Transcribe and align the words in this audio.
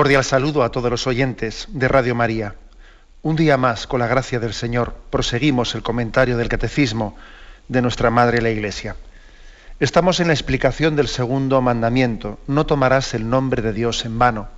Cordial 0.00 0.24
saludo 0.24 0.62
a 0.62 0.70
todos 0.70 0.90
los 0.90 1.06
oyentes 1.06 1.68
de 1.68 1.86
Radio 1.86 2.14
María. 2.14 2.54
Un 3.20 3.36
día 3.36 3.58
más, 3.58 3.86
con 3.86 4.00
la 4.00 4.06
gracia 4.06 4.40
del 4.40 4.54
Señor, 4.54 4.94
proseguimos 5.10 5.74
el 5.74 5.82
comentario 5.82 6.38
del 6.38 6.48
Catecismo 6.48 7.16
de 7.68 7.82
nuestra 7.82 8.08
Madre 8.08 8.40
la 8.40 8.48
Iglesia. 8.48 8.96
Estamos 9.78 10.18
en 10.18 10.28
la 10.28 10.32
explicación 10.32 10.96
del 10.96 11.06
segundo 11.06 11.60
mandamiento, 11.60 12.38
no 12.46 12.64
tomarás 12.64 13.12
el 13.12 13.28
nombre 13.28 13.60
de 13.60 13.74
Dios 13.74 14.06
en 14.06 14.18
vano. 14.18 14.48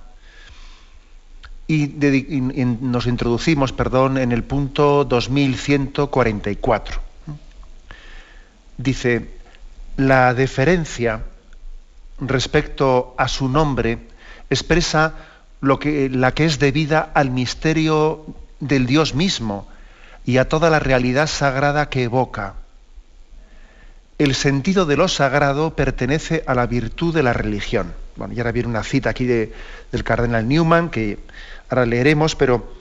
Y, 1.67 1.87
nos 1.89 3.05
introducimos, 3.05 3.73
perdón, 3.73 4.17
en 4.19 4.31
el 4.31 4.45
punto 4.45 5.03
2144. 5.03 7.01
Dice, 8.77 9.29
la 9.97 10.33
deferencia 10.33 11.25
respecto 12.21 13.13
a 13.17 13.27
su 13.27 13.49
nombre 13.49 14.07
expresa 14.49 15.15
lo 15.63 15.79
que, 15.79 16.09
la 16.09 16.33
que 16.33 16.43
es 16.43 16.59
debida 16.59 17.09
al 17.13 17.31
misterio 17.31 18.25
del 18.59 18.85
Dios 18.85 19.15
mismo 19.15 19.65
y 20.25 20.37
a 20.37 20.49
toda 20.49 20.69
la 20.69 20.79
realidad 20.79 21.27
sagrada 21.27 21.87
que 21.87 22.03
evoca. 22.03 22.55
El 24.17 24.35
sentido 24.35 24.85
de 24.85 24.97
lo 24.97 25.07
sagrado 25.07 25.73
pertenece 25.73 26.43
a 26.47 26.53
la 26.53 26.67
virtud 26.67 27.15
de 27.15 27.23
la 27.23 27.31
religión. 27.31 27.93
Bueno, 28.17 28.33
ya 28.33 28.41
ahora 28.41 28.51
viene 28.51 28.67
una 28.67 28.83
cita 28.83 29.11
aquí 29.11 29.23
de, 29.23 29.53
del 29.89 30.03
cardenal 30.03 30.49
Newman 30.49 30.89
que 30.89 31.19
ahora 31.69 31.85
leeremos, 31.85 32.35
pero 32.35 32.73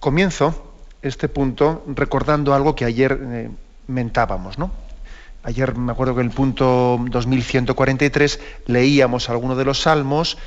comienzo 0.00 0.72
este 1.02 1.28
punto 1.28 1.84
recordando 1.88 2.54
algo 2.54 2.74
que 2.74 2.86
ayer 2.86 3.20
eh, 3.22 3.50
mentábamos, 3.86 4.58
¿no? 4.58 4.70
Ayer 5.42 5.76
me 5.76 5.92
acuerdo 5.92 6.14
que 6.14 6.22
en 6.22 6.28
el 6.28 6.32
punto 6.34 6.98
2143 7.10 8.40
leíamos 8.66 9.28
algunos 9.28 9.58
de 9.58 9.64
los 9.66 9.82
salmos 9.82 10.38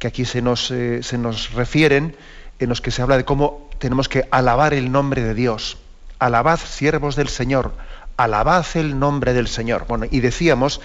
que 0.00 0.08
aquí 0.08 0.24
se 0.24 0.42
nos, 0.42 0.70
eh, 0.70 1.02
se 1.02 1.18
nos 1.18 1.52
refieren, 1.52 2.16
en 2.58 2.68
los 2.68 2.80
que 2.80 2.90
se 2.90 3.02
habla 3.02 3.18
de 3.18 3.24
cómo 3.24 3.68
tenemos 3.78 4.08
que 4.08 4.26
alabar 4.30 4.74
el 4.74 4.90
nombre 4.90 5.22
de 5.22 5.34
Dios. 5.34 5.76
Alabad, 6.18 6.58
siervos 6.58 7.16
del 7.16 7.28
Señor, 7.28 7.74
alabad 8.16 8.66
el 8.74 8.98
nombre 8.98 9.34
del 9.34 9.46
Señor. 9.46 9.84
Bueno, 9.86 10.06
y 10.10 10.20
decíamos 10.20 10.80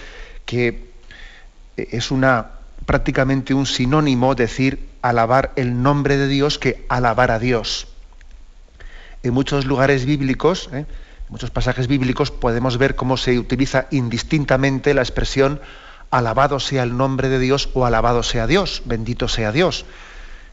que 0.45 0.91
eh, 1.77 1.87
es 1.91 2.11
una 2.11 2.51
prácticamente 2.85 3.53
un 3.53 3.65
sinónimo 3.65 4.35
decir 4.35 4.89
alabar 5.01 5.53
el 5.55 5.81
nombre 5.81 6.17
de 6.17 6.27
Dios 6.27 6.59
que 6.59 6.85
alabar 6.89 7.31
a 7.31 7.39
Dios. 7.39 7.87
En 9.23 9.33
muchos 9.33 9.65
lugares 9.65 10.05
bíblicos, 10.05 10.69
eh, 10.73 10.79
en 10.79 10.87
muchos 11.29 11.51
pasajes 11.51 11.87
bíblicos, 11.87 12.31
podemos 12.31 12.77
ver 12.77 12.95
cómo 12.95 13.15
se 13.15 13.39
utiliza 13.39 13.87
indistintamente 13.91 14.93
la 14.93 15.01
expresión 15.01 15.61
alabado 16.11 16.59
sea 16.59 16.83
el 16.83 16.95
nombre 16.97 17.29
de 17.29 17.39
Dios 17.39 17.69
o 17.73 17.85
alabado 17.85 18.23
sea 18.23 18.47
Dios, 18.47 18.83
bendito 18.85 19.27
sea 19.27 19.51
Dios. 19.51 19.85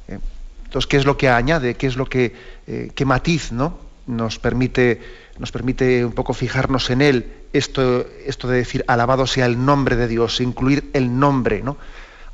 Eh, 0.08 0.18
entonces, 0.64 0.86
¿qué 0.86 0.96
es 0.96 1.04
lo 1.04 1.16
que 1.16 1.28
añade? 1.28 1.74
¿Qué 1.74 1.86
es 1.86 1.96
lo 1.96 2.06
que, 2.06 2.34
eh, 2.66 2.90
qué 2.94 3.04
matiz 3.04 3.52
¿no? 3.52 3.78
nos, 4.06 4.38
permite, 4.38 5.00
nos 5.38 5.52
permite 5.52 6.04
un 6.04 6.12
poco 6.12 6.34
fijarnos 6.34 6.90
en 6.90 7.02
él? 7.02 7.32
Esto, 7.52 8.06
esto 8.24 8.48
de 8.48 8.56
decir 8.58 8.84
alabado 8.88 9.26
sea 9.26 9.46
el 9.46 9.62
nombre 9.64 9.96
de 9.96 10.08
Dios, 10.08 10.40
incluir 10.40 10.90
el 10.94 11.18
nombre 11.18 11.62
¿no? 11.62 11.76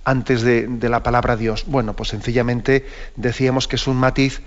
antes 0.09 0.43
de, 0.43 0.69
la 0.89 1.03
palabra 1.03 1.37
Dios. 1.37 1.65
Bueno, 1.67 1.95
pues 1.95 2.09
sencillamente 2.09 2.87
decíamos 3.17 3.69
que 3.69 3.77
es 3.77 3.87
un 3.87 3.99
matiz 3.99 4.41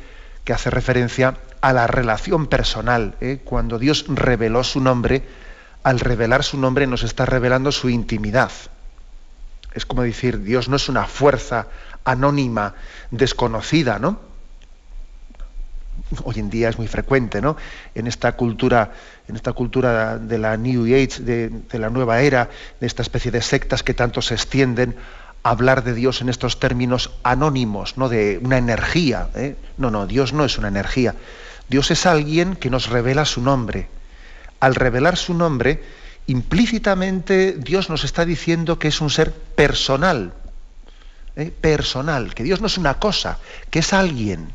que 0.44 0.54
hace 0.54 0.72
referencia 0.72 1.38
a 1.62 1.72
la 1.72 1.86
relación 1.86 2.48
personal. 2.48 3.16
¿eh? 3.22 3.42
Cuando 3.44 3.78
Dios 3.78 4.06
reveló 4.08 4.64
su 4.64 4.80
nombre, 4.80 5.22
al 5.84 6.00
revelar 6.00 6.44
su 6.44 6.58
nombre 6.58 6.88
nos 6.88 7.04
está 7.04 7.26
revelando 7.26 7.72
su 7.72 7.90
intimidad. 7.90 8.52
Es 9.74 9.86
como 9.86 10.04
decir, 10.04 10.42
Dios 10.44 10.70
no 10.70 10.76
es 10.76 10.90
una 10.90 11.06
fuerza 11.06 11.68
anónima, 12.04 12.76
desconocida, 13.10 14.00
¿no? 14.00 14.20
Hoy 16.24 16.40
en 16.40 16.50
día 16.50 16.70
es 16.70 16.78
muy 16.78 16.88
frecuente, 16.88 17.42
¿no? 17.42 17.56
En 17.96 18.08
esta 18.08 18.34
cultura, 18.34 18.92
en 19.28 19.36
esta 19.36 19.54
cultura 19.54 20.18
de 20.18 20.38
la 20.38 20.58
New 20.58 20.86
Age, 20.86 21.22
de, 21.22 21.80
la 21.80 21.90
nueva 21.90 22.22
era, 22.22 22.50
de 22.80 22.88
esta 22.88 23.02
especie 23.02 23.32
de 23.32 23.42
sectas 23.42 23.82
que 23.84 23.94
tanto 23.94 24.22
se 24.22 24.34
extienden, 24.34 24.96
hablar 25.44 25.84
de 25.84 25.94
Dios 25.94 26.22
en 26.22 26.30
estos 26.30 26.60
términos 26.60 27.12
anónimos, 27.24 27.98
¿no? 27.98 28.10
De 28.10 28.40
una 28.44 28.58
energía. 28.58 29.30
¿eh? 29.36 29.56
No, 29.78 29.90
no, 29.90 30.06
Dios 30.06 30.34
no 30.34 30.44
es 30.44 30.58
una 30.58 30.68
energía. 30.68 31.16
Dios 31.70 31.92
es 31.92 32.06
alguien 32.06 32.56
que 32.56 32.70
nos 32.70 32.90
revela 32.90 33.26
su 33.26 33.42
nombre 33.42 33.88
al 34.62 34.76
revelar 34.76 35.18
su 35.18 35.34
nombre, 35.34 35.84
implícitamente 36.28 37.54
Dios 37.54 37.90
nos 37.90 38.06
está 38.06 38.24
diciendo 38.24 38.80
que 38.80 38.88
es 38.88 39.02
un 39.02 39.10
ser 39.10 39.34
personal, 39.34 40.34
¿eh? 41.36 41.52
personal, 41.52 42.34
que 42.34 42.44
Dios 42.44 42.62
no 42.62 42.68
es 42.68 42.78
una 42.78 42.94
cosa, 43.00 43.40
que 43.70 43.80
es 43.80 43.92
alguien, 43.92 44.54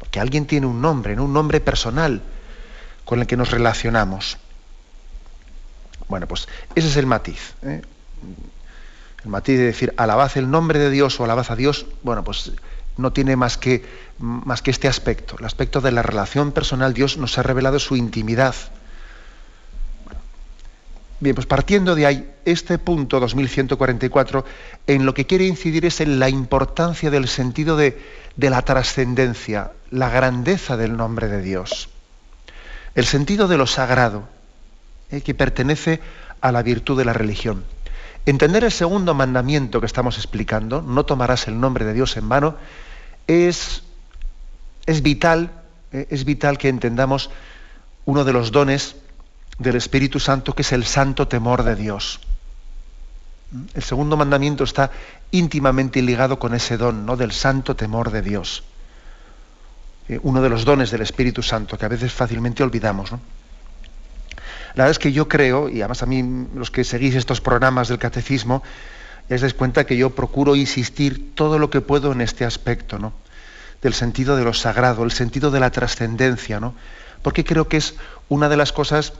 porque 0.00 0.20
alguien 0.20 0.46
tiene 0.46 0.66
un 0.66 0.82
nombre, 0.82 1.16
¿no? 1.16 1.24
un 1.24 1.32
nombre 1.32 1.60
personal 1.60 2.20
con 3.04 3.20
el 3.20 3.26
que 3.26 3.36
nos 3.36 3.52
relacionamos. 3.52 4.36
Bueno, 6.08 6.26
pues 6.26 6.48
ese 6.74 6.88
es 6.88 6.96
el 6.96 7.06
matiz. 7.06 7.54
¿eh? 7.62 7.82
El 9.24 9.30
matiz 9.30 9.58
de 9.58 9.64
decir 9.64 9.94
alabad 9.96 10.30
el 10.36 10.50
nombre 10.50 10.80
de 10.80 10.90
Dios 10.90 11.20
o 11.20 11.24
alabad 11.24 11.46
a 11.50 11.56
Dios, 11.56 11.86
bueno, 12.02 12.24
pues 12.24 12.52
no 12.96 13.12
tiene 13.12 13.36
más 13.36 13.58
que, 13.58 13.84
más 14.18 14.60
que 14.60 14.72
este 14.72 14.88
aspecto, 14.88 15.36
el 15.38 15.44
aspecto 15.44 15.80
de 15.80 15.92
la 15.92 16.02
relación 16.02 16.50
personal. 16.50 16.94
Dios 16.94 17.16
nos 17.16 17.38
ha 17.38 17.44
revelado 17.44 17.78
su 17.78 17.94
intimidad 17.94 18.56
Bien, 21.20 21.34
pues 21.34 21.48
partiendo 21.48 21.96
de 21.96 22.06
ahí, 22.06 22.30
este 22.44 22.78
punto 22.78 23.18
2144 23.18 24.44
en 24.86 25.04
lo 25.04 25.14
que 25.14 25.26
quiere 25.26 25.46
incidir 25.46 25.84
es 25.84 26.00
en 26.00 26.20
la 26.20 26.28
importancia 26.28 27.10
del 27.10 27.26
sentido 27.26 27.76
de, 27.76 27.98
la 28.36 28.62
trascendencia, 28.62 29.72
la 29.90 30.10
grandeza 30.10 30.76
del 30.76 30.96
nombre 30.96 31.26
de 31.26 31.42
Dios, 31.42 31.88
el 32.94 33.04
sentido 33.04 33.48
de 33.48 33.58
lo 33.58 33.66
sagrado, 33.66 34.28
eh, 35.10 35.20
que 35.20 35.34
pertenece 35.34 36.00
a 36.40 36.52
la 36.52 36.62
virtud 36.62 36.96
de 36.96 37.04
la 37.04 37.12
religión. 37.12 37.64
Entender 38.24 38.62
el 38.62 38.72
segundo 38.72 39.12
mandamiento 39.12 39.80
que 39.80 39.86
estamos 39.86 40.18
explicando, 40.18 40.82
no 40.82 41.04
tomarás 41.04 41.48
el 41.48 41.58
nombre 41.58 41.84
de 41.84 41.94
Dios 41.94 42.16
en 42.16 42.28
vano, 42.28 42.56
es, 43.26 43.82
vital, 45.02 45.50
eh, 45.90 46.06
es 46.10 46.24
vital 46.24 46.58
que 46.58 46.68
entendamos 46.68 47.30
uno 48.04 48.24
de 48.24 48.32
los 48.32 48.52
dones 48.52 48.94
del 49.58 49.76
Espíritu 49.76 50.20
Santo, 50.20 50.54
que 50.54 50.62
es 50.62 50.72
el 50.72 50.84
santo 50.84 51.28
temor 51.28 51.64
de 51.64 51.74
Dios. 51.74 52.20
El 53.74 53.82
segundo 53.82 54.16
mandamiento 54.16 54.64
está 54.64 54.90
íntimamente 55.30 56.02
ligado 56.02 56.38
con 56.38 56.54
ese 56.54 56.76
don, 56.76 57.06
¿no? 57.06 57.16
Del 57.16 57.32
santo 57.32 57.74
temor 57.74 58.10
de 58.10 58.22
Dios. 58.22 58.62
Eh, 60.08 60.18
uno 60.22 60.42
de 60.42 60.48
los 60.48 60.64
dones 60.64 60.90
del 60.90 61.00
Espíritu 61.00 61.42
Santo, 61.42 61.76
que 61.78 61.86
a 61.86 61.88
veces 61.88 62.12
fácilmente 62.12 62.62
olvidamos. 62.62 63.10
La 63.10 64.84
verdad 64.84 64.90
es 64.90 64.98
que 64.98 65.12
yo 65.12 65.28
creo, 65.28 65.68
y 65.68 65.80
además 65.80 66.02
a 66.02 66.06
mí 66.06 66.46
los 66.54 66.70
que 66.70 66.84
seguís 66.84 67.14
estos 67.14 67.40
programas 67.40 67.88
del 67.88 67.98
catecismo, 67.98 68.62
ya 69.28 69.36
os 69.36 69.40
dais 69.42 69.54
cuenta 69.54 69.84
que 69.84 69.96
yo 69.96 70.14
procuro 70.14 70.56
insistir 70.56 71.34
todo 71.34 71.58
lo 71.58 71.68
que 71.68 71.80
puedo 71.80 72.12
en 72.12 72.20
este 72.20 72.44
aspecto, 72.44 72.98
¿no? 72.98 73.12
Del 73.82 73.92
sentido 73.92 74.36
de 74.36 74.44
lo 74.44 74.54
sagrado, 74.54 75.04
el 75.04 75.12
sentido 75.12 75.50
de 75.50 75.60
la 75.60 75.70
trascendencia, 75.70 76.60
¿no? 76.60 76.74
Porque 77.22 77.44
creo 77.44 77.68
que 77.68 77.76
es 77.76 77.94
una 78.28 78.48
de 78.48 78.56
las 78.56 78.72
cosas 78.72 79.12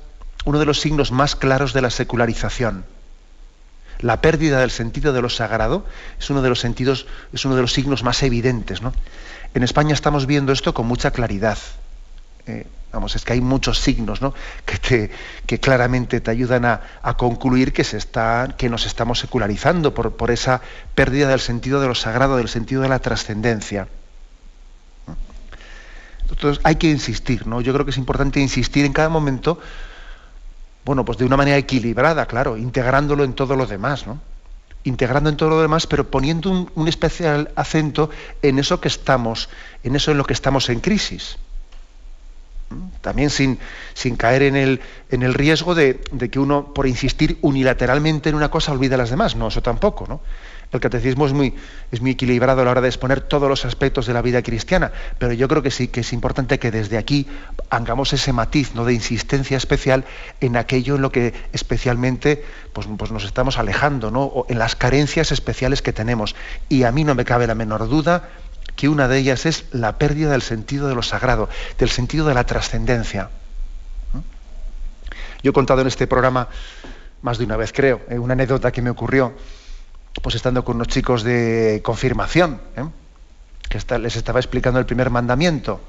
uno 0.44 0.58
de 0.58 0.66
los 0.66 0.80
signos 0.80 1.12
más 1.12 1.36
claros 1.36 1.72
de 1.72 1.82
la 1.82 1.90
secularización. 1.90 2.84
La 4.00 4.20
pérdida 4.20 4.60
del 4.60 4.70
sentido 4.70 5.12
de 5.12 5.20
lo 5.20 5.28
sagrado 5.28 5.84
es 6.18 6.30
uno 6.30 6.42
de 6.42 6.48
los 6.48 6.60
sentidos, 6.60 7.06
es 7.32 7.44
uno 7.44 7.56
de 7.56 7.62
los 7.62 7.72
signos 7.72 8.04
más 8.04 8.22
evidentes. 8.22 8.80
¿no? 8.80 8.92
En 9.54 9.62
España 9.62 9.92
estamos 9.92 10.26
viendo 10.26 10.52
esto 10.52 10.72
con 10.72 10.86
mucha 10.86 11.10
claridad. 11.10 11.58
Eh, 12.46 12.66
vamos, 12.92 13.16
es 13.16 13.24
que 13.24 13.32
hay 13.32 13.40
muchos 13.40 13.80
signos 13.80 14.22
¿no? 14.22 14.34
que, 14.64 15.10
que, 15.46 15.60
claramente 15.60 16.20
te 16.20 16.30
ayudan 16.30 16.64
a, 16.64 16.80
concluir 17.16 17.72
que, 17.72 17.82
se 17.82 17.96
está, 17.96 18.54
que 18.56 18.68
nos 18.68 18.86
estamos 18.86 19.18
secularizando 19.18 19.92
por, 19.92 20.16
por 20.16 20.30
esa 20.30 20.62
pérdida 20.94 21.28
del 21.28 21.40
sentido 21.40 21.80
de 21.80 21.88
lo 21.88 21.94
sagrado, 21.94 22.36
del 22.36 22.48
sentido 22.48 22.82
de 22.82 22.88
la 22.88 23.00
trascendencia. 23.00 23.88
Entonces 26.30 26.60
hay 26.62 26.76
que 26.76 26.90
insistir, 26.90 27.46
¿no? 27.46 27.60
Yo 27.60 27.72
creo 27.72 27.84
que 27.84 27.90
es 27.90 27.96
importante 27.96 28.38
insistir 28.38 28.84
en 28.84 28.92
cada 28.92 29.08
momento 29.08 29.60
bueno, 30.88 31.04
pues 31.04 31.18
de 31.18 31.26
una 31.26 31.36
manera 31.36 31.58
equilibrada, 31.58 32.24
claro, 32.24 32.56
integrándolo 32.56 33.22
en 33.22 33.34
todo 33.34 33.56
lo 33.56 33.66
demás, 33.66 34.06
¿no? 34.06 34.18
integrando 34.84 35.28
en 35.28 35.36
todo 35.36 35.50
lo 35.50 35.60
demás, 35.60 35.86
pero 35.86 36.10
poniendo 36.10 36.70
un, 36.74 36.88
especial 36.88 37.50
acento 37.56 38.08
en 38.40 38.58
eso 38.58 38.80
que 38.80 38.88
estamos, 38.88 39.50
en 39.82 39.96
eso 39.96 40.12
en 40.12 40.16
lo 40.16 40.24
que 40.24 40.32
estamos 40.32 40.70
en 40.70 40.80
crisis 40.80 41.36
también 43.02 43.28
sin, 43.28 43.58
sin 43.92 44.16
caer 44.16 44.42
en 44.42 44.56
el, 44.56 44.80
en 45.10 45.22
el 45.22 45.34
riesgo 45.34 45.74
de, 45.74 46.00
que 46.30 46.38
uno, 46.38 46.72
por 46.72 46.86
insistir 46.86 47.38
unilateralmente 47.42 48.30
en 48.30 48.34
una 48.34 48.50
cosa, 48.50 48.72
olvide 48.72 48.96
las 48.96 49.10
demás. 49.10 49.36
No, 49.36 49.48
eso 49.48 49.62
tampoco. 49.62 50.06
¿no? 50.06 50.20
El 50.70 50.80
catecismo 50.80 51.26
es 51.26 51.32
muy, 51.32 51.54
es 51.90 52.02
muy 52.02 52.10
equilibrado 52.10 52.60
a 52.60 52.64
la 52.64 52.70
hora 52.70 52.80
de 52.82 52.88
exponer 52.88 53.22
todos 53.22 53.48
los 53.48 53.64
aspectos 53.64 54.06
de 54.06 54.12
la 54.12 54.20
vida 54.20 54.42
cristiana, 54.42 54.92
pero 55.18 55.32
yo 55.32 55.48
creo 55.48 55.62
que 55.62 55.70
sí 55.70 55.88
que 55.88 56.00
es 56.00 56.12
importante 56.12 56.58
que 56.58 56.70
desde 56.70 56.98
aquí 56.98 57.26
hagamos 57.70 58.12
ese 58.12 58.34
matiz 58.34 58.74
¿no? 58.74 58.84
de 58.84 58.92
insistencia 58.92 59.56
especial 59.56 60.04
en 60.40 60.56
aquello 60.56 60.96
en 60.96 61.02
lo 61.02 61.10
que 61.10 61.32
especialmente 61.54 62.44
pues, 62.74 62.86
pues 62.98 63.10
nos 63.10 63.24
estamos 63.24 63.58
alejando, 63.58 64.10
¿no? 64.10 64.24
o 64.24 64.46
en 64.50 64.58
las 64.58 64.76
carencias 64.76 65.32
especiales 65.32 65.80
que 65.80 65.94
tenemos. 65.94 66.36
Y 66.68 66.82
a 66.82 66.92
mí 66.92 67.02
no 67.02 67.14
me 67.14 67.24
cabe 67.24 67.46
la 67.46 67.54
menor 67.54 67.88
duda 67.88 68.28
que 68.76 68.90
una 68.90 69.08
de 69.08 69.18
ellas 69.18 69.46
es 69.46 69.64
la 69.72 69.96
pérdida 69.96 70.32
del 70.32 70.42
sentido 70.42 70.86
de 70.86 70.94
lo 70.94 71.02
sagrado, 71.02 71.48
del 71.78 71.88
sentido 71.88 72.26
de 72.26 72.34
la 72.34 72.44
trascendencia. 72.44 73.30
Yo 75.42 75.50
he 75.50 75.54
contado 75.54 75.80
en 75.80 75.86
este 75.86 76.06
programa 76.06 76.48
más 77.22 77.38
de 77.38 77.44
una 77.44 77.56
vez, 77.56 77.72
creo, 77.72 78.00
eh, 78.08 78.18
una 78.18 78.34
anécdota 78.34 78.70
que 78.70 78.82
me 78.82 78.90
ocurrió, 78.90 79.34
pues 80.22 80.34
estando 80.34 80.64
con 80.64 80.76
unos 80.76 80.88
chicos 80.88 81.22
de 81.22 81.80
confirmación, 81.84 82.60
¿eh? 82.76 82.84
que 83.68 83.98
les 83.98 84.16
estaba 84.16 84.40
explicando 84.40 84.80
el 84.80 84.86
primer 84.86 85.10
mandamiento. 85.10 85.80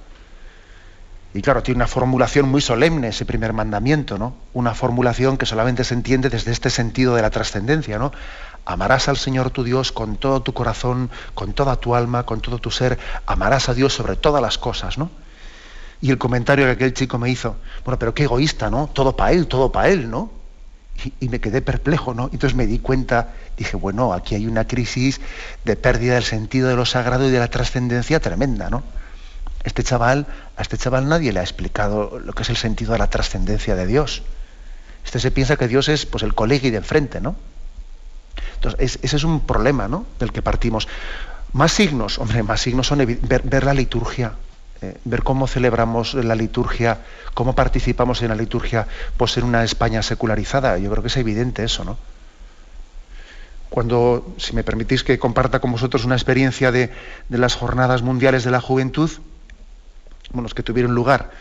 Y 1.33 1.41
claro, 1.41 1.61
tiene 1.61 1.77
una 1.77 1.87
formulación 1.87 2.49
muy 2.49 2.59
solemne 2.59 3.09
ese 3.09 3.23
primer 3.25 3.53
mandamiento, 3.53 4.17
¿no? 4.17 4.35
Una 4.53 4.73
formulación 4.73 5.37
que 5.37 5.45
solamente 5.45 5.83
se 5.83 5.93
entiende 5.93 6.29
desde 6.29 6.51
este 6.51 6.71
sentido 6.71 7.15
de 7.15 7.21
la 7.21 7.29
trascendencia, 7.29 7.99
¿no? 7.99 8.11
Amarás 8.65 9.07
al 9.09 9.17
Señor 9.17 9.51
tu 9.51 9.63
Dios 9.63 9.91
con 9.91 10.17
todo 10.17 10.41
tu 10.41 10.53
corazón, 10.53 11.11
con 11.35 11.53
toda 11.53 11.75
tu 11.75 11.93
alma, 11.93 12.23
con 12.23 12.41
todo 12.41 12.57
tu 12.57 12.71
ser. 12.71 12.97
Amarás 13.27 13.69
a 13.69 13.75
Dios 13.75 13.93
sobre 13.93 14.15
todas 14.15 14.41
las 14.41 14.57
cosas, 14.57 14.97
¿no? 14.97 15.11
Y 16.01 16.09
el 16.09 16.17
comentario 16.17 16.65
que 16.65 16.71
aquel 16.71 16.93
chico 16.93 17.19
me 17.19 17.29
hizo, 17.29 17.57
bueno, 17.85 17.99
pero 17.99 18.13
qué 18.13 18.23
egoísta, 18.23 18.71
¿no? 18.71 18.89
Todo 18.91 19.15
para 19.15 19.31
él, 19.31 19.47
todo 19.47 19.71
para 19.71 19.89
él, 19.89 20.09
¿no? 20.09 20.38
Y, 21.19 21.29
me 21.29 21.39
quedé 21.39 21.61
perplejo, 21.61 22.13
¿no? 22.13 22.29
Entonces 22.33 22.55
me 22.55 22.65
di 22.65 22.79
cuenta, 22.79 23.29
dije, 23.57 23.77
bueno, 23.77 24.13
aquí 24.13 24.35
hay 24.35 24.47
una 24.47 24.67
crisis 24.67 25.21
de 25.63 25.75
pérdida 25.75 26.15
del 26.15 26.23
sentido 26.23 26.67
de 26.67 26.75
lo 26.75 26.85
sagrado 26.85 27.27
y 27.27 27.31
de 27.31 27.39
la 27.39 27.47
trascendencia 27.47 28.19
tremenda, 28.19 28.69
¿no? 28.69 28.83
Este 29.63 29.83
chaval, 29.83 30.25
a 30.57 30.61
este 30.61 30.77
chaval 30.77 31.07
nadie 31.07 31.31
le 31.31 31.39
ha 31.39 31.43
explicado 31.43 32.19
lo 32.19 32.33
que 32.33 32.43
es 32.43 32.49
el 32.49 32.57
sentido 32.57 32.93
de 32.93 32.99
la 32.99 33.09
trascendencia 33.09 33.75
de 33.75 33.85
Dios. 33.85 34.23
Este 35.05 35.19
se 35.19 35.31
piensa 35.31 35.55
que 35.55 35.67
Dios 35.67 35.89
es 35.89 36.05
pues 36.05 36.23
el 36.23 36.33
colegio 36.33 36.71
de 36.71 36.77
enfrente, 36.77 37.21
¿no? 37.21 37.35
Entonces, 38.55 38.99
ese 39.01 39.15
es 39.15 39.23
un 39.23 39.41
problema 39.41 39.87
¿no? 39.87 40.05
del 40.19 40.31
que 40.31 40.41
partimos. 40.41 40.87
Más 41.53 41.71
signos, 41.71 42.19
hombre, 42.19 42.43
más 42.43 42.61
signos 42.61 42.87
son 42.87 42.99
ver, 43.05 43.63
la 43.63 43.73
liturgia, 43.73 44.33
eh, 44.81 44.97
ver 45.03 45.23
cómo 45.23 45.47
celebramos 45.47 46.13
la 46.13 46.35
liturgia, 46.35 46.99
cómo 47.33 47.53
participamos 47.53 48.21
en 48.21 48.29
la 48.29 48.35
liturgia, 48.35 48.87
pues 49.17 49.37
en 49.37 49.43
una 49.43 49.63
España 49.63 50.01
secularizada. 50.01 50.77
Yo 50.77 50.89
creo 50.89 51.03
que 51.03 51.09
es 51.09 51.17
evidente 51.17 51.63
eso, 51.63 51.83
¿no? 51.83 51.97
Cuando, 53.69 54.33
si 54.37 54.53
me 54.53 54.63
permitís 54.63 55.03
que 55.03 55.19
comparta 55.19 55.59
con 55.59 55.71
vosotros 55.71 56.05
una 56.05 56.15
experiencia 56.15 56.71
de, 56.71 56.91
las 57.29 57.55
jornadas 57.55 58.01
mundiales 58.01 58.43
de 58.43 58.51
la 58.51 58.61
juventud, 58.61 59.11
bueno, 60.31 60.49
que 60.49 60.63
tuvieron 60.63 60.95
lugar 60.95 61.31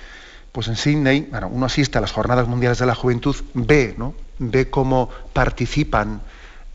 pues 0.52 0.66
en 0.68 0.76
Sydney, 0.76 1.28
bueno, 1.30 1.48
uno 1.48 1.66
asiste 1.66 1.98
a 1.98 2.00
las 2.00 2.10
jornadas 2.10 2.48
mundiales 2.48 2.78
de 2.78 2.86
la 2.86 2.94
juventud, 2.94 3.36
ve, 3.54 3.94
¿no? 3.96 4.14
ve 4.38 4.70
cómo 4.70 5.10
participan 5.32 6.22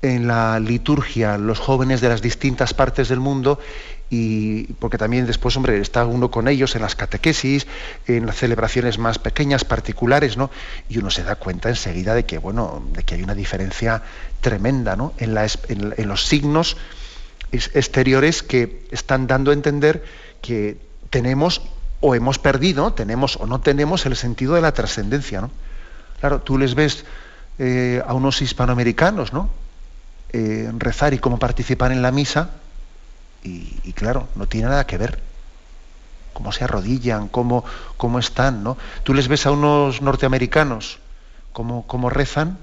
en 0.01 0.27
la 0.27 0.59
liturgia 0.59 1.37
los 1.37 1.59
jóvenes 1.59 2.01
de 2.01 2.09
las 2.09 2.21
distintas 2.21 2.73
partes 2.73 3.09
del 3.09 3.19
mundo 3.19 3.59
y 4.15 4.65
porque 4.73 4.99
también 4.99 5.25
después, 5.25 5.57
hombre, 5.57 5.79
está 5.79 6.05
uno 6.05 6.29
con 6.29 6.47
ellos 6.47 6.75
en 6.75 6.83
las 6.83 6.95
catequesis, 6.95 7.65
en 8.05 8.27
las 8.27 8.35
celebraciones 8.35 8.99
más 8.99 9.17
pequeñas, 9.17 9.65
particulares, 9.65 10.37
¿no? 10.37 10.51
Y 10.87 10.99
uno 10.99 11.09
se 11.09 11.23
da 11.23 11.33
cuenta 11.33 11.69
enseguida 11.69 12.13
de 12.13 12.23
que, 12.23 12.37
bueno, 12.37 12.83
de 12.93 13.01
que 13.01 13.15
hay 13.15 13.23
una 13.23 13.33
diferencia 13.33 14.03
tremenda, 14.39 14.95
¿no? 14.95 15.13
En, 15.17 15.33
los 16.07 16.27
signos 16.27 16.77
exteriores 17.51 18.43
que 18.43 18.85
están 18.91 19.25
dando 19.25 19.49
a 19.49 19.55
entender 19.55 20.03
que 20.43 20.77
tenemos 21.09 21.63
o 21.99 22.13
hemos 22.13 22.37
perdido, 22.37 22.93
tenemos 22.93 23.37
o 23.37 23.47
no 23.47 23.61
tenemos 23.61 24.05
el 24.05 24.15
sentido 24.15 24.53
de 24.53 24.61
la 24.61 24.73
trascendencia, 24.73 25.41
¿no? 25.41 25.49
Claro, 26.19 26.39
tú 26.41 26.59
les 26.59 26.75
ves 26.75 27.03
eh, 27.57 27.99
a 28.05 28.13
unos 28.13 28.43
hispanoamericanos, 28.43 29.33
¿no? 29.33 29.49
Eh, 30.33 30.71
rezar 30.77 31.15
y 31.15 31.17
cómo 31.17 31.39
participar 31.39 31.91
en 31.91 32.03
la 32.03 32.11
misa, 32.11 32.51
y, 33.43 33.93
claro, 33.93 34.27
no 34.35 34.47
tiene 34.47 34.69
nada 34.69 34.87
que 34.87 34.97
ver. 34.97 35.19
Cómo 36.33 36.51
se 36.51 36.63
arrodillan, 36.63 37.27
cómo, 37.27 37.63
cómo 37.97 38.17
están, 38.19 38.63
¿no? 38.63 38.77
Tú 39.03 39.13
les 39.13 39.27
ves 39.27 39.45
a 39.45 39.51
unos 39.51 40.01
norteamericanos 40.01 40.99
cómo, 41.51 41.85
cómo 41.85 42.09
rezan 42.09 42.57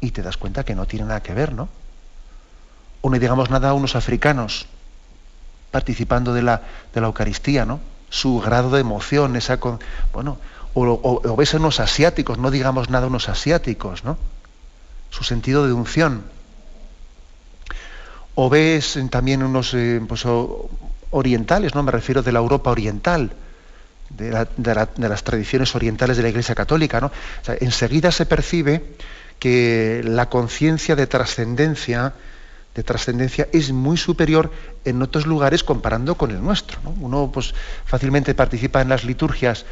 y 0.00 0.10
te 0.10 0.22
das 0.22 0.36
cuenta 0.36 0.64
que 0.64 0.74
no 0.74 0.86
tiene 0.86 1.06
nada 1.06 1.22
que 1.22 1.34
ver, 1.34 1.52
¿no? 1.52 1.68
O 3.02 3.10
no 3.10 3.18
digamos 3.18 3.50
nada 3.50 3.70
a 3.70 3.74
unos 3.74 3.96
africanos 3.96 4.66
participando 5.70 6.32
de 6.32 6.42
la, 6.42 6.62
de 6.94 7.00
la 7.00 7.08
Eucaristía, 7.08 7.66
¿no? 7.66 7.80
Su 8.08 8.40
grado 8.40 8.70
de 8.70 8.80
emoción, 8.80 9.36
esa 9.36 9.58
bueno, 10.12 10.38
o, 10.74 11.20
o, 11.24 11.36
ves 11.36 11.54
a 11.54 11.58
unos 11.58 11.80
asiáticos, 11.80 12.38
no 12.38 12.50
digamos 12.50 12.88
nada 12.88 13.04
a 13.04 13.08
unos 13.08 13.28
asiáticos, 13.28 14.04
¿no? 14.04 14.16
Su 15.10 15.24
sentido 15.24 15.66
de 15.66 15.72
unción 15.72 16.24
o 18.34 18.48
ves 18.48 18.98
también 19.10 19.42
unos 19.42 19.74
eh, 19.74 20.00
pues, 20.06 20.24
orientales, 21.10 21.74
no 21.74 21.82
me 21.82 21.92
refiero 21.92 22.22
de 22.22 22.32
la 22.32 22.38
Europa 22.38 22.70
oriental, 22.70 23.32
de, 24.10 24.46
las 24.96 25.24
tradiciones 25.24 25.74
orientales 25.74 26.16
de 26.16 26.22
la 26.22 26.28
Iglesia 26.28 26.54
Católica, 26.54 27.00
¿no? 27.00 27.10
enseguida 27.60 28.12
se 28.12 28.26
percibe 28.26 28.84
que 29.38 30.02
la 30.04 30.28
conciencia 30.28 30.96
de 30.96 31.06
trascendencia 31.06 32.14
de 32.74 32.82
trascendencia 32.82 33.48
es 33.52 33.70
muy 33.72 33.96
superior 33.96 34.50
en 34.84 35.02
otros 35.02 35.26
lugares 35.26 35.62
comparando 35.62 36.14
con 36.14 36.30
el 36.30 36.42
nuestro. 36.42 36.80
Uno 37.00 37.30
pues, 37.32 37.54
fácilmente 37.84 38.34
participa 38.34 38.80
en 38.80 38.88
las 38.88 39.04
liturgias 39.04 39.66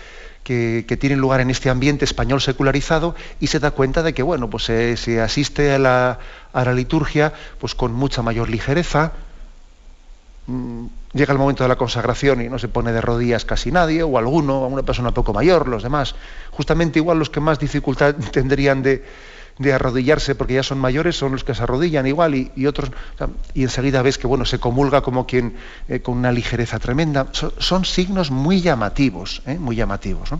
que, 0.45 0.97
tienen 0.99 1.21
lugar 1.21 1.41
en 1.41 1.51
este 1.51 1.71
ambiente 1.71 2.05
español 2.05 2.41
secularizado 2.41 3.15
y 3.39 3.49
se 3.49 3.61
da 3.61 3.71
cuenta 3.71 4.03
de 4.03 4.15
que 4.15 4.23
bueno, 4.23 4.51
pues 4.51 4.65
se, 4.65 5.21
asiste 5.21 5.73
a 5.73 5.79
la, 5.79 6.19
liturgia 6.75 7.33
pues 7.59 7.75
con 7.75 7.93
mucha 7.93 8.23
mayor 8.23 8.49
ligereza. 8.49 9.13
Mm, 10.47 10.87
llega 11.13 11.33
el 11.33 11.39
momento 11.39 11.65
de 11.65 11.69
la 11.69 11.77
consagración 11.77 12.41
y 12.41 12.49
no 12.49 12.59
se 12.59 12.69
pone 12.69 12.93
de 12.93 13.01
rodillas 13.01 13.45
casi 13.45 13.71
nadie, 13.71 14.03
o 14.03 14.19
alguno, 14.19 14.67
una 14.67 14.83
persona 14.83 15.13
poco 15.13 15.33
mayor, 15.33 15.69
los 15.69 15.83
demás. 15.83 16.15
Justamente 16.51 16.99
igual 16.99 17.19
los 17.19 17.31
que 17.31 17.41
más 17.41 17.59
dificultad 17.59 18.15
tendrían 18.33 18.83
de, 18.83 19.05
de 19.61 19.75
arrodillarse 19.75 20.35
porque 20.35 20.55
ya 20.55 20.63
son 20.63 20.79
mayores 20.79 21.17
son 21.17 21.33
los 21.33 21.45
que 21.45 21.55
se 21.55 21.63
arrodillan 21.63 22.07
igual 22.07 22.35
y, 22.35 22.67
otros 22.67 22.91
y 23.53 23.63
enseguida 23.63 24.01
ves 24.01 24.17
que 24.17 24.27
bueno 24.27 24.47
se 24.47 24.59
comulga 24.59 25.03
como 25.03 25.27
quien 25.27 25.55
eh, 25.87 26.01
con 26.01 26.17
una 26.17 26.33
ligereza 26.33 26.79
tremenda. 26.79 27.29
Son, 27.33 27.85
signos 27.85 28.31
muy 28.31 28.63
llamativos 28.63 29.43
¿eh? 29.47 29.59
muy 29.59 29.77
llamativos 29.77 30.31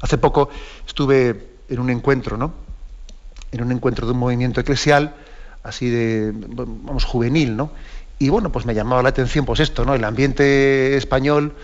hace 0.00 0.18
poco 0.18 0.50
estuve 0.84 1.46
en 1.68 1.78
un 1.78 1.90
encuentro 1.90 2.36
no 2.36 2.52
en 3.52 3.62
un 3.62 3.70
encuentro 3.70 4.04
de 4.06 4.12
un 4.12 4.18
movimiento 4.18 4.60
eclesial 4.60 5.14
así 5.62 5.88
de 5.88 6.32
vamos 6.34 7.04
juvenil 7.04 7.56
no 7.56 7.70
y 8.18 8.30
bueno 8.30 8.50
pues 8.50 8.66
me 8.66 8.74
llamaba 8.74 9.04
la 9.04 9.10
atención 9.10 9.44
pues 9.44 9.60
esto 9.60 9.84
no 9.84 9.94
el 9.94 10.02
ambiente 10.04 10.96
español 10.96 11.54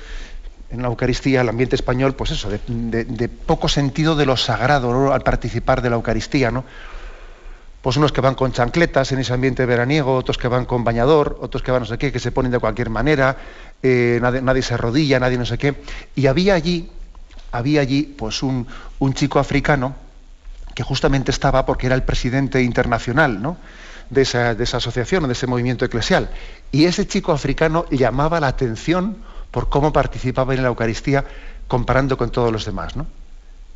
en 0.70 0.82
la 0.82 0.88
Eucaristía, 0.88 1.40
el 1.40 1.48
ambiente 1.48 1.76
español, 1.76 2.14
pues 2.14 2.30
eso, 2.30 2.50
de, 2.50 3.28
poco 3.28 3.68
sentido 3.68 4.16
de 4.16 4.26
lo 4.26 4.37
sagrado 4.37 5.12
al 5.12 5.22
participar 5.22 5.80
de 5.80 5.90
la 5.90 5.96
Eucaristía, 5.96 6.50
¿no? 6.50 6.64
Pues 7.80 7.96
unos 7.96 8.12
que 8.12 8.20
van 8.20 8.34
con 8.34 8.52
chancletas 8.52 9.12
en 9.12 9.20
ese 9.20 9.32
ambiente 9.32 9.64
veraniego, 9.64 10.14
otros 10.14 10.37
que 10.37 10.48
van 10.48 10.66
con 10.66 10.84
bañador, 10.84 11.38
otros 11.40 11.62
que 11.62 11.70
van 11.70 11.82
no 11.82 11.87
sé 11.87 11.96
qué, 11.96 12.12
que 12.12 12.18
se 12.18 12.32
ponen 12.32 12.50
de 12.50 12.58
cualquier 12.58 12.90
manera, 12.90 13.37
eh, 13.82 14.18
nadie, 14.20 14.62
se 14.62 14.75
arrodilla, 14.75 15.20
nadie 15.20 15.38
no 15.38 15.46
sé 15.46 15.56
qué. 15.58 15.75
Y 16.14 16.26
había 16.26 16.54
allí, 16.54 16.90
había 17.52 17.80
allí, 17.80 18.02
pues 18.02 18.42
un, 18.42 18.66
chico 19.14 19.38
africano 19.38 19.94
que 20.75 20.82
justamente 20.82 21.30
estaba 21.30 21.64
porque 21.64 21.87
era 21.87 21.94
el 21.94 22.02
presidente 22.02 22.62
internacional, 22.62 23.40
¿no? 23.40 23.56
De 24.10 24.22
esa, 24.22 24.54
de 24.54 24.64
esa 24.64 24.78
asociación, 24.78 25.26
de 25.26 25.32
ese 25.32 25.46
movimiento 25.46 25.84
eclesial. 25.84 26.30
Y 26.72 26.84
ese 26.84 27.06
chico 27.06 27.32
africano 27.32 27.87
llamaba 27.90 28.40
la 28.40 28.48
atención 28.48 29.18
por 29.50 29.68
cómo 29.68 29.92
participaba 29.92 30.54
en 30.54 30.62
la 30.62 30.68
Eucaristía 30.68 31.24
comparando 31.66 32.16
con 32.16 32.30
todos 32.30 32.52
los 32.52 32.64
demás, 32.64 32.96
¿no? 32.96 33.06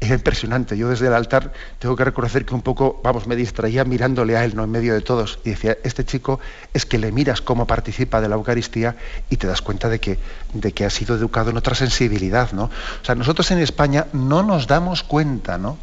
Era 0.00 0.16
impresionante. 0.16 0.76
Yo 0.76 0.88
desde 0.88 1.06
el 1.06 1.14
altar 1.14 1.52
tengo 1.78 1.94
que 1.94 2.04
reconocer 2.04 2.44
que 2.44 2.54
un 2.54 2.62
poco, 2.62 3.00
vamos, 3.04 3.28
me 3.28 3.36
distraía 3.36 3.84
mirándole 3.84 4.36
a 4.36 4.44
él, 4.44 4.56
¿no? 4.56 4.64
En 4.64 4.70
medio 4.72 4.94
de 4.94 5.00
todos. 5.00 5.38
Y 5.44 5.50
decía, 5.50 5.78
este 5.84 6.04
chico 6.04 6.40
es 6.74 6.84
que 6.84 6.98
le 6.98 7.12
miras 7.12 7.40
cómo 7.40 7.68
participa 7.68 8.20
de 8.20 8.28
la 8.28 8.34
Eucaristía 8.34 8.96
y 9.30 9.36
te 9.36 9.46
das 9.46 9.62
cuenta 9.62 9.88
de 9.88 10.00
que, 10.00 10.18
de 10.54 10.72
que 10.72 10.84
ha 10.84 10.90
sido 10.90 11.14
educado 11.14 11.50
en 11.50 11.56
otra 11.56 11.76
sensibilidad, 11.76 12.50
¿no? 12.50 12.64
O 12.64 13.04
sea, 13.04 13.14
nosotros 13.14 13.48
en 13.52 13.60
España 13.60 14.08
no 14.12 14.42
nos 14.42 14.66
damos 14.66 15.04
cuenta, 15.04 15.56
¿no? 15.56 15.78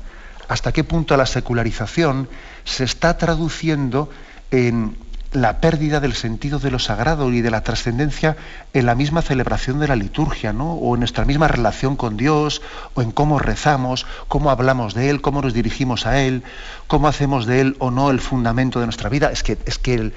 Hasta 0.49 0.73
qué 0.73 0.83
punto 0.83 1.15
la 1.15 1.25
secularización 1.25 2.27
se 2.65 2.83
está 2.83 3.17
traduciendo 3.17 4.09
en 4.51 4.97
la 5.31 5.61
pérdida 5.61 5.99
del 5.99 6.13
sentido 6.13 6.57
de 6.57 6.71
lo 6.71 6.79
sagrado 6.79 7.31
y 7.31 7.41
de 7.41 7.51
la 7.51 7.61
trascendencia 7.61 8.35
en 8.73 8.85
la 8.87 8.95
misma 8.95 9.21
celebración 9.21 9.79
de 9.79 9.87
la 9.87 9.95
liturgia, 9.95 10.53
¿no? 10.53 10.73
o 10.73 10.95
en 10.95 11.01
nuestra 11.01 11.25
misma 11.25 11.47
relación 11.47 11.95
con 11.95 12.17
Dios, 12.17 12.61
o 12.95 13.01
en 13.01 13.11
cómo 13.11 13.37
rezamos, 13.37 14.07
cómo 14.27 14.49
hablamos 14.49 14.95
de 14.95 15.09
Él, 15.09 15.21
cómo 15.21 15.41
nos 15.41 15.53
dirigimos 15.53 16.07
a 16.07 16.19
Él, 16.21 16.43
cómo 16.87 17.07
hacemos 17.07 17.45
de 17.45 17.61
Él 17.61 17.75
o 17.79 17.91
no 17.91 18.09
el 18.09 18.19
fundamento 18.19 18.79
de 18.79 18.87
nuestra 18.87 19.09
vida. 19.09 19.31
Es 19.31 19.43
que, 19.43 19.57
es 19.65 19.77
que 19.77 20.11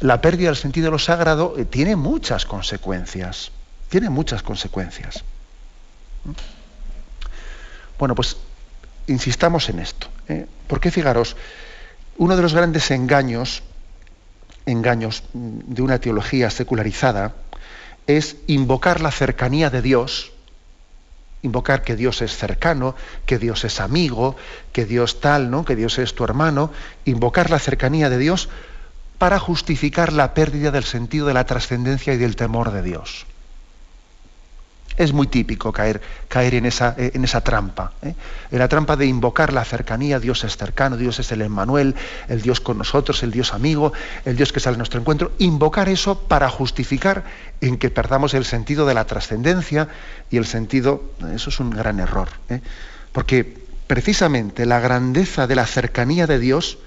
la 0.00 0.20
pérdida 0.20 0.48
del 0.48 0.56
sentido 0.56 0.86
de 0.86 0.90
lo 0.92 0.98
sagrado 0.98 1.54
eh, 1.56 1.64
tiene 1.64 1.94
muchas 1.94 2.44
consecuencias, 2.44 3.52
tiene 3.88 4.10
muchas 4.10 4.42
consecuencias. 4.42 5.22
Bueno, 7.98 8.16
pues 8.16 8.36
insistamos 9.06 9.68
en 9.68 9.78
esto, 9.78 10.08
¿eh? 10.28 10.46
porque 10.66 10.90
fijaros, 10.90 11.36
uno 12.18 12.34
de 12.34 12.42
los 12.42 12.54
grandes 12.54 12.90
engaños 12.90 13.62
engaños 14.66 15.24
de 15.32 15.82
una 15.82 15.98
teología 15.98 16.50
secularizada 16.50 17.34
es 18.06 18.36
invocar 18.46 19.00
la 19.00 19.10
cercanía 19.10 19.70
de 19.70 19.82
Dios, 19.82 20.32
invocar 21.42 21.82
que 21.82 21.96
Dios 21.96 22.22
es 22.22 22.36
cercano, 22.36 22.94
que 23.26 23.38
Dios 23.38 23.64
es 23.64 23.80
amigo, 23.80 24.36
que 24.72 24.84
Dios 24.84 25.20
tal, 25.20 25.50
¿no? 25.50 25.64
que 25.64 25.76
Dios 25.76 25.98
es 25.98 26.14
tu 26.14 26.24
hermano, 26.24 26.70
invocar 27.04 27.50
la 27.50 27.58
cercanía 27.58 28.10
de 28.10 28.18
Dios 28.18 28.48
para 29.18 29.38
justificar 29.38 30.12
la 30.12 30.34
pérdida 30.34 30.70
del 30.70 30.84
sentido 30.84 31.26
de 31.26 31.34
la 31.34 31.46
trascendencia 31.46 32.14
y 32.14 32.16
del 32.16 32.36
temor 32.36 32.72
de 32.72 32.82
Dios. 32.82 33.26
Es 34.96 35.12
muy 35.12 35.26
típico 35.26 35.72
caer, 35.72 36.00
caer 36.28 36.54
en, 36.54 36.66
esa, 36.66 36.94
eh, 36.98 37.12
en, 37.14 37.24
esa, 37.24 37.40
trampa, 37.40 37.92
¿eh? 38.02 38.14
en 38.50 38.58
la 38.58 38.68
trampa 38.68 38.96
de 38.96 39.06
invocar 39.06 39.52
la 39.52 39.64
cercanía, 39.64 40.20
Dios 40.20 40.44
es 40.44 40.56
cercano, 40.56 40.96
Dios 40.96 41.18
es 41.18 41.32
el 41.32 41.42
Emmanuel, 41.42 41.94
el 42.28 42.42
Dios 42.42 42.60
con 42.60 42.78
nosotros, 42.78 43.22
el 43.22 43.30
Dios 43.30 43.54
amigo, 43.54 43.92
el 44.24 44.36
Dios 44.36 44.52
que 44.52 44.60
sale 44.60 44.74
a 44.74 44.78
nuestro 44.78 45.00
encuentro, 45.00 45.32
invocar 45.38 45.88
eso 45.88 46.18
para 46.18 46.50
justificar 46.50 47.24
en 47.60 47.78
que 47.78 47.90
perdamos 47.90 48.34
el 48.34 48.44
sentido 48.44 48.86
de 48.86 48.94
la 48.94 49.06
trascendencia 49.06 49.88
y 50.30 50.36
el 50.36 50.46
sentido, 50.46 51.02
eso 51.34 51.50
es 51.50 51.60
un 51.60 51.70
gran 51.70 51.98
error, 51.98 52.28
¿eh? 52.50 52.60
porque 53.12 53.62
precisamente 53.86 54.66
la 54.66 54.80
grandeza 54.80 55.46
de 55.46 55.54
la 55.54 55.66
cercanía 55.66 56.26
de 56.26 56.38
Dios, 56.38 56.78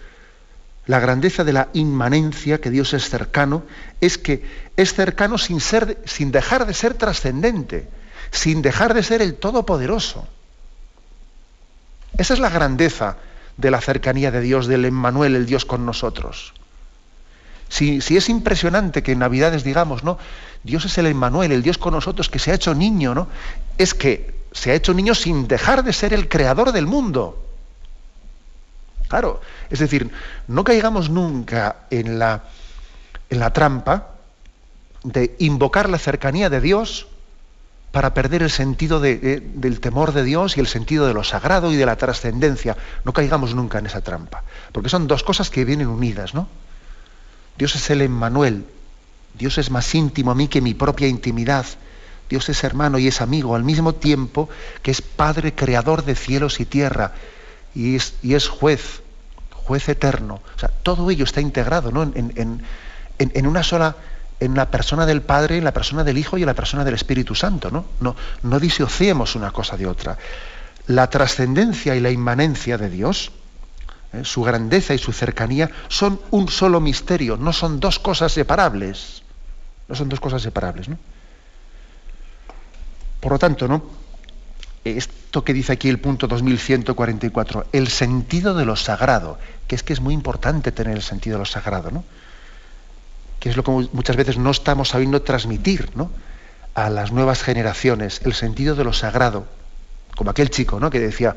la 0.88 1.00
grandeza 1.00 1.44
de 1.44 1.54
la 1.54 1.70
inmanencia, 1.74 2.62
que 2.62 2.70
Dios 2.70 2.94
es 2.94 3.10
cercano, 3.10 3.64
es 4.02 4.18
que 4.18 4.44
es 4.76 4.94
cercano 4.94 5.38
sin, 5.38 5.60
ser, 5.60 5.98
sin 6.06 6.32
dejar 6.32 6.66
de 6.66 6.74
ser 6.74 6.94
trascendente, 6.94 7.88
sin 8.36 8.62
dejar 8.62 8.94
de 8.94 9.04
ser 9.04 9.22
el 9.22 9.36
Todopoderoso. 9.36 10.28
Esa 12.18 12.34
es 12.34 12.40
la 12.40 12.50
grandeza 12.50 13.18
de 13.58 13.72
la 13.72 13.82
cercanía 13.82 14.32
de 14.32 14.42
Dios, 14.42 14.68
del 14.68 14.86
Emmanuel, 14.86 15.36
el 15.36 15.46
Dios 15.46 15.66
con 15.66 15.86
nosotros. 15.86 16.54
Si, 17.70 18.02
si, 18.02 18.16
es 18.16 18.30
impresionante 18.30 19.02
que 19.02 19.14
en 19.14 19.20
Navidades 19.20 19.64
digamos, 19.64 20.04
¿no? 20.04 20.18
Dios 20.64 20.86
es 20.86 20.98
el 20.98 21.08
Emmanuel, 21.08 21.52
el 21.52 21.64
Dios 21.64 21.78
con 21.78 21.94
nosotros 21.94 22.30
que 22.30 22.40
se 22.40 22.52
ha 22.52 22.56
hecho 22.56 22.76
niño, 22.76 23.16
¿no? 23.16 23.28
Es 23.78 23.94
que 23.94 24.36
se 24.52 24.72
ha 24.72 24.76
hecho 24.76 24.94
niño 24.94 25.16
sin 25.16 25.48
dejar 25.48 25.84
de 25.84 25.94
ser 25.94 26.14
el 26.14 26.30
creador 26.30 26.72
del 26.72 26.86
mundo. 26.86 27.42
Claro, 29.08 29.42
es 29.70 29.80
decir, 29.80 30.12
no 30.48 30.64
caigamos 30.64 31.10
nunca 31.10 31.88
en 31.90 32.20
la, 32.20 32.44
en 33.30 33.40
la 33.40 33.52
trampa 33.52 34.16
de 35.04 35.36
invocar 35.40 35.90
la 35.90 36.00
cercanía 36.00 36.50
de 36.50 36.62
Dios 36.62 37.08
para 37.96 38.14
perder 38.14 38.44
el 38.44 38.50
sentido 38.50 39.00
del 39.00 39.80
temor 39.80 40.12
de 40.12 40.26
Dios 40.26 40.58
y 40.58 40.60
el 40.60 40.68
sentido 40.68 41.08
de 41.08 41.14
lo 41.14 41.24
sagrado 41.24 41.72
y 41.72 41.78
de 41.78 41.86
la 41.86 41.96
trascendencia. 41.96 42.76
No 43.06 43.14
caigamos 43.14 43.56
nunca 43.56 43.80
en 43.80 43.86
esa 43.86 44.02
trampa, 44.02 44.44
porque 44.74 44.90
son 44.90 45.08
dos 45.08 45.24
cosas 45.24 45.50
que 45.50 45.64
vienen 45.64 45.88
unidas, 45.88 46.34
¿no? 46.34 46.50
Dios 47.58 47.74
es 47.78 47.90
el 47.90 48.02
Emmanuel, 48.02 48.66
Dios 49.40 49.58
es 49.60 49.72
más 49.72 49.96
íntimo 49.96 50.32
a 50.32 50.36
mí 50.36 50.50
que 50.50 50.60
mi 50.60 50.74
propia 50.74 51.08
intimidad. 51.08 51.66
Dios 52.30 52.50
es 52.50 52.66
hermano 52.66 53.00
y 53.00 53.08
es 53.08 53.22
amigo 53.22 53.56
al 53.56 53.64
mismo 53.64 53.96
tiempo 53.96 54.50
que 54.82 54.92
es 54.92 55.02
Padre 55.02 55.56
creador 55.56 56.04
de 56.04 56.16
cielos 56.16 56.60
y 56.60 56.66
tierra 56.66 57.14
y 57.74 57.96
es, 57.96 58.16
y 58.22 58.34
es 58.34 58.50
juez, 58.50 59.04
juez 59.54 59.88
eterno. 59.88 60.42
O 60.54 60.60
sea, 60.60 60.68
todo 60.68 61.10
ello 61.12 61.24
está 61.24 61.40
integrado 61.40 61.94
¿no? 61.94 62.04
en, 62.04 62.62
en, 63.20 63.48
una 63.48 63.64
sola, 63.64 63.96
en 64.40 64.56
la 64.56 64.70
persona 64.70 65.06
del 65.06 65.22
Padre, 65.22 65.58
en 65.58 65.64
la 65.64 65.74
persona 65.74 66.04
del 66.04 66.18
Hijo 66.18 66.38
y 66.38 66.42
en 66.42 66.48
la 66.48 66.54
persona 66.54 66.84
del 66.84 66.94
Espíritu 66.94 67.36
Santo. 67.36 67.72
No, 67.72 67.86
no, 68.00 68.16
no 68.44 68.60
disociemos 68.60 69.36
una 69.36 69.52
cosa 69.52 69.78
de 69.78 69.88
otra. 69.88 70.18
La 70.88 71.10
trascendencia 71.10 71.96
y 71.96 72.00
la 72.00 72.12
inmanencia 72.12 72.78
de 72.78 72.90
Dios, 72.90 73.32
¿eh? 74.14 74.24
su 74.24 74.44
grandeza 74.44 74.94
y 74.94 74.98
su 74.98 75.12
cercanía, 75.14 75.72
son 75.88 76.20
un 76.32 76.48
solo 76.50 76.80
misterio, 76.80 77.38
no 77.38 77.54
son 77.54 77.80
dos 77.80 78.00
cosas 78.00 78.32
separables. 78.32 79.24
No 79.88 79.96
son 79.96 80.10
dos 80.10 80.20
cosas 80.20 80.42
separables. 80.42 80.90
¿no? 80.90 80.98
Por 83.20 83.32
lo 83.34 83.40
tanto, 83.40 83.68
¿no? 83.68 83.84
esto 84.84 85.44
que 85.44 85.54
dice 85.54 85.74
aquí 85.74 85.90
el 85.90 86.00
punto 86.00 86.28
2144, 86.28 87.68
el 87.72 87.88
sentido 87.88 88.54
de 88.54 88.66
lo 88.66 88.76
sagrado, 88.76 89.40
que 89.68 89.76
es 89.76 89.84
que 89.84 89.94
es 89.94 90.00
muy 90.00 90.14
importante 90.14 90.72
tener 90.72 90.96
el 90.96 91.02
sentido 91.02 91.38
de 91.38 91.40
lo 91.40 91.46
sagrado, 91.46 91.90
¿no? 91.90 92.04
Que 93.46 93.52
es 93.52 93.58
lo 93.58 93.64
que 93.64 93.70
muchas 93.70 94.16
veces 94.16 94.40
no 94.40 94.50
estamos 94.50 94.90
sabiendo 94.90 95.22
transmitir 95.22 95.92
¿no? 95.94 96.10
a 96.74 96.90
las 96.90 97.12
nuevas 97.12 97.44
generaciones, 97.44 98.22
el 98.26 98.34
sentido 98.34 98.74
de 98.74 98.84
lo 98.84 98.92
sagrado, 98.92 99.46
como 100.16 100.32
aquel 100.32 100.50
chico 100.50 100.80
¿no? 100.80 100.90
que 100.90 101.00
decía, 101.00 101.36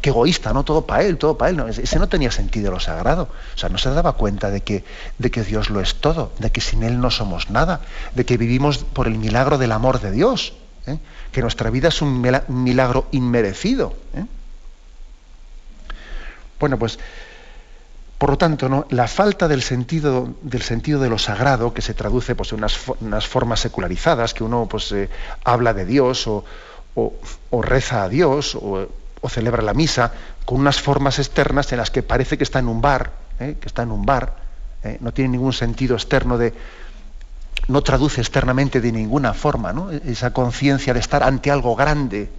qué 0.00 0.10
egoísta, 0.10 0.52
¿no? 0.52 0.64
todo 0.64 0.86
para 0.86 1.04
él, 1.04 1.18
todo 1.18 1.38
para 1.38 1.52
él, 1.52 1.60
ese 1.68 2.00
no 2.00 2.08
tenía 2.08 2.32
sentido 2.32 2.72
lo 2.72 2.80
sagrado, 2.80 3.28
o 3.54 3.56
sea, 3.56 3.68
no 3.68 3.78
se 3.78 3.90
daba 3.90 4.14
cuenta 4.14 4.50
de 4.50 4.62
que, 4.62 4.82
de 5.18 5.30
que 5.30 5.44
Dios 5.44 5.70
lo 5.70 5.80
es 5.80 5.94
todo, 5.94 6.32
de 6.40 6.50
que 6.50 6.60
sin 6.60 6.82
Él 6.82 7.00
no 7.00 7.12
somos 7.12 7.48
nada, 7.48 7.80
de 8.16 8.26
que 8.26 8.36
vivimos 8.36 8.78
por 8.78 9.06
el 9.06 9.14
milagro 9.14 9.56
del 9.56 9.70
amor 9.70 10.00
de 10.00 10.10
Dios. 10.10 10.52
¿eh? 10.88 10.98
que 11.30 11.42
nuestra 11.42 11.70
vida 11.70 11.90
es 11.90 12.02
un 12.02 12.20
milagro 12.48 13.06
inmerecido. 13.12 13.94
¿eh? 14.16 14.24
Bueno, 16.58 16.76
pues, 16.76 16.98
por 18.18 18.30
lo 18.30 18.38
tanto, 18.38 18.86
la 18.88 19.08
falta 19.08 19.46
del 19.46 19.62
sentido, 19.62 20.34
del 20.40 20.62
sentido 20.62 21.00
de 21.00 21.10
lo 21.10 21.18
sagrado, 21.18 21.74
que 21.74 21.82
se 21.82 21.92
traduce 21.92 22.34
pues, 22.34 22.52
en 22.52 22.64
unas, 23.00 23.26
formas 23.26 23.60
secularizadas, 23.60 24.32
que 24.32 24.42
uno 24.42 24.66
pues, 24.66 24.90
eh, 24.92 25.10
habla 25.44 25.74
de 25.74 25.84
Dios 25.84 26.26
o, 26.26 26.44
reza 27.62 28.04
a 28.04 28.08
Dios 28.08 28.54
o, 28.54 28.88
celebra 29.28 29.62
la 29.62 29.74
misa, 29.74 30.12
con 30.44 30.60
unas 30.60 30.80
formas 30.80 31.18
externas 31.18 31.72
en 31.72 31.78
las 31.78 31.90
que 31.90 32.02
parece 32.02 32.38
que 32.38 32.44
está 32.44 32.60
en 32.60 32.68
un 32.68 32.80
bar, 32.80 33.10
que 33.38 33.66
está 33.66 33.82
en 33.82 33.90
un 33.90 34.06
bar, 34.06 34.36
no 35.00 35.12
tiene 35.12 35.30
ningún 35.30 35.52
sentido 35.52 35.96
externo 35.96 36.38
de, 36.38 36.54
no 37.68 37.82
traduce 37.82 38.20
externamente 38.20 38.80
de 38.80 38.92
ninguna 38.92 39.34
forma 39.34 39.74
esa 40.04 40.32
conciencia 40.32 40.94
de 40.94 41.00
estar 41.00 41.24
ante 41.24 41.50
algo 41.50 41.74
grande, 41.74 42.30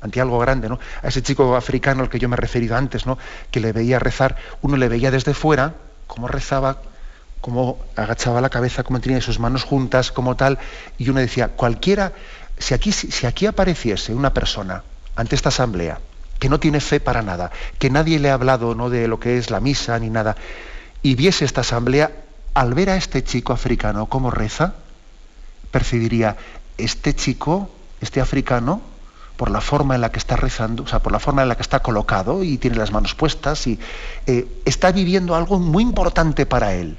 ante 0.00 0.20
algo 0.20 0.38
grande, 0.38 0.68
¿no? 0.68 0.78
A 1.02 1.08
ese 1.08 1.22
chico 1.22 1.56
africano 1.56 2.02
al 2.02 2.08
que 2.08 2.18
yo 2.18 2.28
me 2.28 2.34
he 2.34 2.40
referido 2.40 2.76
antes, 2.76 3.06
¿no? 3.06 3.18
Que 3.50 3.60
le 3.60 3.72
veía 3.72 3.98
rezar, 3.98 4.36
uno 4.62 4.76
le 4.76 4.88
veía 4.88 5.10
desde 5.10 5.34
fuera, 5.34 5.74
cómo 6.06 6.28
rezaba, 6.28 6.82
cómo 7.40 7.78
agachaba 7.96 8.40
la 8.40 8.50
cabeza, 8.50 8.82
cómo 8.82 9.00
tenía 9.00 9.20
sus 9.20 9.38
manos 9.38 9.64
juntas, 9.64 10.12
como 10.12 10.36
tal, 10.36 10.58
y 10.98 11.08
uno 11.08 11.20
decía, 11.20 11.48
cualquiera, 11.48 12.12
si 12.58 12.74
aquí, 12.74 12.92
si 12.92 13.26
aquí 13.26 13.46
apareciese 13.46 14.14
una 14.14 14.32
persona 14.34 14.82
ante 15.16 15.34
esta 15.34 15.48
asamblea, 15.48 16.00
que 16.38 16.48
no 16.48 16.60
tiene 16.60 16.80
fe 16.80 17.00
para 17.00 17.22
nada, 17.22 17.50
que 17.78 17.90
nadie 17.90 18.18
le 18.18 18.30
ha 18.30 18.34
hablado 18.34 18.74
¿no? 18.74 18.90
de 18.90 19.08
lo 19.08 19.18
que 19.18 19.38
es 19.38 19.50
la 19.50 19.60
misa 19.60 19.98
ni 19.98 20.10
nada, 20.10 20.36
y 21.02 21.14
viese 21.14 21.44
esta 21.44 21.62
asamblea, 21.62 22.12
al 22.54 22.74
ver 22.74 22.90
a 22.90 22.96
este 22.96 23.22
chico 23.22 23.52
africano 23.52 24.06
cómo 24.06 24.30
reza, 24.30 24.74
percibiría, 25.70 26.36
este 26.76 27.14
chico, 27.14 27.70
este 28.00 28.20
africano, 28.20 28.80
por 29.38 29.52
la 29.52 29.60
forma 29.60 29.94
en 29.94 30.00
la 30.00 30.10
que 30.10 30.18
está 30.18 30.34
rezando, 30.34 30.82
o 30.82 30.88
sea, 30.88 30.98
por 30.98 31.12
la 31.12 31.20
forma 31.20 31.42
en 31.42 31.48
la 31.48 31.54
que 31.54 31.62
está 31.62 31.78
colocado 31.78 32.42
y 32.42 32.58
tiene 32.58 32.76
las 32.76 32.90
manos 32.90 33.14
puestas, 33.14 33.68
y 33.68 33.78
eh, 34.26 34.48
está 34.64 34.90
viviendo 34.90 35.36
algo 35.36 35.60
muy 35.60 35.84
importante 35.84 36.44
para 36.44 36.74
él. 36.74 36.98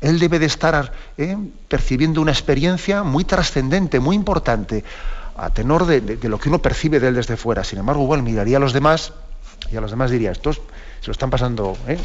Él 0.00 0.18
debe 0.18 0.38
de 0.38 0.46
estar 0.46 0.92
eh, 1.18 1.36
percibiendo 1.68 2.22
una 2.22 2.32
experiencia 2.32 3.02
muy 3.02 3.24
trascendente, 3.24 4.00
muy 4.00 4.16
importante, 4.16 4.82
a 5.36 5.50
tenor 5.50 5.84
de, 5.84 6.18
lo 6.26 6.38
que 6.38 6.48
uno 6.48 6.62
percibe 6.62 7.00
de 7.00 7.08
él 7.08 7.14
desde 7.16 7.36
fuera. 7.36 7.64
Sin 7.64 7.78
embargo, 7.78 8.02
igual 8.02 8.22
miraría 8.22 8.56
a 8.56 8.60
los 8.60 8.72
demás 8.72 9.12
y 9.70 9.76
a 9.76 9.82
los 9.82 9.90
demás 9.90 10.10
diría, 10.10 10.32
estos 10.32 10.56
se 11.02 11.08
lo 11.08 11.12
están 11.12 11.28
pasando 11.28 11.76
eh, 11.86 11.98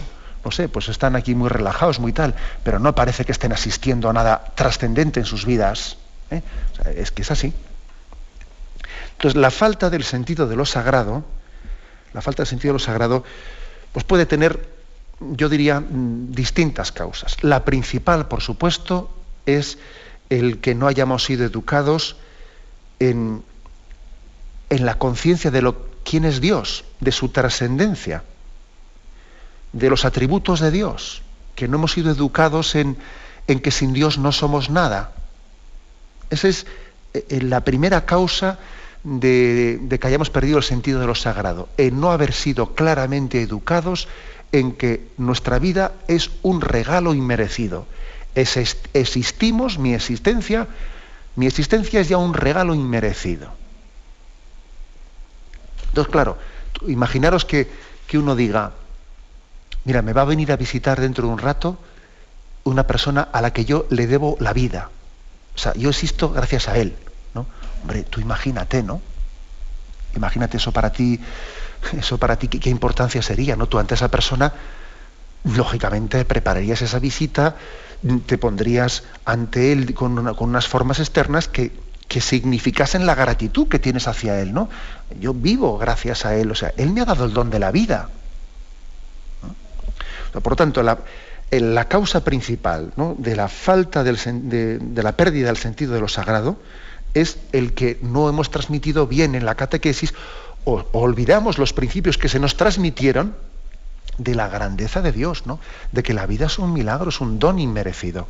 no 0.44 0.52
sé, 0.52 0.68
pues 0.68 0.90
están 0.90 1.16
aquí 1.16 1.36
muy 1.36 1.48
relajados, 1.48 2.02
muy 2.02 2.12
tal, 2.12 2.36
pero 2.64 2.80
no 2.80 2.94
parece 2.94 3.24
que 3.24 3.32
estén 3.32 3.54
asistiendo 3.54 4.10
a 4.10 4.14
nada 4.14 4.44
trascendente 4.56 5.22
en 5.22 5.26
sus 5.26 5.46
vidas. 5.46 5.96
¿eh? 6.32 6.42
es 6.98 7.12
que 7.12 7.22
es 7.22 7.32
así. 7.32 7.54
Entonces, 9.18 9.40
la 9.40 9.52
falta 9.52 9.90
del 9.90 10.04
sentido 10.04 10.48
de 10.48 10.56
lo 10.56 10.66
sagrado, 10.66 11.24
la 12.14 12.22
falta 12.22 12.44
del 12.44 12.48
sentido 12.48 12.74
de 12.74 12.80
lo 12.80 12.86
sagrado, 12.86 13.24
pues 13.92 14.06
puede 14.06 14.26
tener, 14.26 14.68
yo 15.20 15.50
diría, 15.50 15.80
mm, 15.80 16.32
distintas 16.32 16.92
causas. 16.92 17.44
La 17.44 17.66
principal, 17.66 18.28
por 18.28 18.42
supuesto, 18.42 19.10
es 19.46 19.78
el 20.30 20.60
que 20.60 20.76
no 20.76 20.88
hayamos 20.88 21.24
sido 21.24 21.46
educados 21.46 22.18
en, 23.00 23.44
en 24.70 24.86
la 24.86 24.98
conciencia 24.98 25.52
de 25.52 25.62
lo 25.62 25.88
quién 26.04 26.26
es 26.26 26.42
Dios, 26.42 26.86
de 27.00 27.12
su 27.12 27.30
trascendencia 27.30 28.24
de 29.76 29.90
los 29.90 30.06
atributos 30.06 30.60
de 30.60 30.72
Dios. 30.72 31.22
que 31.56 31.70
no 31.70 31.78
hemos 31.78 31.94
sido 31.94 32.12
educados 32.12 32.76
en, 32.76 32.98
en 33.48 33.62
que 33.62 33.72
sin 33.72 33.94
Dios 33.94 34.18
no 34.18 34.34
somos 34.34 34.70
nada. 34.70 35.12
Esa 36.30 36.50
es 36.50 36.66
eh, 37.14 37.26
eh, 37.30 37.42
la 37.42 37.62
primera 37.62 38.06
causa 38.06 38.60
de, 39.06 39.98
que 40.02 40.08
hayamos 40.08 40.32
perdido 40.32 40.58
el 40.58 40.64
sentido 40.64 41.00
de 41.00 41.06
lo 41.06 41.16
sagrado, 41.16 41.70
en 41.78 42.02
no 42.02 42.12
haber 42.12 42.34
sido 42.34 42.74
claramente 42.74 43.42
educados 43.42 44.08
en 44.52 44.74
que 44.74 45.08
nuestra 45.18 45.60
vida 45.60 45.94
es 46.08 46.32
un 46.42 46.60
regalo 46.60 47.14
inmerecido. 47.14 47.86
existimos, 48.34 49.78
mi 49.78 49.94
existencia, 49.94 50.68
mi 51.36 51.46
existencia 51.46 52.02
es 52.02 52.10
ya 52.10 52.18
un 52.18 52.34
regalo 52.34 52.74
inmerecido. 52.74 53.52
Entonces, 55.90 56.12
claro, 56.12 56.38
imaginaros 56.88 57.46
que, 57.46 57.70
que 58.08 58.18
uno 58.18 58.36
diga, 58.36 58.72
mira, 59.86 60.02
me 60.02 60.14
va 60.14 60.24
a 60.24 60.26
venir 60.26 60.52
a 60.52 60.58
visitar 60.58 61.00
dentro 61.00 61.28
de 61.28 61.34
un 61.34 61.40
rato 61.40 61.78
una 62.64 62.88
persona 62.88 63.30
a 63.32 63.42
la 63.42 63.54
que 63.54 63.66
yo 63.66 63.86
le 63.92 64.08
debo 64.08 64.36
la 64.40 64.52
vida. 64.52 64.90
O 65.56 65.60
sea, 65.60 65.74
yo 65.76 65.92
existo 65.92 66.32
gracias 66.32 66.68
a 66.68 66.78
él. 66.78 66.96
¿No? 67.86 67.92
Hombre, 67.92 68.04
tú 68.04 68.20
imagínate, 68.20 68.84
¿no? 68.84 69.02
Imagínate 70.16 70.58
eso 70.58 70.72
para 70.72 70.92
ti, 70.92 71.20
eso 71.98 72.18
para 72.18 72.38
ti, 72.38 72.48
¿qué, 72.48 72.70
importancia 72.70 73.22
sería? 73.22 73.56
¿no? 73.56 73.68
Tú 73.68 73.80
ante 73.80 73.96
esa 73.96 74.10
persona, 74.10 74.54
lógicamente, 75.44 76.26
prepararías 76.26 76.82
esa 76.82 77.00
visita, 77.00 77.56
te 78.26 78.38
pondrías 78.38 79.04
ante 79.26 79.72
él 79.72 79.94
con, 79.94 80.18
unas 80.18 80.68
formas 80.68 81.00
externas 81.00 81.48
que, 81.48 81.72
que 82.08 82.22
significasen 82.22 83.06
la 83.06 83.16
gratitud 83.16 83.68
que 83.68 83.80
tienes 83.80 84.08
hacia 84.08 84.40
él, 84.40 84.54
¿no? 84.54 84.70
Yo 85.20 85.34
vivo 85.34 85.78
gracias 85.78 86.26
a 86.26 86.36
él, 86.36 86.52
o 86.52 86.56
sea, 86.56 86.74
él 86.78 86.92
me 86.92 87.02
ha 87.02 87.06
dado 87.06 87.26
el 87.26 87.34
don 87.34 87.50
de 87.50 87.60
la 87.60 87.72
vida. 87.72 88.10
Por 90.32 90.52
lo 90.52 90.56
tanto, 90.56 90.84
la, 90.84 90.98
causa 91.86 92.24
principal 92.24 92.92
de 93.18 93.36
la 93.36 93.48
falta 93.48 94.04
de, 94.04 94.80
la 94.96 95.12
pérdida 95.14 95.48
del 95.48 95.58
sentido 95.58 95.94
de 95.94 96.02
lo 96.02 96.08
sagrado 96.08 96.58
es 97.16 97.40
el 97.54 97.74
que 97.74 97.98
no 98.02 98.30
hemos 98.30 98.52
transmitido 98.52 99.08
bien 99.08 99.34
en 99.34 99.46
la 99.46 99.56
catequesis 99.56 100.14
o, 100.66 100.86
olvidamos 100.92 101.58
los 101.58 101.74
principios 101.74 102.18
que 102.18 102.30
se 102.30 102.40
nos 102.40 102.58
transmitieron 102.58 103.36
de 104.18 104.36
la 104.36 104.50
grandeza 104.50 105.02
de 105.02 105.12
Dios, 105.12 105.46
¿no? 105.46 105.60
de 105.92 106.04
que 106.04 106.14
la 106.14 106.26
vida 106.28 106.46
es 106.46 106.60
un 106.60 106.74
milagro, 106.74 107.10
es 107.10 107.22
un 107.22 107.40
don 107.40 107.58
inmerecido. 107.58 108.28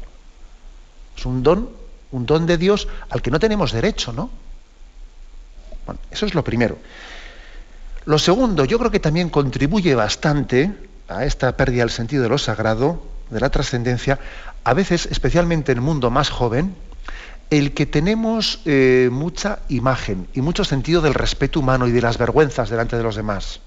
Es 1.17 1.25
un 1.25 1.43
don, 1.43 1.69
un 2.11 2.25
don 2.25 2.45
de 2.45 2.57
Dios 2.57 2.87
al 3.09 3.21
que 3.21 3.31
no 3.31 3.39
tenemos 3.39 3.71
derecho, 3.71 4.13
¿no? 4.13 4.29
Bueno, 5.85 5.99
eso 6.11 6.25
es 6.25 6.33
lo 6.33 6.43
primero. 6.43 6.77
Lo 8.05 8.19
segundo, 8.19 8.65
yo 8.65 8.77
creo 8.77 8.91
que 8.91 8.99
también 8.99 9.29
contribuye 9.29 9.95
bastante 9.95 10.71
a 11.07 11.25
esta 11.25 11.55
pérdida 11.55 11.81
del 11.81 11.91
sentido 11.91 12.23
de 12.23 12.29
lo 12.29 12.37
sagrado, 12.37 13.01
de 13.29 13.39
la 13.39 13.49
trascendencia, 13.49 14.19
a 14.63 14.73
veces, 14.73 15.07
especialmente 15.07 15.71
en 15.71 15.79
el 15.79 15.83
mundo 15.83 16.09
más 16.11 16.29
joven, 16.29 16.75
el 17.49 17.73
que 17.73 17.85
tenemos 17.85 18.61
eh, 18.65 19.09
mucha 19.11 19.59
imagen 19.69 20.27
y 20.33 20.41
mucho 20.41 20.63
sentido 20.63 21.01
del 21.01 21.13
respeto 21.13 21.59
humano 21.59 21.87
y 21.87 21.91
de 21.91 22.01
las 22.01 22.17
vergüenzas 22.17 22.69
delante 22.69 22.97
de 22.97 23.03
los 23.03 23.15
demás. 23.15 23.59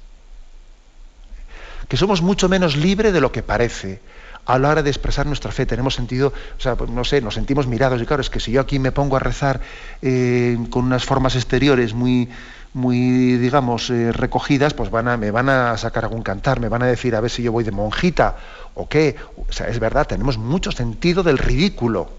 Que 1.88 1.96
somos 1.96 2.20
mucho 2.20 2.48
menos 2.48 2.76
libres 2.76 3.12
de 3.12 3.20
lo 3.20 3.33
que 3.33 3.42
parece. 3.42 4.00
A 4.44 4.59
la 4.59 4.70
hora 4.70 4.83
de 4.83 4.90
expresar 4.90 5.26
nuestra 5.26 5.52
fe 5.52 5.66
tenemos 5.66 5.94
sentido, 5.94 6.33
o 6.57 6.61
sea, 6.61 6.74
pues, 6.74 6.90
no 6.90 7.05
sé, 7.05 7.20
nos 7.20 7.35
sentimos 7.35 7.66
mirados 7.66 8.00
y 8.00 8.07
claro, 8.07 8.22
es 8.22 8.31
que 8.31 8.40
si 8.40 8.52
yo 8.52 8.61
aquí 8.61 8.79
me 8.79 8.92
pongo 8.92 9.16
a 9.16 9.20
rezar 9.20 9.61
eh, 10.00 10.59
con 10.70 10.87
unas 10.87 11.05
formas 11.05 11.37
exteriores 11.37 11.92
muy, 11.92 12.31
muy, 12.72 13.37
digamos, 13.37 13.90
eh, 13.90 14.11
recogidas, 14.11 14.72
pues 14.72 14.90
van 14.90 15.09
a, 15.09 15.16
me 15.16 15.31
van 15.31 15.50
a 15.50 15.76
sacar 15.76 16.05
algún 16.05 16.22
cantar, 16.22 16.61
me 16.61 16.68
van 16.68 16.83
a 16.83 16.87
decir 16.87 17.14
a 17.14 17.20
ver 17.20 17.31
si 17.31 17.42
yo 17.42 17.52
voy 17.52 17.62
de 17.62 17.72
monjita 17.72 18.37
o 18.74 18.88
qué. 18.88 19.16
O 19.37 19.52
sea, 19.52 19.68
es 19.68 19.79
verdad, 19.79 20.07
tenemos 20.07 20.38
mucho 20.38 20.72
sentido 20.72 21.22
del 21.22 21.38
ridículo 21.38 22.17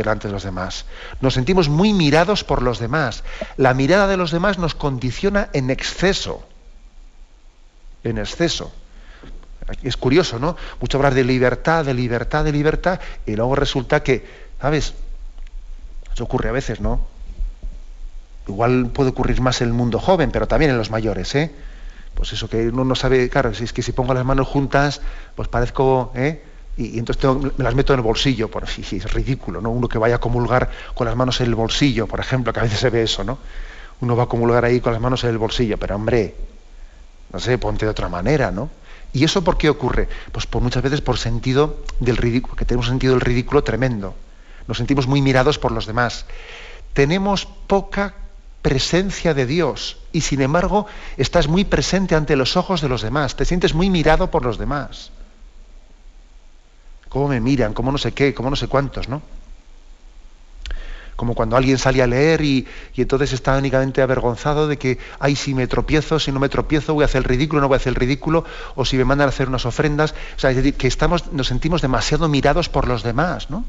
delante 0.00 0.28
de 0.28 0.32
los 0.32 0.44
demás. 0.44 0.86
Nos 1.20 1.34
sentimos 1.34 1.68
muy 1.68 1.92
mirados 1.92 2.44
por 2.44 2.62
los 2.62 2.78
demás. 2.78 3.24
La 3.56 3.74
mirada 3.74 4.06
de 4.06 4.16
los 4.16 4.30
demás 4.30 4.58
nos 4.58 4.74
condiciona 4.74 5.48
en 5.52 5.70
exceso. 5.70 6.46
En 8.04 8.18
exceso. 8.18 8.72
Es 9.82 9.96
curioso, 9.96 10.38
¿no? 10.38 10.56
Mucho 10.80 10.98
hablar 10.98 11.14
de 11.14 11.24
libertad, 11.24 11.84
de 11.84 11.94
libertad, 11.94 12.44
de 12.44 12.52
libertad, 12.52 13.00
y 13.26 13.34
luego 13.34 13.56
resulta 13.56 14.02
que, 14.02 14.24
¿sabes? 14.60 14.94
Eso 16.12 16.24
ocurre 16.24 16.48
a 16.48 16.52
veces, 16.52 16.80
¿no? 16.80 17.00
Igual 18.46 18.90
puede 18.92 19.10
ocurrir 19.10 19.40
más 19.40 19.60
en 19.60 19.68
el 19.68 19.74
mundo 19.74 19.98
joven, 19.98 20.30
pero 20.30 20.46
también 20.46 20.70
en 20.70 20.78
los 20.78 20.90
mayores, 20.90 21.34
¿eh? 21.34 21.52
Pues 22.14 22.32
eso 22.32 22.48
que 22.48 22.68
uno 22.68 22.84
no 22.84 22.94
sabe, 22.94 23.28
claro, 23.28 23.52
si 23.54 23.64
es 23.64 23.72
que 23.72 23.82
si 23.82 23.92
pongo 23.92 24.14
las 24.14 24.24
manos 24.24 24.46
juntas, 24.46 25.00
pues 25.34 25.48
parezco, 25.48 26.12
¿eh? 26.14 26.42
Y, 26.76 26.98
entonces 26.98 27.24
me 27.56 27.64
las 27.64 27.74
meto 27.74 27.92
en 27.92 28.00
el 28.00 28.04
bolsillo, 28.04 28.50
por 28.50 28.68
si 28.68 28.96
es 28.96 29.12
ridículo, 29.12 29.60
¿no? 29.60 29.70
Uno 29.70 29.88
que 29.88 29.98
vaya 29.98 30.16
a 30.16 30.18
comulgar 30.18 30.70
con 30.94 31.06
las 31.06 31.16
manos 31.16 31.40
en 31.40 31.46
el 31.46 31.54
bolsillo, 31.54 32.06
por 32.06 32.20
ejemplo, 32.20 32.52
que 32.52 32.60
a 32.60 32.62
veces 32.64 32.80
se 32.80 32.90
ve 32.90 33.02
eso, 33.02 33.24
¿no? 33.24 33.38
Uno 34.00 34.14
va 34.16 34.24
a 34.24 34.26
comulgar 34.26 34.64
ahí 34.64 34.80
con 34.80 34.92
las 34.92 35.00
manos 35.00 35.24
en 35.24 35.30
el 35.30 35.38
bolsillo, 35.38 35.78
pero 35.78 35.96
hombre, 35.96 36.34
no 37.32 37.40
sé, 37.40 37.56
ponte 37.58 37.86
de 37.86 37.90
otra 37.90 38.08
manera, 38.08 38.50
¿no? 38.50 38.68
¿Y 39.12 39.24
eso 39.24 39.42
por 39.42 39.56
qué 39.56 39.70
ocurre? 39.70 40.08
Pues 40.32 40.46
por 40.46 40.62
muchas 40.62 40.82
veces 40.82 41.00
por 41.00 41.16
sentido 41.16 41.82
del 42.00 42.18
ridículo, 42.18 42.56
que 42.56 42.66
tenemos 42.66 42.86
sentido 42.86 43.14
del 43.14 43.22
ridículo 43.22 43.64
tremendo. 43.64 44.14
Nos 44.68 44.76
sentimos 44.76 45.06
muy 45.06 45.22
mirados 45.22 45.58
por 45.58 45.72
los 45.72 45.86
demás. 45.86 46.26
Tenemos 46.92 47.46
poca 47.46 48.14
presencia 48.60 49.32
de 49.32 49.46
Dios 49.46 49.98
y 50.12 50.22
sin 50.22 50.42
embargo 50.42 50.86
estás 51.16 51.46
muy 51.46 51.64
presente 51.64 52.16
ante 52.16 52.34
los 52.34 52.56
ojos 52.56 52.80
de 52.80 52.88
los 52.88 53.00
demás, 53.00 53.36
te 53.36 53.44
sientes 53.44 53.74
muy 53.74 53.90
mirado 53.90 54.30
por 54.30 54.44
los 54.44 54.58
demás. 54.58 55.12
¿Cómo 57.16 57.28
me 57.28 57.40
miran? 57.40 57.72
¿Cómo 57.72 57.90
no 57.90 57.96
sé 57.96 58.12
qué? 58.12 58.34
¿Cómo 58.34 58.50
no 58.50 58.56
sé 58.56 58.68
cuántos? 58.68 59.08
¿no? 59.08 59.22
Como 61.16 61.34
cuando 61.34 61.56
alguien 61.56 61.78
sale 61.78 62.02
a 62.02 62.06
leer 62.06 62.42
y, 62.42 62.66
entonces 62.94 63.32
está 63.32 63.56
únicamente 63.56 64.02
avergonzado 64.02 64.68
de 64.68 64.76
que, 64.76 64.98
ay, 65.18 65.34
si 65.34 65.54
me 65.54 65.66
tropiezo, 65.66 66.18
si 66.18 66.30
no 66.30 66.40
me 66.40 66.50
tropiezo, 66.50 66.92
voy 66.92 67.04
a 67.04 67.06
hacer 67.06 67.20
el 67.20 67.24
ridículo, 67.24 67.62
no 67.62 67.68
voy 67.68 67.76
a 67.76 67.78
hacer 67.78 67.92
el 67.92 67.94
ridículo, 67.94 68.44
o 68.74 68.84
si 68.84 68.98
me 68.98 69.06
mandan 69.06 69.28
a 69.28 69.30
hacer 69.30 69.48
unas 69.48 69.64
ofrendas. 69.64 70.12
O 70.36 70.38
sea, 70.38 70.50
es 70.50 70.56
decir, 70.56 70.74
que 70.74 70.88
estamos, 70.88 71.32
nos 71.32 71.46
sentimos 71.46 71.80
demasiado 71.80 72.28
mirados 72.28 72.68
por 72.68 72.86
los 72.86 73.02
demás, 73.02 73.48
¿no? 73.48 73.64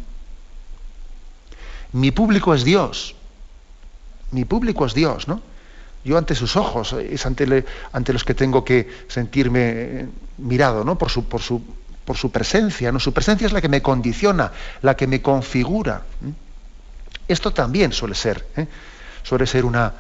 Mi 1.94 2.12
público 2.12 2.54
es 2.54 2.66
Dios 2.66 3.16
mi 4.32 4.46
público 4.46 4.86
es 4.86 4.94
Dios, 4.94 5.30
¿no? 5.30 5.42
Yo 6.04 6.18
ante 6.18 6.36
sus 6.36 6.56
ojos, 6.56 6.94
es 6.94 7.26
ante, 7.26 7.66
ante 7.92 8.14
los 8.14 8.24
que 8.24 8.34
tengo 8.34 8.64
que 8.64 8.90
sentirme 9.08 9.60
eh, 9.62 10.08
mirado, 10.38 10.84
¿no? 10.84 10.98
Por 10.98 11.10
su, 11.10 11.26
por 11.26 11.42
su, 11.42 11.62
por 12.08 12.16
su 12.16 12.32
presencia, 12.32 12.90
¿no? 12.90 13.02
Su 13.02 13.12
presencia 13.12 13.46
es 13.46 13.52
la 13.52 13.60
que 13.60 13.68
me 13.68 13.82
condiciona, 13.82 14.50
la 14.82 14.96
que 14.96 15.08
me 15.08 15.22
configura. 15.22 16.04
Esto 17.28 17.52
también 17.52 17.92
suele 17.92 18.16
ser, 18.16 18.48
¿eh? 18.56 18.66
suele 19.24 19.46
ser 19.46 19.66
una, 19.66 19.92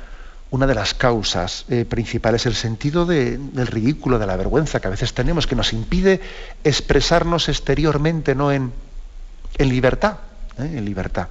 una 0.49 0.65
de 0.67 0.73
las 0.73 0.93
causas 0.93 1.65
eh, 1.67 1.83
principales, 1.83 2.45
el 2.45 2.55
sentido 2.55 3.05
del 3.05 3.67
ridículo, 3.67 4.19
de 4.19 4.25
la 4.25 4.37
vergüenza 4.37 4.79
que 4.79 4.87
a 4.87 4.91
veces 4.91 5.13
tenemos, 5.13 5.47
que 5.47 5.57
nos 5.57 5.73
impide 5.73 6.21
expresarnos 6.63 7.49
exteriormente, 7.49 8.35
no 8.35 8.53
en, 8.53 8.71
en 9.57 9.67
libertad, 9.67 10.19
en 10.57 10.85
libertad. 10.85 11.27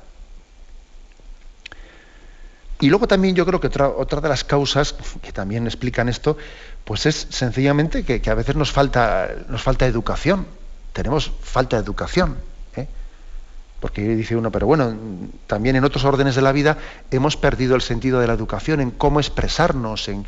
Y 2.80 2.90
luego 2.90 3.08
también 3.08 3.34
yo 3.34 3.46
creo 3.46 3.60
que 3.60 3.68
otra, 3.68 4.20
de 4.20 4.28
las 4.28 4.44
causas 4.44 4.94
que 5.22 5.32
también 5.32 5.66
explican 5.66 6.10
esto, 6.10 6.36
pues 6.84 7.06
es 7.06 7.26
sencillamente 7.30 8.04
que, 8.04 8.30
a 8.30 8.34
veces 8.34 8.56
nos 8.56 8.70
falta, 8.70 9.30
nos 9.48 9.62
falta 9.62 9.86
educación. 9.86 10.46
Tenemos 10.96 11.30
falta 11.42 11.76
de 11.76 11.82
educación. 11.82 12.38
¿eh? 12.74 12.88
Porque 13.80 14.00
dice 14.16 14.34
uno, 14.34 14.50
pero 14.50 14.66
bueno, 14.66 14.96
también 15.46 15.76
en 15.76 15.84
otros 15.84 16.06
órdenes 16.06 16.36
de 16.36 16.40
la 16.40 16.52
vida 16.52 16.78
hemos 17.10 17.36
perdido 17.36 17.76
el 17.76 17.82
sentido 17.82 18.18
de 18.18 18.26
la 18.26 18.32
educación, 18.32 18.80
en 18.80 18.90
cómo 18.92 19.20
expresarnos, 19.20 20.08
en, 20.08 20.24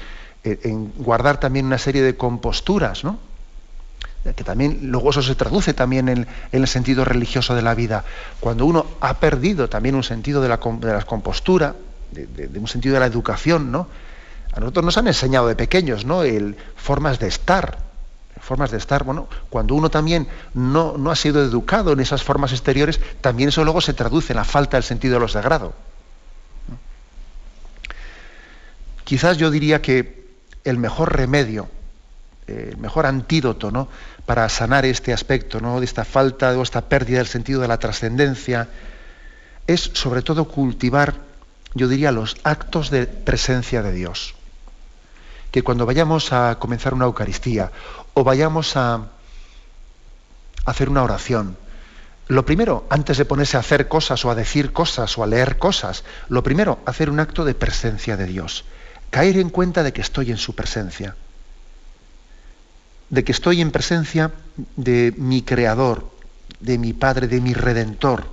guardar 0.99 1.41
también 1.41 1.65
una 1.65 1.79
serie 1.79 2.03
de 2.03 2.19
composturas, 2.19 3.03
¿no? 3.03 3.19
que 4.37 4.45
también 4.45 4.81
luego 4.83 5.09
eso 5.09 5.23
se 5.23 5.35
traduce 5.35 5.73
también 5.73 6.11
en, 6.11 6.27
el 6.53 6.69
sentido 6.69 7.03
religioso 7.03 7.55
de 7.55 7.63
la 7.63 7.75
vida. 7.75 8.05
Cuando 8.39 8.67
uno 8.67 8.85
ha 9.01 9.15
perdido 9.15 9.71
también 9.71 9.95
un 9.95 10.05
sentido 10.05 10.43
de 10.43 10.51
la, 10.51 10.59
de 10.59 11.05
compostura, 11.07 11.77
de, 12.11 12.59
un 12.59 12.69
sentido 12.69 12.93
de 12.93 13.01
la 13.01 13.07
educación. 13.07 13.75
A 14.53 14.61
nosotros 14.61 14.85
nos 14.85 14.99
han 14.99 15.07
enseñado 15.07 15.49
de 15.49 15.57
pequeños. 15.57 16.05
El, 16.05 16.59
formas 16.77 17.19
de 17.19 17.29
estar, 17.29 17.88
formas 18.41 18.71
de 18.71 18.79
estar. 18.79 19.05
Bueno, 19.05 19.29
cuando 19.51 19.75
uno 19.75 19.91
también 19.91 20.29
no, 20.55 20.97
no, 20.97 21.11
ha 21.11 21.17
sido 21.17 21.43
educado 21.43 21.93
en 21.93 22.01
esas 22.01 22.23
formas 22.23 22.53
exteriores, 22.53 23.01
también 23.21 23.49
eso 23.51 23.65
luego 23.65 23.81
se 23.81 23.95
traduce 23.95 24.33
en 24.33 24.39
la 24.39 24.45
falta 24.45 24.77
del 24.77 24.85
sentido 24.85 25.15
de 25.15 25.21
lo 25.21 25.29
sagrado. 25.29 25.75
Quizás 29.05 29.39
yo 29.39 29.51
diría 29.51 29.81
que 29.81 30.29
el 30.65 30.77
mejor 30.77 31.17
remedio, 31.17 31.69
el 32.47 32.77
mejor 32.77 33.07
antídoto, 33.07 33.71
¿no? 33.71 33.89
Para 34.27 34.49
sanar 34.49 34.85
este 34.85 35.13
aspecto, 35.13 35.61
¿no? 35.61 35.81
De 35.81 35.87
esta 35.87 36.05
falta 36.05 36.53
o 36.59 36.63
esta 36.63 36.83
pérdida 36.83 37.19
del 37.19 37.27
sentido 37.27 37.61
de 37.63 37.69
la 37.69 37.79
trascendencia, 37.79 38.69
es 39.67 39.91
sobre 39.95 40.23
todo 40.23 40.45
cultivar 40.47 41.29
yo 41.75 41.89
diría, 41.89 42.13
los 42.13 42.37
actos 42.45 42.91
de 42.91 43.07
presencia 43.07 43.83
de 43.83 43.93
Dios. 43.93 44.35
Que 45.51 45.63
cuando 45.63 45.87
vayamos 45.87 46.33
a 46.33 46.59
comenzar 46.59 46.95
una 46.95 47.07
Eucaristía 47.07 47.71
o 48.19 48.25
vayamos 48.25 48.77
a, 48.77 49.07
hacer 50.65 50.89
una 50.89 51.05
oración. 51.05 51.57
Lo 52.27 52.45
primero, 52.45 52.85
antes 52.91 53.17
de 53.17 53.25
ponerse 53.25 53.57
a 53.57 53.61
hacer 53.61 53.87
cosas 53.87 54.25
o 54.25 54.31
a 54.31 54.35
decir 54.35 54.73
cosas 54.73 55.17
o 55.17 55.23
a 55.23 55.27
leer 55.29 55.57
cosas, 55.57 56.03
lo 56.29 56.43
primero, 56.43 56.81
hacer 56.85 57.11
un 57.11 57.21
acto 57.21 57.45
de 57.45 57.55
presencia 57.55 58.17
de 58.17 58.27
Dios. 58.27 58.65
Caer 59.11 59.39
en 59.39 59.51
cuenta 59.51 59.85
de 59.85 59.93
que 59.93 60.03
estoy 60.03 60.33
en 60.33 60.37
su 60.37 60.57
presencia. 60.57 61.15
De 63.09 63.23
que 63.23 63.31
estoy 63.31 63.61
en 63.61 63.71
presencia 63.71 64.33
de 64.75 65.15
mi 65.17 65.43
Creador, 65.43 66.11
de 66.59 66.77
mi 66.77 66.95
Padre, 66.95 67.29
de 67.29 67.41
mi 67.41 67.55
Redentor. 67.55 68.27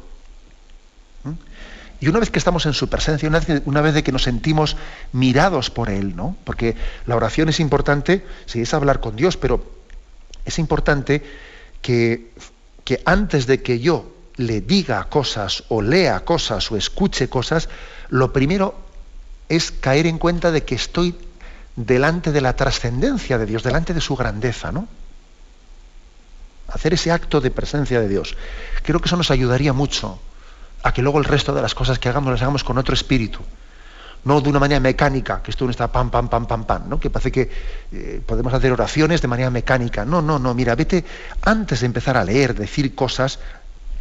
Y 2.05 2.07
una 2.07 2.19
vez 2.19 2.29
que 2.29 2.37
estamos 2.37 2.67
en 2.67 2.73
su 2.73 2.87
presencia, 2.87 3.27
una 3.27 3.39
vez, 3.39 3.63
vez 3.65 3.93
de 3.95 4.03
que 4.03 4.11
nos 4.11 4.21
sentimos 4.21 4.77
mirados 5.11 5.71
por 5.71 5.89
Él, 5.89 6.15
¿no? 6.15 6.37
Porque 6.43 6.75
la 7.07 7.15
oración 7.15 7.49
es 7.49 7.59
importante, 7.59 8.23
sí, 8.45 8.61
es 8.61 8.75
hablar 8.75 8.99
con 8.99 9.15
Dios, 9.15 9.37
pero 9.37 9.65
es 10.45 10.59
importante 10.59 11.23
que 11.81 12.31
que 12.85 13.01
antes 13.03 13.47
de 13.47 13.61
que 13.63 13.79
yo 13.79 14.13
le 14.37 14.61
diga 14.61 15.03
cosas 15.05 15.63
o 15.69 15.81
lea 15.81 16.23
cosas 16.23 16.71
o 16.71 16.77
escuche 16.77 17.27
cosas, 17.27 17.67
lo 18.09 18.31
primero 18.31 18.77
es 19.49 19.71
caer 19.71 20.05
en 20.05 20.19
cuenta 20.19 20.51
de 20.51 20.63
que 20.63 20.75
estoy 20.75 21.15
delante 21.75 22.31
de 22.31 22.41
la 22.41 22.55
trascendencia 22.55 23.39
de 23.39 23.47
Dios, 23.47 23.63
delante 23.63 23.95
de 23.95 24.01
su 24.01 24.15
grandeza, 24.15 24.71
¿no? 24.71 24.87
Hacer 26.67 26.93
ese 26.93 27.11
acto 27.11 27.41
de 27.41 27.49
presencia 27.49 27.99
de 27.99 28.07
Dios. 28.07 28.37
Creo 28.83 28.99
que 28.99 29.07
eso 29.07 29.17
nos 29.17 29.31
ayudaría 29.31 29.73
mucho 29.73 30.19
a 30.85 30.93
que 30.93 31.01
luego 31.01 31.17
el 31.17 31.25
resto 31.25 31.53
de 31.53 31.63
las 31.63 31.73
cosas 31.73 31.97
que 31.97 32.09
hagamos 32.09 32.31
las 32.31 32.41
hagamos 32.43 32.63
con 32.63 32.77
otro 32.77 32.93
espíritu 32.93 33.39
no 34.23 34.41
de 34.41 34.49
una 34.49 34.59
manera 34.59 34.79
mecánica, 34.79 35.41
que 35.41 35.51
esto 35.51 35.65
no 35.65 35.71
está 35.71 35.91
pam, 35.91 36.09
pam, 36.09 36.27
pam, 36.27 36.47
pam, 36.47 36.65
pam, 36.65 36.89
¿no? 36.89 36.99
que 36.99 37.11
parece 37.11 37.31
que 37.31 37.49
eh, 37.91 38.21
podemos 38.25 38.51
hacer 38.53 38.71
oraciones 38.71 39.21
de 39.21 39.27
manera 39.27 39.51
mecánica. 39.51 40.03
No, 40.03 40.19
no, 40.21 40.39
no, 40.39 40.53
mira, 40.55 40.73
vete 40.73 41.05
antes 41.43 41.81
de 41.81 41.85
empezar 41.85 42.17
a 42.17 42.23
leer, 42.23 42.55
decir 42.55 42.95
cosas, 42.95 43.39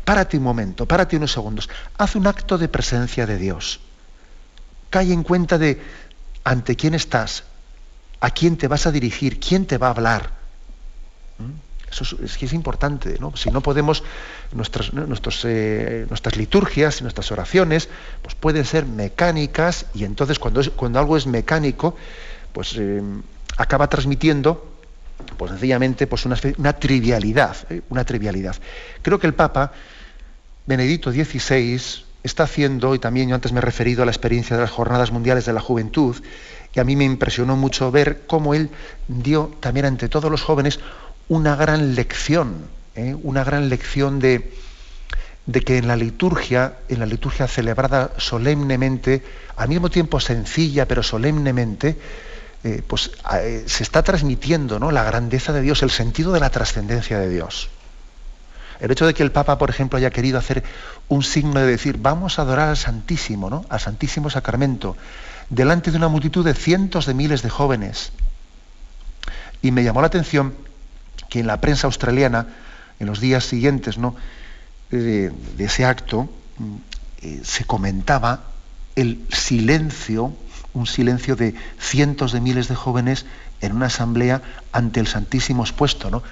párate 0.04 0.38
un 0.38 0.42
momento, 0.42 0.86
párate 0.86 1.18
unos 1.18 1.32
segundos, 1.32 1.68
haz 1.98 2.16
un 2.16 2.26
acto 2.26 2.56
de 2.56 2.68
presencia 2.68 3.26
de 3.26 3.36
Dios. 3.36 3.80
Cae 4.88 5.12
en 5.12 5.24
cuenta 5.24 5.58
de 5.58 5.82
ante 6.42 6.74
quién 6.74 6.94
estás, 6.94 7.44
a 8.20 8.30
quién 8.30 8.56
te 8.56 8.66
vas 8.66 8.86
a 8.86 8.92
dirigir, 8.92 9.38
quién 9.38 9.66
te 9.66 9.76
va 9.76 9.88
a 9.88 9.90
hablar. 9.90 10.43
Eso 12.00 12.16
es, 12.22 12.42
es 12.42 12.52
importante, 12.52 13.16
¿no? 13.20 13.36
Si 13.36 13.50
no 13.50 13.60
podemos, 13.60 14.02
nuestras, 14.52 14.90
eh, 15.44 16.06
nuestras 16.08 16.36
liturgias 16.36 17.00
y 17.00 17.02
nuestras 17.02 17.30
oraciones, 17.32 17.88
pues 18.22 18.34
pueden 18.34 18.64
ser 18.64 18.86
mecánicas 18.86 19.86
y 19.94 20.04
entonces 20.04 20.38
cuando, 20.38 20.62
cuando 20.72 20.98
algo 20.98 21.16
es 21.16 21.26
mecánico, 21.26 21.96
pues 22.52 22.74
eh, 22.76 23.02
acaba 23.56 23.88
transmitiendo 23.88 24.72
pues 25.36 25.52
sencillamente 25.52 26.06
pues 26.06 26.26
una, 26.26 26.36
una 26.58 26.72
trivialidad, 26.74 27.56
¿eh? 27.70 27.82
una 27.88 28.04
trivialidad. 28.04 28.56
Creo 29.02 29.18
que 29.18 29.26
el 29.26 29.34
Papa 29.34 29.72
Benedicto 30.66 31.12
XVI 31.12 31.80
está 32.22 32.44
haciendo, 32.44 32.94
y 32.94 32.98
también 32.98 33.28
yo 33.28 33.34
antes 33.34 33.52
me 33.52 33.58
he 33.58 33.62
referido 33.62 34.02
a 34.02 34.06
la 34.06 34.10
experiencia 34.10 34.56
de 34.56 34.62
las 34.62 34.70
Jornadas 34.70 35.12
Mundiales 35.12 35.44
de 35.44 35.52
la 35.52 35.60
Juventud, 35.60 36.16
y 36.74 36.80
a 36.80 36.84
mí 36.84 36.96
me 36.96 37.04
impresionó 37.04 37.56
mucho 37.56 37.90
ver 37.90 38.22
cómo 38.26 38.54
él 38.54 38.70
dio 39.06 39.52
también 39.60 39.86
ante 39.86 40.08
todos 40.08 40.30
los 40.30 40.42
jóvenes 40.42 40.80
una 41.28 41.56
gran 41.56 41.94
lección, 41.94 42.66
¿eh? 42.94 43.16
una 43.22 43.44
gran 43.44 43.68
lección 43.68 44.18
de, 44.18 44.52
de, 45.46 45.60
que 45.62 45.78
en 45.78 45.88
la 45.88 45.96
liturgia, 45.96 46.78
en 46.88 47.00
la 47.00 47.06
liturgia 47.06 47.46
celebrada 47.46 48.12
solemnemente, 48.18 49.22
al 49.56 49.68
mismo 49.68 49.90
tiempo 49.90 50.20
sencilla 50.20 50.86
pero 50.86 51.02
solemnemente, 51.02 51.96
eh, 52.64 52.82
pues 52.86 53.10
eh, 53.34 53.64
se 53.66 53.82
está 53.82 54.02
transmitiendo 54.02 54.78
¿no? 54.78 54.90
la 54.90 55.04
grandeza 55.04 55.52
de 55.52 55.60
Dios, 55.60 55.82
el 55.82 55.90
sentido 55.90 56.32
de 56.32 56.40
la 56.40 56.50
trascendencia 56.50 57.18
de 57.18 57.28
Dios. 57.28 57.68
El 58.80 58.90
hecho 58.90 59.06
de 59.06 59.14
que 59.14 59.22
el 59.22 59.30
Papa, 59.30 59.58
por 59.58 59.70
ejemplo, 59.70 59.98
haya 59.98 60.10
querido 60.10 60.38
hacer 60.38 60.64
un 61.08 61.22
signo 61.22 61.60
de 61.60 61.66
decir, 61.66 61.98
vamos 61.98 62.38
a 62.38 62.42
adorar 62.42 62.70
al 62.70 62.76
Santísimo, 62.76 63.48
¿no? 63.48 63.64
al 63.68 63.80
Santísimo 63.80 64.30
Sacramento, 64.30 64.96
delante 65.48 65.90
de 65.90 65.96
una 65.96 66.08
multitud 66.08 66.44
de 66.44 66.54
cientos 66.54 67.06
de 67.06 67.14
miles 67.14 67.42
de 67.42 67.50
jóvenes. 67.50 68.12
Y 69.62 69.70
me 69.70 69.84
llamó 69.84 70.00
la 70.00 70.08
atención 70.08 70.54
que 71.34 71.40
en 71.40 71.48
la 71.48 71.60
prensa 71.60 71.88
australiana, 71.88 72.46
en 73.00 73.08
los 73.08 73.18
días 73.18 73.44
siguientes 73.44 73.98
¿no? 73.98 74.14
de, 74.92 75.32
ese 75.58 75.84
acto, 75.84 76.30
mm, 76.58 76.74
eh, 77.22 77.40
se 77.42 77.64
comentaba 77.64 78.44
el 78.94 79.26
silencio, 79.32 80.32
un 80.74 80.86
silencio 80.86 81.34
de 81.34 81.56
cientos 81.80 82.30
de 82.30 82.40
miles 82.40 82.68
de 82.68 82.76
jóvenes 82.76 83.26
en 83.60 83.74
una 83.74 83.86
asamblea 83.86 84.42
ante 84.70 85.00
el 85.00 85.08
Santísimo 85.08 85.64
expuesto. 85.64 86.08
¿no? 86.08 86.22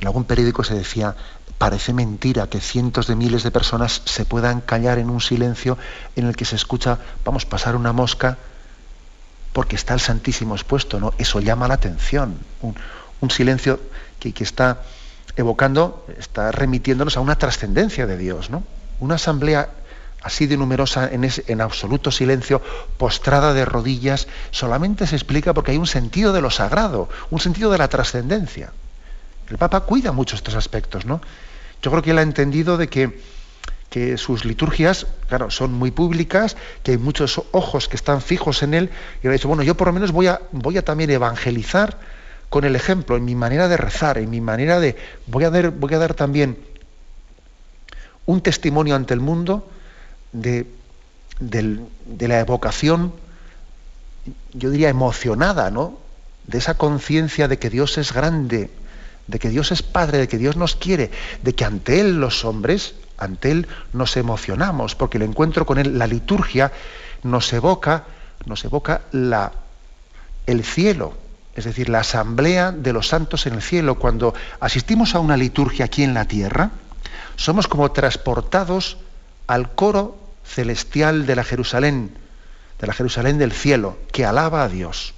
En 0.00 0.06
algún 0.06 0.24
periódico 0.24 0.64
se 0.64 0.72
decía, 0.72 1.14
parece 1.58 1.92
mentira 1.92 2.46
que 2.46 2.60
cientos 2.60 3.08
de 3.08 3.16
miles 3.16 3.42
de 3.42 3.50
personas 3.50 4.00
se 4.06 4.24
puedan 4.24 4.62
callar 4.62 4.98
en 4.98 5.10
un 5.10 5.20
silencio 5.20 5.76
en 6.16 6.24
el 6.24 6.36
que 6.36 6.46
se 6.46 6.56
escucha, 6.56 7.00
vamos, 7.22 7.44
pasar 7.44 7.76
una 7.76 7.92
mosca 7.92 8.38
porque 9.52 9.76
está 9.76 9.92
el 9.92 10.00
Santísimo 10.00 10.54
expuesto, 10.54 11.00
¿no? 11.00 11.12
Eso 11.18 11.40
llama 11.40 11.68
la 11.68 11.74
atención. 11.74 12.38
Un, 12.62 12.76
un 13.20 13.30
silencio 13.30 13.78
que, 14.18 14.32
está 14.42 14.82
evocando, 15.36 16.06
está 16.18 16.52
remitiéndonos 16.52 17.16
a 17.16 17.20
una 17.20 17.36
trascendencia 17.36 18.06
de 18.06 18.16
Dios, 18.16 18.50
¿no? 18.50 18.64
Una 19.00 19.16
asamblea 19.16 19.68
así 20.22 20.46
de 20.46 20.56
numerosa 20.56 21.08
en, 21.12 21.60
absoluto 21.60 22.10
silencio, 22.10 22.60
postrada 22.98 23.52
de 23.54 23.64
rodillas, 23.64 24.26
solamente 24.50 25.06
se 25.06 25.14
explica 25.14 25.54
porque 25.54 25.70
hay 25.70 25.76
un 25.76 25.86
sentido 25.86 26.32
de 26.32 26.40
lo 26.40 26.50
sagrado, 26.50 27.08
un 27.30 27.38
sentido 27.38 27.70
de 27.70 27.78
la 27.78 27.88
trascendencia. 27.88 28.72
El 29.48 29.58
Papa 29.58 29.80
cuida 29.80 30.10
mucho 30.10 30.34
estos 30.34 30.56
aspectos, 30.56 31.06
¿no? 31.06 31.20
Yo 31.80 31.90
creo 31.92 32.02
que 32.02 32.10
él 32.10 32.18
ha 32.18 32.22
entendido 32.22 32.76
de 32.76 32.88
que, 32.88 33.36
sus 34.18 34.44
liturgias, 34.44 35.06
claro, 35.26 35.50
son 35.50 35.72
muy 35.72 35.90
públicas, 35.90 36.56
que 36.82 36.90
hay 36.90 36.98
muchos 36.98 37.40
ojos 37.52 37.88
que 37.88 37.96
están 37.96 38.20
fijos 38.20 38.62
en 38.62 38.74
él, 38.74 38.90
y 39.22 39.28
ha 39.28 39.30
dicho, 39.30 39.48
bueno, 39.48 39.62
yo 39.62 39.74
por 39.74 39.86
lo 39.86 39.94
menos 39.94 40.12
voy 40.12 40.26
a 40.26 40.84
también 40.84 41.08
evangelizar 41.10 41.96
con 42.48 42.64
el 42.64 42.76
ejemplo, 42.76 43.16
en 43.16 43.24
mi 43.24 43.34
manera 43.34 43.68
de 43.68 43.76
rezar, 43.76 44.18
en 44.18 44.30
mi 44.30 44.40
manera 44.40 44.80
de... 44.80 44.96
Voy 45.26 45.44
a 45.44 45.50
dar, 45.50 46.14
también 46.14 46.58
un 48.24 48.40
testimonio 48.40 48.94
ante 48.94 49.14
el 49.14 49.20
mundo 49.20 49.68
de, 50.32 50.66
de 51.38 52.28
la 52.28 52.40
evocación, 52.40 53.12
yo 54.52 54.70
diría 54.70 54.88
emocionada, 54.88 55.70
¿no? 55.70 55.98
De 56.46 56.58
esa 56.58 56.76
conciencia 56.76 57.48
de 57.48 57.58
que 57.58 57.70
Dios 57.70 57.98
es 57.98 58.12
grande, 58.12 58.70
de 59.26 59.38
que 59.38 59.48
Dios 59.48 59.72
es 59.72 59.82
Padre, 59.82 60.18
de 60.18 60.28
que 60.28 60.38
Dios 60.38 60.56
nos 60.56 60.76
quiere, 60.76 61.10
de 61.42 61.54
que 61.54 61.64
ante 61.64 62.00
Él 62.00 62.20
los 62.20 62.44
hombres, 62.44 62.94
ante 63.18 63.50
Él 63.50 63.66
nos 63.92 64.16
emocionamos, 64.16 64.94
porque 64.94 65.18
el 65.18 65.24
encuentro 65.24 65.66
con 65.66 65.78
Él, 65.78 65.98
la 65.98 66.06
liturgia, 66.06 66.72
nos 67.22 67.52
evoca, 67.52 68.04
nos 68.44 68.64
evoca 68.64 69.02
la, 69.12 69.52
el 70.46 70.64
cielo, 70.64 71.14
es 71.56 71.64
decir, 71.64 71.88
la 71.88 72.00
asamblea 72.00 72.70
de 72.70 72.92
los 72.92 73.08
santos 73.08 73.46
en 73.46 73.54
el 73.54 73.62
cielo, 73.62 73.94
cuando 73.96 74.34
asistimos 74.60 75.14
a 75.14 75.20
una 75.20 75.38
liturgia 75.38 75.86
aquí 75.86 76.02
en 76.02 76.12
la 76.12 76.26
tierra, 76.26 76.70
somos 77.36 77.66
como 77.66 77.90
transportados 77.92 78.98
al 79.46 79.74
coro 79.74 80.18
celestial 80.44 81.24
de 81.24 81.34
la 81.34 81.44
Jerusalén, 81.44 82.16
de 82.78 82.86
la 82.86 82.92
Jerusalén 82.92 83.38
del 83.38 83.52
cielo, 83.52 83.96
que 84.12 84.26
alaba 84.26 84.64
a 84.64 84.68
Dios. 84.68 85.14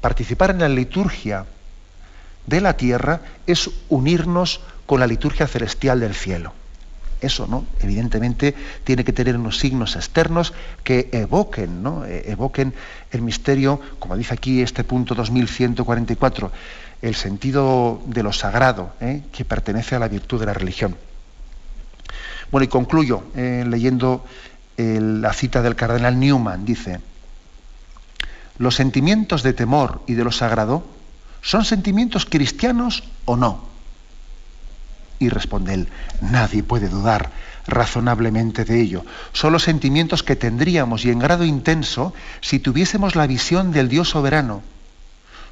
Participar 0.00 0.50
en 0.50 0.60
la 0.60 0.70
liturgia 0.70 1.44
de 2.46 2.60
la 2.62 2.78
tierra 2.78 3.20
es 3.46 3.70
unirnos 3.90 4.60
con 4.86 5.00
la 5.00 5.06
liturgia 5.06 5.46
celestial 5.46 6.00
del 6.00 6.14
cielo. 6.14 6.54
Eso, 7.20 7.46
¿no? 7.46 7.66
Evidentemente 7.80 8.54
tiene 8.84 9.04
que 9.04 9.12
tener 9.12 9.36
unos 9.36 9.58
signos 9.58 9.96
externos 9.96 10.52
que 10.84 11.08
evoquen, 11.12 11.82
¿no? 11.82 12.04
E, 12.04 12.30
evoquen 12.30 12.74
el 13.10 13.22
misterio, 13.22 13.80
como 13.98 14.16
dice 14.16 14.34
aquí 14.34 14.62
este 14.62 14.84
punto 14.84 15.14
2144, 15.14 16.52
el 17.02 17.14
sentido 17.14 18.00
de 18.06 18.22
lo 18.22 18.32
sagrado, 18.32 18.92
¿eh? 19.00 19.22
que 19.32 19.44
pertenece 19.44 19.96
a 19.96 19.98
la 19.98 20.08
virtud 20.08 20.40
de 20.40 20.46
la 20.46 20.54
religión. 20.54 20.96
Bueno, 22.50 22.64
y 22.64 22.68
concluyo 22.68 23.24
eh, 23.36 23.64
leyendo 23.68 24.24
eh, 24.76 24.98
la 25.00 25.32
cita 25.32 25.62
del 25.62 25.76
cardenal 25.76 26.18
Newman. 26.18 26.64
Dice, 26.64 27.00
los 28.58 28.74
sentimientos 28.74 29.42
de 29.42 29.52
temor 29.52 30.02
y 30.06 30.14
de 30.14 30.24
lo 30.24 30.32
sagrado 30.32 30.84
son 31.42 31.64
sentimientos 31.64 32.26
cristianos 32.26 33.04
o 33.24 33.36
no. 33.36 33.67
Y 35.18 35.28
responde 35.28 35.74
él, 35.74 35.88
nadie 36.20 36.62
puede 36.62 36.88
dudar 36.88 37.30
razonablemente 37.66 38.64
de 38.64 38.80
ello. 38.80 39.04
Son 39.32 39.52
los 39.52 39.62
sentimientos 39.62 40.22
que 40.22 40.36
tendríamos 40.36 41.04
y 41.04 41.10
en 41.10 41.18
grado 41.18 41.44
intenso 41.44 42.14
si 42.40 42.58
tuviésemos 42.58 43.14
la 43.14 43.26
visión 43.26 43.72
del 43.72 43.88
Dios 43.88 44.08
soberano. 44.08 44.62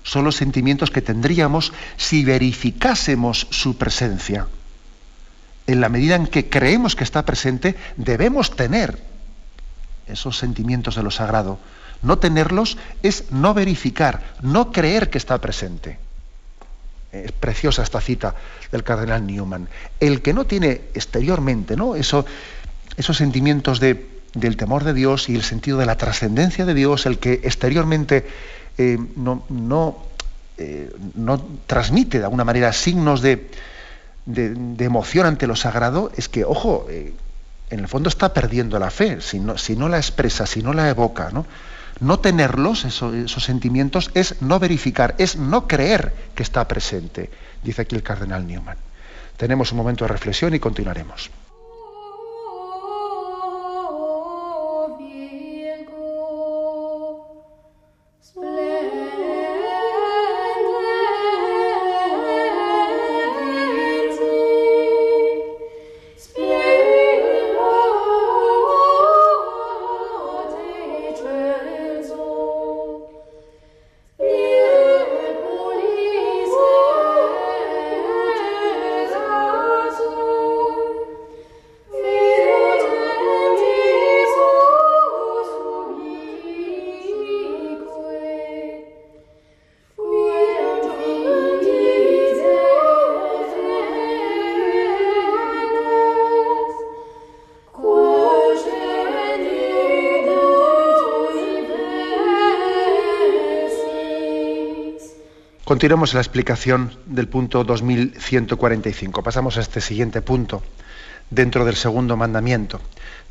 Son 0.02 0.24
los 0.24 0.36
sentimientos 0.36 0.90
que 0.90 1.02
tendríamos 1.02 1.72
si 1.96 2.24
verificásemos 2.24 3.46
su 3.50 3.76
presencia. 3.76 4.46
En 5.66 5.80
la 5.80 5.88
medida 5.88 6.14
en 6.14 6.26
que 6.26 6.48
creemos 6.48 6.94
que 6.94 7.04
está 7.04 7.24
presente, 7.24 7.76
debemos 7.96 8.54
tener 8.54 9.02
esos 10.06 10.38
sentimientos 10.38 10.94
de 10.94 11.02
lo 11.02 11.10
sagrado. 11.10 11.58
No 12.02 12.18
tenerlos 12.18 12.78
es 13.02 13.32
no 13.32 13.52
verificar, 13.52 14.22
no 14.42 14.70
creer 14.70 15.10
que 15.10 15.18
está 15.18 15.40
presente. 15.40 15.98
Es 17.12 17.32
preciosa 17.32 17.82
esta 17.82 18.00
cita 18.00 18.34
del 18.70 18.82
cardenal 18.84 19.26
Newman. 19.26 19.68
El 20.00 20.22
que 20.22 20.32
no 20.32 20.44
tiene 20.44 20.82
exteriormente 20.94 21.76
¿no? 21.76 21.94
Eso, 21.94 22.26
esos 22.96 23.16
sentimientos 23.16 23.80
de, 23.80 24.06
del 24.34 24.56
temor 24.56 24.84
de 24.84 24.94
Dios 24.94 25.28
y 25.28 25.34
el 25.34 25.42
sentido 25.42 25.78
de 25.78 25.86
la 25.86 25.96
trascendencia 25.96 26.66
de 26.66 26.74
Dios, 26.74 27.06
el 27.06 27.18
que 27.18 27.34
exteriormente 27.44 28.26
eh, 28.78 28.98
no, 29.16 29.44
no, 29.48 29.98
eh, 30.58 30.92
no, 31.14 31.42
transmite 31.66 32.18
de 32.18 32.24
alguna 32.24 32.44
manera 32.44 32.72
signos 32.72 33.22
de, 33.22 33.48
de, 34.26 34.84
emoción 34.84 35.26
ante 35.26 35.46
lo 35.46 35.56
sagrado, 35.56 36.10
es 36.16 36.28
que, 36.28 36.44
ojo, 36.44 36.86
eh, 36.90 37.14
en 37.70 37.80
el 37.80 37.88
fondo 37.88 38.08
está 38.08 38.32
perdiendo 38.32 38.78
la 38.78 38.90
fe, 38.90 39.20
si 39.20 39.40
no, 39.40 39.56
si 39.56 39.76
no 39.76 39.88
la 39.88 39.96
expresa, 39.96 40.46
si 40.46 40.62
no 40.62 40.72
la 40.72 40.88
evoca. 40.88 41.30
¿no? 41.32 41.46
No 41.98 42.18
tenerlos, 42.18 42.84
esos 42.84 43.44
sentimientos, 43.44 44.10
es 44.14 44.42
no 44.42 44.58
verificar, 44.58 45.14
es 45.18 45.36
no 45.36 45.66
creer 45.66 46.12
que 46.34 46.42
está 46.42 46.68
presente, 46.68 47.30
dice 47.62 47.82
aquí 47.82 47.96
el 47.96 48.02
cardenal 48.02 48.46
Newman. 48.46 48.76
Tenemos 49.36 49.72
un 49.72 49.78
momento 49.78 50.04
de 50.04 50.08
reflexión 50.08 50.54
y 50.54 50.58
continuaremos. 50.58 51.30
Continuamos 105.66 106.14
la 106.14 106.20
explicación 106.20 106.92
del 107.06 107.26
punto 107.26 107.64
2145. 107.64 109.24
Pasamos 109.24 109.56
a 109.56 109.62
este 109.62 109.80
siguiente 109.80 110.22
punto, 110.22 110.62
dentro 111.28 111.64
del 111.64 111.74
segundo 111.74 112.16
mandamiento. 112.16 112.80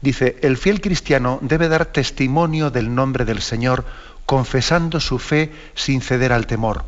Dice, 0.02 0.36
el 0.41 0.58
fiel 0.58 0.82
cristiano 0.82 1.39
debe 1.41 1.69
dar 1.69 1.86
testimonio 1.86 2.71
del 2.71 2.93
nombre 2.93 3.24
del 3.24 3.41
Señor, 3.41 3.86
confesando 4.26 5.00
su 5.00 5.17
fe 5.17 5.54
sin 5.76 6.02
ceder 6.02 6.34
al 6.34 6.45
temor. 6.45 6.84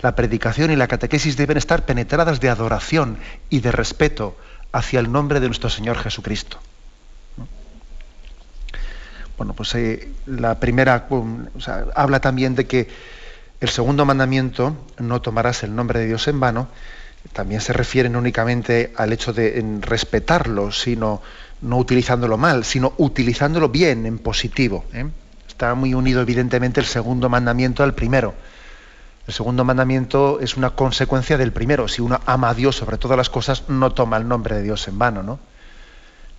La 0.00 0.14
predicación 0.14 0.70
y 0.70 0.76
la 0.76 0.86
catequesis 0.86 1.38
deben 1.38 1.56
estar 1.56 1.86
penetradas 1.86 2.38
de 2.38 2.50
adoración 2.50 3.16
y 3.48 3.60
de 3.60 3.72
respeto 3.72 4.36
hacia 4.70 5.00
el 5.00 5.10
nombre 5.10 5.40
de 5.40 5.46
nuestro 5.46 5.70
Señor 5.70 5.96
Jesucristo. 5.96 6.58
Bueno, 9.38 9.54
pues 9.54 9.74
eh, 9.76 10.10
la 10.26 10.60
primera 10.60 11.08
habla 11.94 12.20
también 12.20 12.54
de 12.54 12.66
que 12.66 13.16
el 13.60 13.68
segundo 13.68 14.04
mandamiento, 14.04 14.76
no 14.98 15.20
tomarás 15.22 15.62
el 15.62 15.74
nombre 15.74 16.00
de 16.00 16.06
Dios 16.06 16.28
en 16.28 16.40
vano, 16.40 16.68
también 17.32 17.60
se 17.60 17.72
refiere 17.72 18.08
no 18.08 18.18
únicamente 18.18 18.92
al 18.96 19.12
hecho 19.12 19.32
de 19.32 19.78
respetarlo, 19.80 20.70
sino 20.72 21.22
no 21.62 21.78
utilizándolo 21.78 22.36
mal, 22.36 22.64
sino 22.64 22.92
utilizándolo 22.98 23.68
bien, 23.68 24.06
en 24.06 24.18
positivo. 24.18 24.84
¿eh? 24.92 25.06
Está 25.48 25.74
muy 25.74 25.94
unido 25.94 26.20
evidentemente 26.20 26.80
el 26.80 26.86
segundo 26.86 27.28
mandamiento 27.28 27.82
al 27.82 27.94
primero. 27.94 28.34
El 29.26 29.34
segundo 29.34 29.64
mandamiento 29.64 30.38
es 30.40 30.56
una 30.56 30.70
consecuencia 30.70 31.36
del 31.36 31.52
primero. 31.52 31.88
Si 31.88 32.00
uno 32.00 32.20
ama 32.26 32.50
a 32.50 32.54
Dios 32.54 32.76
sobre 32.76 32.98
todas 32.98 33.16
las 33.16 33.30
cosas, 33.30 33.64
no 33.68 33.92
toma 33.92 34.18
el 34.18 34.28
nombre 34.28 34.56
de 34.56 34.62
Dios 34.62 34.86
en 34.86 34.98
vano. 34.98 35.22
¿no? 35.22 35.40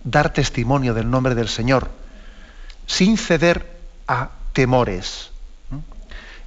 Dar 0.04 0.32
testimonio 0.32 0.94
del 0.94 1.10
nombre 1.10 1.34
del 1.34 1.48
Señor, 1.48 1.90
sin 2.86 3.18
ceder 3.18 3.76
a 4.06 4.30
temores. 4.54 5.32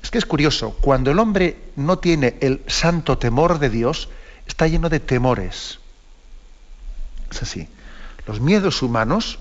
Es 0.04 0.10
que 0.10 0.18
es 0.18 0.26
curioso, 0.26 0.72
cuando 0.82 1.12
el 1.12 1.20
hombre 1.20 1.58
no 1.76 2.00
tiene 2.00 2.38
el 2.42 2.62
santo 2.68 3.18
temor 3.18 3.60
de 3.60 3.70
Dios, 3.70 4.10
está 4.48 4.68
lleno 4.68 4.90
de 4.90 5.00
temores. 5.00 5.80
Es 7.30 7.44
así. 7.44 7.68
Los 8.26 8.40
miedos 8.40 8.82
humanos, 8.82 9.40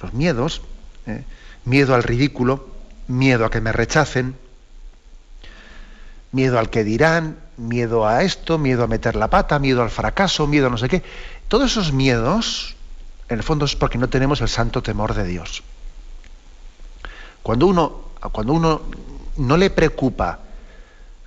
los 0.00 0.12
miedos, 0.14 0.62
¿eh? 1.06 1.24
miedo 1.64 1.94
al 1.94 2.02
ridículo, 2.02 2.68
miedo 3.06 3.44
a 3.44 3.50
que 3.50 3.60
me 3.60 3.72
rechacen, 3.72 4.36
miedo 6.32 6.58
al 6.58 6.70
que 6.70 6.84
dirán, 6.84 7.38
miedo 7.56 8.06
a 8.06 8.22
esto, 8.22 8.58
miedo 8.58 8.84
a 8.84 8.86
meter 8.86 9.16
la 9.16 9.28
pata, 9.28 9.58
miedo 9.58 9.82
al 9.82 9.90
fracaso, 9.90 10.46
miedo 10.46 10.68
a 10.68 10.70
no 10.70 10.78
sé 10.78 10.88
qué. 10.88 11.02
Todos 11.48 11.72
esos 11.72 11.92
miedos, 11.92 12.76
en 13.28 13.38
el 13.38 13.42
fondo, 13.42 13.64
es 13.64 13.76
porque 13.76 13.98
no 13.98 14.08
tenemos 14.08 14.40
el 14.40 14.48
santo 14.48 14.82
temor 14.82 15.14
de 15.14 15.24
Dios. 15.24 15.62
Cuando 17.42 17.66
uno, 17.66 18.02
cuando 18.32 18.52
uno 18.52 18.82
no 19.38 19.56
le 19.56 19.70
preocupa 19.70 20.40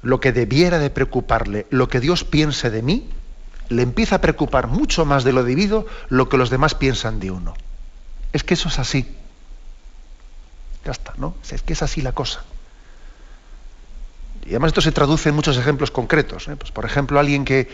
lo 0.01 0.19
que 0.19 0.31
debiera 0.31 0.79
de 0.79 0.89
preocuparle, 0.89 1.67
lo 1.69 1.87
que 1.87 1.99
Dios 1.99 2.23
piense 2.23 2.69
de 2.69 2.81
mí, 2.81 3.09
le 3.69 3.83
empieza 3.83 4.15
a 4.17 4.21
preocupar 4.21 4.67
mucho 4.67 5.05
más 5.05 5.23
de 5.23 5.31
lo 5.31 5.43
debido 5.43 5.85
lo 6.09 6.27
que 6.27 6.37
los 6.37 6.49
demás 6.49 6.75
piensan 6.75 7.19
de 7.19 7.31
uno. 7.31 7.53
Es 8.33 8.43
que 8.43 8.55
eso 8.55 8.69
es 8.69 8.79
así. 8.79 9.15
Ya 10.85 10.91
está, 10.91 11.13
¿no? 11.17 11.35
Es 11.49 11.61
que 11.61 11.73
es 11.73 11.81
así 11.83 12.01
la 12.01 12.11
cosa. 12.11 12.43
Y 14.45 14.49
además 14.49 14.69
esto 14.69 14.81
se 14.81 14.91
traduce 14.91 15.29
en 15.29 15.35
muchos 15.35 15.57
ejemplos 15.57 15.91
concretos. 15.91 16.47
¿eh? 16.47 16.55
Pues, 16.55 16.71
por 16.71 16.85
ejemplo, 16.85 17.19
alguien 17.19 17.45
que, 17.45 17.67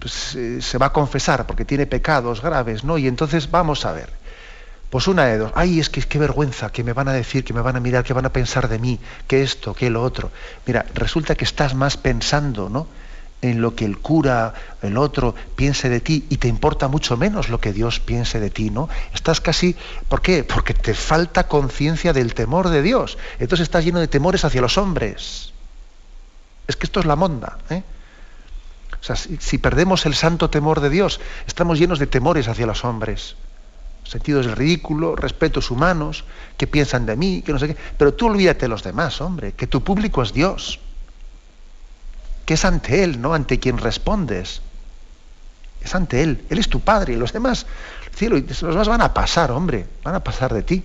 pues, 0.00 0.34
eh, 0.36 0.62
se 0.62 0.78
va 0.78 0.86
a 0.86 0.92
confesar 0.92 1.46
porque 1.46 1.64
tiene 1.64 1.86
pecados 1.86 2.40
graves, 2.40 2.84
¿no? 2.84 2.96
Y 2.96 3.08
entonces 3.08 3.50
vamos 3.50 3.84
a 3.84 3.92
ver 3.92 4.25
pues 4.90 5.08
una 5.08 5.26
de 5.26 5.38
dos. 5.38 5.52
Ay, 5.54 5.80
es 5.80 5.90
que 5.90 6.00
qué 6.02 6.18
vergüenza, 6.18 6.70
que 6.70 6.84
me 6.84 6.92
van 6.92 7.08
a 7.08 7.12
decir, 7.12 7.44
que 7.44 7.52
me 7.52 7.60
van 7.60 7.76
a 7.76 7.80
mirar, 7.80 8.04
que 8.04 8.12
van 8.12 8.26
a 8.26 8.32
pensar 8.32 8.68
de 8.68 8.78
mí, 8.78 9.00
que 9.26 9.42
esto, 9.42 9.74
que 9.74 9.90
lo 9.90 10.02
otro. 10.02 10.30
Mira, 10.64 10.86
resulta 10.94 11.34
que 11.34 11.44
estás 11.44 11.74
más 11.74 11.96
pensando, 11.96 12.68
¿no? 12.68 12.86
En 13.42 13.60
lo 13.60 13.74
que 13.74 13.84
el 13.84 13.98
cura, 13.98 14.54
el 14.82 14.96
otro, 14.96 15.34
piense 15.56 15.88
de 15.88 16.00
ti 16.00 16.26
y 16.30 16.36
te 16.38 16.48
importa 16.48 16.88
mucho 16.88 17.16
menos 17.16 17.48
lo 17.48 17.60
que 17.60 17.72
Dios 17.72 18.00
piense 18.00 18.40
de 18.40 18.48
ti, 18.48 18.70
¿no? 18.70 18.88
Estás 19.12 19.40
casi, 19.40 19.76
¿por 20.08 20.22
qué? 20.22 20.44
Porque 20.44 20.72
te 20.72 20.94
falta 20.94 21.48
conciencia 21.48 22.12
del 22.12 22.34
temor 22.34 22.68
de 22.68 22.82
Dios. 22.82 23.18
Entonces 23.38 23.64
estás 23.64 23.84
lleno 23.84 24.00
de 24.00 24.08
temores 24.08 24.44
hacia 24.44 24.60
los 24.60 24.78
hombres. 24.78 25.52
Es 26.68 26.76
que 26.76 26.86
esto 26.86 27.00
es 27.00 27.06
la 27.06 27.16
monda, 27.16 27.58
¿eh? 27.70 27.82
O 29.00 29.04
sea, 29.06 29.16
si 29.16 29.58
perdemos 29.58 30.06
el 30.06 30.14
santo 30.14 30.48
temor 30.48 30.80
de 30.80 30.90
Dios, 30.90 31.20
estamos 31.46 31.78
llenos 31.78 31.98
de 31.98 32.06
temores 32.06 32.48
hacia 32.48 32.66
los 32.66 32.84
hombres 32.84 33.36
sentidos 34.08 34.46
del 34.46 34.56
ridículo, 34.56 35.16
respetos 35.16 35.70
humanos, 35.70 36.24
que 36.56 36.66
piensan 36.66 37.06
de 37.06 37.16
mí, 37.16 37.42
que 37.42 37.52
no 37.52 37.58
sé 37.58 37.68
qué. 37.68 37.76
Pero 37.98 38.14
tú 38.14 38.26
olvídate 38.26 38.62
de 38.62 38.68
los 38.68 38.82
demás, 38.82 39.20
hombre, 39.20 39.52
que 39.52 39.66
tu 39.66 39.82
público 39.82 40.22
es 40.22 40.32
Dios, 40.32 40.78
que 42.44 42.54
es 42.54 42.64
ante 42.64 43.02
Él, 43.02 43.20
no 43.20 43.34
ante 43.34 43.58
quien 43.58 43.78
respondes. 43.78 44.62
Es 45.82 45.94
ante 45.94 46.22
Él, 46.22 46.44
Él 46.48 46.58
es 46.58 46.68
tu 46.68 46.80
Padre, 46.80 47.14
y 47.14 47.16
los 47.16 47.32
demás, 47.32 47.66
cielo, 48.14 48.36
los 48.36 48.60
demás 48.60 48.88
van 48.88 49.02
a 49.02 49.12
pasar, 49.12 49.50
hombre, 49.50 49.86
van 50.02 50.14
a 50.14 50.20
pasar 50.20 50.54
de 50.54 50.62
ti. 50.62 50.84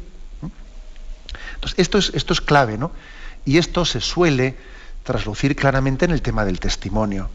Entonces, 1.55 1.79
esto 1.79 1.97
es, 1.99 2.11
esto 2.15 2.33
es 2.33 2.41
clave, 2.41 2.77
¿no? 2.77 2.91
Y 3.45 3.57
esto 3.57 3.85
se 3.85 4.01
suele 4.01 4.55
traslucir 5.03 5.55
claramente 5.55 6.05
en 6.05 6.11
el 6.11 6.21
tema 6.21 6.45
del 6.45 6.59
testimonio. 6.59 7.29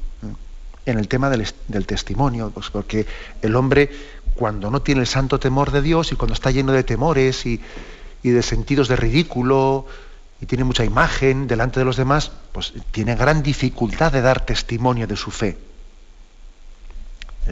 En 0.84 0.98
el 0.98 1.08
tema 1.08 1.30
del, 1.30 1.46
del 1.66 1.86
testimonio, 1.86 2.50
pues 2.50 2.70
porque 2.70 3.06
el 3.42 3.56
hombre 3.56 3.90
cuando 4.36 4.70
no 4.70 4.82
tiene 4.82 5.00
el 5.00 5.06
santo 5.06 5.40
temor 5.40 5.72
de 5.72 5.82
Dios 5.82 6.12
y 6.12 6.16
cuando 6.16 6.34
está 6.34 6.50
lleno 6.50 6.72
de 6.72 6.84
temores 6.84 7.46
y, 7.46 7.60
de 8.22 8.42
sentidos 8.42 8.88
de 8.88 8.96
ridículo 8.96 9.86
y 10.40 10.46
tiene 10.46 10.64
mucha 10.64 10.84
imagen 10.84 11.46
delante 11.46 11.80
de 11.80 11.86
los 11.86 11.96
demás, 11.96 12.32
pues 12.52 12.74
tiene 12.90 13.14
gran 13.14 13.42
dificultad 13.42 14.12
de 14.12 14.20
dar 14.20 14.44
testimonio 14.44 15.06
de 15.06 15.16
su 15.16 15.30
fe. 15.30 15.56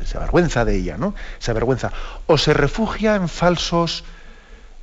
Se 0.05 0.17
avergüenza 0.17 0.65
de 0.65 0.77
ella, 0.77 0.97
¿no? 0.99 1.15
Se 1.39 1.53
avergüenza. 1.53 1.93
O 2.27 2.37
se 2.37 2.53
refugia 2.53 3.15
en 3.15 3.29
falsos, 3.29 4.03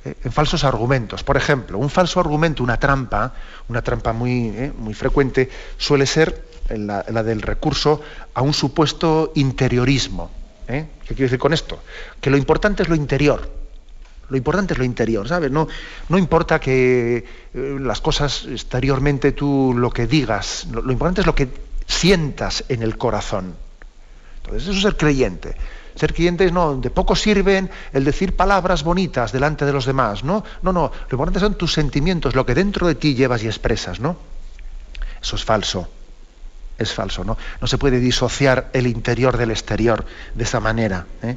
eh, 0.06 0.14
en 0.24 0.32
falsos 0.32 0.64
argumentos. 0.64 1.22
Por 1.22 1.36
ejemplo, 1.36 1.76
un 1.76 1.90
falso 1.90 2.18
argumento, 2.18 2.64
una 2.64 2.78
trampa, 2.78 3.34
una 3.68 3.82
trampa 3.82 4.14
muy, 4.14 4.48
eh, 4.48 4.72
muy 4.76 4.94
frecuente, 4.94 5.50
suele 5.76 6.06
ser 6.06 6.50
la 6.70 7.22
del 7.22 7.42
recurso 7.42 8.00
a 8.32 8.40
un 8.40 8.54
supuesto 8.54 9.32
interiorismo. 9.34 10.30
¿Eh? 10.68 10.86
¿Qué 11.02 11.14
quiero 11.14 11.24
decir 11.24 11.38
con 11.38 11.52
esto? 11.52 11.82
Que 12.20 12.30
lo 12.30 12.36
importante 12.36 12.82
es 12.82 12.88
lo 12.88 12.94
interior. 12.94 13.62
Lo 14.28 14.36
importante 14.36 14.72
es 14.72 14.78
lo 14.78 14.84
interior, 14.84 15.28
¿sabes? 15.28 15.50
No, 15.50 15.68
no 16.08 16.16
importa 16.16 16.58
que 16.58 17.24
eh, 17.52 17.76
las 17.80 18.00
cosas 18.00 18.46
exteriormente 18.48 19.32
tú 19.32 19.74
lo 19.76 19.90
que 19.90 20.06
digas, 20.06 20.66
lo, 20.72 20.90
importante 20.90 21.20
es 21.20 21.26
lo 21.26 21.34
que 21.34 21.48
sientas 21.86 22.64
en 22.68 22.82
el 22.82 22.96
corazón. 22.96 23.54
Entonces, 24.36 24.62
eso 24.62 24.72
es 24.72 24.82
ser 24.82 24.96
creyente. 24.96 25.54
Ser 25.96 26.14
creyente 26.14 26.50
no, 26.50 26.76
de 26.76 26.88
poco 26.88 27.14
sirven 27.14 27.70
el 27.92 28.04
decir 28.04 28.34
palabras 28.34 28.82
bonitas 28.82 29.32
delante 29.32 29.66
de 29.66 29.72
los 29.72 29.84
demás, 29.84 30.24
¿no? 30.24 30.42
No, 30.62 30.72
no, 30.72 30.90
lo 31.10 31.14
importante 31.14 31.38
son 31.38 31.54
tus 31.58 31.74
sentimientos, 31.74 32.34
lo 32.34 32.46
que 32.46 32.54
dentro 32.54 32.86
de 32.86 32.94
ti 32.94 33.14
llevas 33.14 33.42
y 33.42 33.46
expresas, 33.48 34.00
¿no? 34.00 34.16
Eso 35.20 35.36
es 35.36 35.44
falso. 35.44 35.88
Es 36.78 36.92
falso, 36.92 37.24
¿no? 37.24 37.36
No 37.60 37.66
se 37.66 37.78
puede 37.78 38.00
disociar 38.00 38.70
el 38.72 38.86
interior 38.86 39.36
del 39.36 39.50
exterior 39.50 40.04
de 40.34 40.44
esa 40.44 40.60
manera. 40.60 41.06
¿eh? 41.22 41.36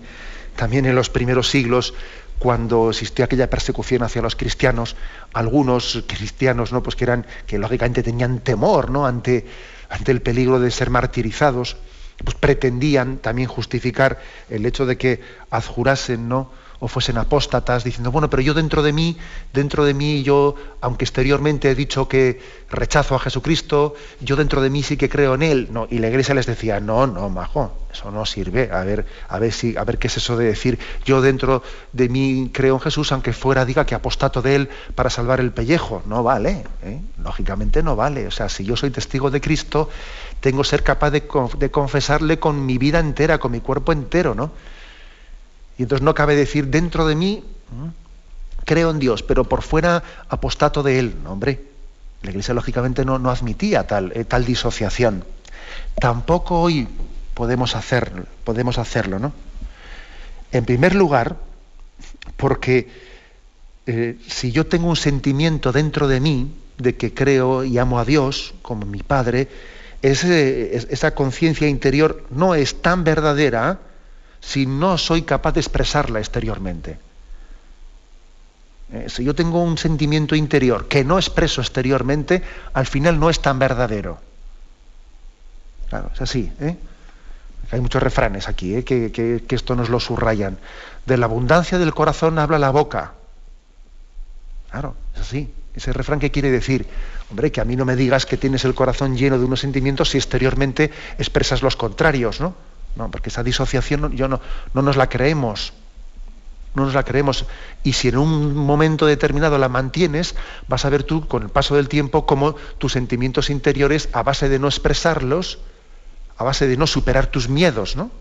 También 0.56 0.86
en 0.86 0.96
los 0.96 1.10
primeros 1.10 1.50
siglos 1.50 1.94
cuando 2.40 2.90
existió 2.90 3.26
aquella 3.26 3.50
persecución 3.50 4.04
hacia 4.04 4.22
los 4.22 4.36
cristianos, 4.36 4.96
algunos 5.34 6.04
cristianos, 6.08 6.72
¿no? 6.72 6.84
Pues 6.84 6.96
que 6.96 7.06
eran, 7.06 7.26
que 7.48 7.58
lógicamente 7.58 8.04
tenían 8.04 8.40
temor, 8.40 8.90
¿no? 8.90 9.06
Ante, 9.06 9.46
ante 9.90 10.12
el 10.12 10.22
peligro 10.22 10.60
de 10.60 10.72
ser 10.72 10.90
martirizados, 10.90 11.78
pues 12.24 12.36
pretendían 12.36 13.18
también 13.18 13.48
justificar 13.48 14.20
el 14.50 14.66
hecho 14.66 14.86
de 14.86 14.98
que 14.98 15.22
adjurasen, 15.50 16.28
¿no? 16.28 16.52
O 16.86 16.88
fuesen 16.88 17.18
apóstatas, 17.18 17.84
diciendo, 17.84 18.12
bueno, 18.12 18.30
pero 18.30 18.44
yo 18.44 18.54
dentro 18.54 18.84
de 18.84 18.94
mí, 18.94 19.18
dentro 19.52 19.86
de 19.86 19.96
mí, 19.96 20.22
yo, 20.22 20.54
aunque 20.82 21.04
exteriormente 21.04 21.72
he 21.72 21.74
dicho 21.74 22.08
que 22.08 22.40
rechazo 22.70 23.16
a 23.16 23.20
Jesucristo, 23.20 23.96
yo 24.22 24.36
dentro 24.36 24.62
de 24.62 24.70
mí 24.70 24.84
sí 24.84 24.96
que 24.96 25.10
creo 25.10 25.34
en 25.34 25.42
Él. 25.42 25.70
No, 25.72 25.88
y 25.90 25.98
la 25.98 26.10
iglesia 26.10 26.36
les 26.36 26.46
decía, 26.46 26.80
no, 26.80 27.08
no, 27.08 27.28
majo, 27.30 27.76
eso 27.92 28.12
no 28.12 28.24
sirve. 28.28 28.70
A 28.72 28.84
ver, 28.84 29.08
a 29.28 29.40
ver 29.40 29.52
si, 29.52 29.76
a 29.76 29.84
ver 29.84 29.98
qué 29.98 30.08
es 30.08 30.18
eso 30.18 30.38
de 30.38 30.46
decir, 30.46 30.78
yo 31.06 31.22
dentro 31.22 31.64
de 31.92 32.08
mí 32.08 32.52
creo 32.54 32.76
en 32.76 32.82
Jesús, 32.82 33.12
aunque 33.12 33.34
fuera 33.34 33.66
diga 33.66 33.88
que 33.88 33.96
apostato 33.96 34.44
de 34.44 34.56
Él 34.56 34.70
para 34.94 35.10
salvar 35.10 35.40
el 35.40 35.52
pellejo. 35.52 36.04
No 36.06 36.22
vale, 36.22 36.66
¿eh? 36.84 37.02
lógicamente 37.18 37.82
no 37.82 37.96
vale. 37.96 38.28
O 38.28 38.32
sea, 38.32 38.48
si 38.48 38.64
yo 38.64 38.78
soy 38.78 38.92
testigo 38.92 39.32
de 39.32 39.42
Cristo, 39.42 39.90
tengo 40.40 40.64
ser 40.64 40.84
capaz 40.84 41.10
de, 41.10 41.24
de 41.58 41.72
confesarle 41.72 42.38
con 42.38 42.64
mi 42.64 42.78
vida 42.78 43.00
entera, 43.00 43.40
con 43.40 43.52
mi 43.52 43.60
cuerpo 43.60 43.92
entero, 43.92 44.36
¿no? 44.36 44.52
Y 45.78 45.84
entonces 45.84 46.04
no 46.04 46.14
cabe 46.14 46.36
decir, 46.36 46.68
dentro 46.68 47.06
de 47.06 47.16
mí 47.16 47.44
creo 48.66 48.90
en 48.90 49.00
Dios, 49.00 49.24
pero 49.24 49.44
por 49.44 49.62
fuera 49.62 50.04
apostato 50.30 50.84
de 50.84 51.00
Él. 51.00 51.16
No, 51.24 51.34
hombre, 51.34 51.62
la 52.24 52.32
Iglesia 52.32 52.54
lógicamente 52.54 53.06
no, 53.06 53.20
no 53.20 53.30
admitía 53.30 53.86
tal, 53.86 54.12
eh, 54.16 54.26
tal 54.26 54.46
disociación. 54.46 55.24
Tampoco 56.00 56.62
hoy 56.62 56.88
podemos, 57.34 57.76
hacer, 57.76 58.12
podemos 58.44 58.78
hacerlo, 58.78 59.20
¿no? 59.20 59.34
En 60.52 60.66
primer 60.66 60.96
lugar, 60.96 61.36
porque 62.38 62.90
eh, 63.86 64.18
si 64.28 64.52
yo 64.52 64.66
tengo 64.66 64.88
un 64.88 64.96
sentimiento 64.96 65.72
dentro 65.72 66.08
de 66.08 66.20
mí 66.20 66.56
de 66.78 66.96
que 66.96 67.14
creo 67.14 67.64
y 67.64 67.78
amo 67.78 68.00
a 68.00 68.06
Dios 68.06 68.54
como 68.62 68.86
mi 68.86 69.04
Padre, 69.04 69.48
esa 70.02 71.16
conciencia 71.16 71.68
interior 71.68 72.26
no 72.30 72.54
es 72.54 72.82
tan 72.82 73.04
verdadera 73.04 73.80
si 74.46 74.68
no 74.68 74.98
soy 74.98 75.24
capaz 75.24 75.54
de 75.54 75.60
expresarla 75.60 76.20
exteriormente. 76.20 77.00
Eh, 78.94 79.10
si 79.10 79.24
yo 79.24 79.34
tengo 79.34 79.64
un 79.64 79.78
sentimiento 79.78 80.36
interior 80.36 80.88
que 80.88 81.04
no 81.04 81.18
expreso 81.18 81.62
exteriormente, 81.62 82.44
al 82.74 82.86
final 82.86 83.20
no 83.20 83.32
es 83.32 83.42
tan 83.42 83.58
verdadero. 83.58 84.20
Claro, 85.90 86.12
es 86.14 86.22
así. 86.22 86.52
¿eh? 86.60 86.78
Hay 87.72 87.82
muchos 87.82 88.04
refranes 88.04 88.48
aquí 88.48 88.76
¿eh? 88.76 88.84
que, 88.84 89.12
que, 89.12 89.56
esto 89.56 89.76
nos 89.76 89.90
lo 89.90 90.00
subrayan. 90.00 90.60
De 91.08 91.18
la 91.18 91.26
abundancia 91.26 91.80
del 91.80 91.96
corazón 91.96 92.38
habla 92.38 92.60
la 92.60 92.70
boca. 92.70 93.14
Claro, 94.70 94.96
es 95.16 95.22
así. 95.22 95.52
Ese 95.74 95.92
refrán 95.92 96.20
que 96.20 96.30
quiere 96.30 96.52
decir, 96.52 96.86
hombre, 97.32 97.52
que 97.52 97.62
a 97.62 97.66
mí 97.66 97.76
no 97.76 97.84
me 97.84 97.96
digas 97.96 98.28
que 98.28 98.38
tienes 98.38 98.64
el 98.64 98.76
corazón 98.76 99.18
lleno 99.18 99.40
de 99.40 99.46
unos 99.46 99.62
sentimientos 99.62 100.12
si 100.12 100.18
exteriormente 100.18 100.92
expresas 101.18 101.64
los 101.64 101.76
contrarios, 101.76 102.40
¿no? 102.40 102.75
No, 102.96 103.12
porque 103.12 103.30
esa 103.30 103.44
disociación 103.44 104.16
yo 104.16 104.28
no, 104.28 104.40
no 104.74 104.82
nos 104.82 104.96
la 104.96 105.10
creemos. 105.10 105.74
No 106.76 106.86
nos 106.86 106.94
la 106.94 107.04
creemos. 107.04 107.46
Y 107.84 107.94
si 107.94 108.10
en 108.10 108.18
un 108.18 108.56
momento 108.56 109.06
determinado 109.06 109.58
la 109.58 109.70
mantienes, 109.70 110.36
vas 110.68 110.86
a 110.86 110.90
ver 110.90 111.04
tú 111.04 111.28
con 111.28 111.44
el 111.44 111.50
paso 111.50 111.76
del 111.76 111.88
tiempo 111.88 112.26
cómo 112.26 112.56
tus 112.78 112.94
sentimientos 112.94 113.50
interiores, 113.50 114.10
a 114.12 114.24
base 114.24 114.50
de 114.50 114.60
no 114.60 114.68
expresarlos, 114.68 115.60
a 116.38 116.44
base 116.44 116.68
de 116.68 116.78
no 116.78 116.88
superar 116.88 117.28
tus 117.28 117.48
miedos, 117.48 117.96
¿no? 117.96 118.12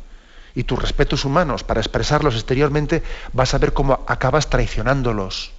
y 0.54 0.64
tus 0.64 0.80
respetos 0.80 1.24
humanos 1.24 1.64
para 1.64 1.80
expresarlos 1.80 2.34
exteriormente, 2.34 3.02
vas 3.32 3.54
a 3.54 3.58
ver 3.58 3.72
cómo 3.72 4.04
acabas 4.06 4.48
traicionándolos. 4.48 5.52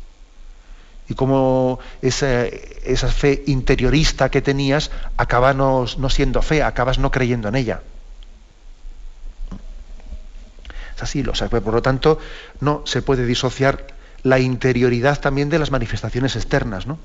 Y 1.08 1.14
cómo 1.14 1.80
esa, 2.02 2.46
esa 2.46 3.10
fe 3.10 3.44
interiorista 3.46 4.32
que 4.32 4.42
tenías 4.42 4.90
acaba 5.18 5.54
no, 5.54 5.86
no 5.98 6.10
siendo 6.10 6.42
fe, 6.42 6.64
acabas 6.64 6.98
no 6.98 7.12
creyendo 7.12 7.50
en 7.50 7.56
ella. 7.56 7.82
Es 10.96 11.04
así, 11.04 11.24
lo 11.24 11.36
sabe. 11.36 11.62
Por 11.62 11.74
lo 11.74 11.82
tanto, 11.82 12.20
no 12.62 12.84
se 12.86 13.02
puede 13.02 13.26
disociar 13.26 13.88
la 14.24 14.40
interioridad 14.40 15.20
también 15.20 15.50
de 15.50 15.60
las 15.60 15.72
manifestaciones 15.72 16.36
externas, 16.36 16.88
¿no? 16.88 16.98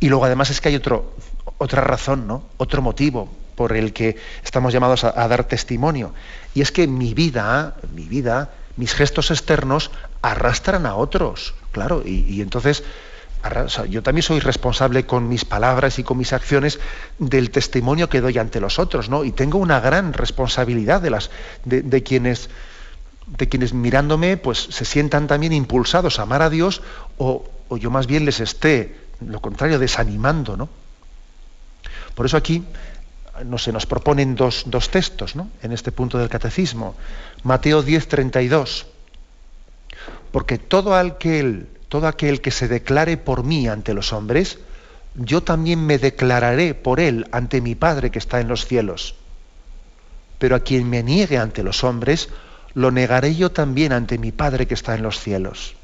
Y 0.00 0.08
luego 0.08 0.24
además 0.24 0.50
es 0.50 0.60
que 0.60 0.70
hay 0.70 0.76
otro, 0.76 1.14
otra 1.58 1.82
razón, 1.82 2.26
¿no? 2.26 2.44
Otro 2.56 2.82
motivo 2.82 3.30
por 3.54 3.76
el 3.76 3.92
que 3.92 4.16
estamos 4.42 4.72
llamados 4.72 5.04
a, 5.04 5.28
dar 5.28 5.44
testimonio. 5.44 6.14
Y 6.54 6.62
es 6.62 6.72
que 6.72 6.86
mi 6.86 7.14
vida, 7.14 7.76
mi 7.94 8.04
vida, 8.04 8.50
mis 8.76 8.94
gestos 8.94 9.30
externos 9.30 9.90
arrastran 10.22 10.86
a 10.86 10.94
otros, 10.94 11.54
claro. 11.72 12.02
y 12.04 12.40
entonces 12.40 12.82
yo 13.88 14.02
también 14.02 14.22
soy 14.22 14.40
responsable 14.40 15.06
con 15.06 15.28
mis 15.28 15.44
palabras 15.44 15.98
y 15.98 16.04
con 16.04 16.18
mis 16.18 16.32
acciones 16.32 16.78
del 17.18 17.50
testimonio 17.50 18.08
que 18.08 18.20
doy 18.20 18.36
ante 18.38 18.60
los 18.60 18.78
otros, 18.78 19.08
¿no? 19.08 19.24
Y 19.24 19.32
tengo 19.32 19.58
una 19.58 19.80
gran 19.80 20.12
responsabilidad 20.12 21.00
de, 21.00 21.10
las, 21.10 21.30
de, 21.64 22.02
quienes, 22.02 22.50
de 23.26 23.48
quienes 23.48 23.72
mirándome 23.72 24.36
pues, 24.36 24.58
se 24.70 24.84
sientan 24.84 25.26
también 25.26 25.52
impulsados 25.52 26.18
a 26.18 26.22
amar 26.22 26.42
a 26.42 26.50
Dios 26.50 26.82
o, 27.16 27.44
yo 27.78 27.90
más 27.90 28.06
bien 28.06 28.24
les 28.26 28.40
esté, 28.40 28.96
lo 29.20 29.40
contrario, 29.40 29.78
desanimando, 29.78 30.56
¿no? 30.56 30.68
Por 32.14 32.26
eso 32.26 32.36
aquí 32.36 32.64
no 33.44 33.56
se 33.56 33.72
nos 33.72 33.86
proponen 33.86 34.34
dos, 34.34 34.64
dos 34.66 34.90
textos 34.90 35.34
¿no? 35.34 35.48
en 35.62 35.72
este 35.72 35.92
punto 35.92 36.18
del 36.18 36.28
catecismo. 36.28 36.94
Mateo 37.42 37.82
10, 37.82 38.08
32. 38.08 38.86
Porque 40.30 40.58
todo 40.58 40.94
aquel 40.94 41.68
todo 41.90 42.06
aquel 42.06 42.40
que 42.40 42.52
se 42.52 42.68
declare 42.68 43.16
por 43.16 43.42
mí 43.42 43.66
ante 43.66 43.94
los 43.94 44.12
hombres, 44.12 44.60
yo 45.16 45.42
también 45.42 45.84
me 45.84 45.98
declararé 45.98 46.72
por 46.72 47.00
él 47.00 47.26
ante 47.32 47.60
mi 47.60 47.74
Padre 47.74 48.10
que 48.10 48.20
está 48.20 48.40
en 48.40 48.46
los 48.46 48.64
cielos. 48.64 49.16
Pero 50.38 50.54
a 50.54 50.60
quien 50.60 50.88
me 50.88 51.02
niegue 51.02 51.36
ante 51.36 51.64
los 51.64 51.82
hombres, 51.82 52.28
lo 52.74 52.92
negaré 52.92 53.34
yo 53.34 53.50
también 53.50 53.92
ante 53.92 54.18
mi 54.18 54.30
Padre 54.30 54.68
que 54.68 54.74
está 54.74 54.94
en 54.94 55.02
los 55.02 55.18
cielos. 55.18 55.74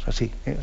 Es 0.00 0.08
así. 0.08 0.32
¿eh? 0.46 0.58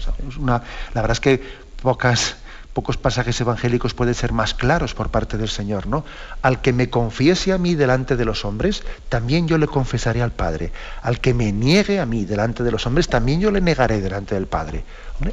la 0.46 0.62
verdad 1.02 1.12
es 1.12 1.22
que 1.22 1.42
pocas, 1.82 2.36
pocos 2.74 2.98
pasajes 2.98 3.40
evangélicos 3.42 3.94
pueden 3.94 4.14
ser 4.14 4.32
más 4.32 4.54
claros 4.54 4.94
por 4.94 5.10
parte 5.10 5.38
del 5.38 5.50
Señor, 5.50 5.88
¿no? 5.88 6.06
Al 6.42 6.62
que 6.62 6.72
me 6.72 6.90
confiese 6.90 7.52
a 7.52 7.58
mí 7.58 7.76
delante 7.76 8.16
de 8.16 8.26
los 8.26 8.46
hombres, 8.46 8.84
también 9.10 9.48
yo 9.48 9.58
le 9.58 9.68
confesaré 9.68 10.22
al 10.22 10.32
Padre. 10.32 10.72
Al 11.02 11.20
que 11.20 11.34
me 11.34 11.52
niegue 11.52 12.00
a 12.00 12.06
mí 12.06 12.24
delante 12.24 12.64
de 12.64 12.72
los 12.72 12.86
hombres, 12.88 13.10
también 13.10 13.42
yo 13.42 13.52
le 13.52 13.62
negaré 13.62 14.00
delante 14.00 14.36
del 14.36 14.48
Padre. 14.48 14.84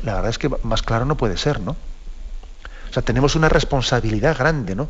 la 0.02 0.14
verdad 0.14 0.30
es 0.30 0.38
que 0.38 0.50
más 0.64 0.82
claro 0.82 1.04
no 1.04 1.16
puede 1.16 1.36
ser, 1.36 1.60
¿no? 1.60 1.76
O 2.90 2.92
sea, 2.92 3.02
tenemos 3.02 3.36
una 3.36 3.48
responsabilidad 3.48 4.36
grande, 4.36 4.74
¿no? 4.74 4.88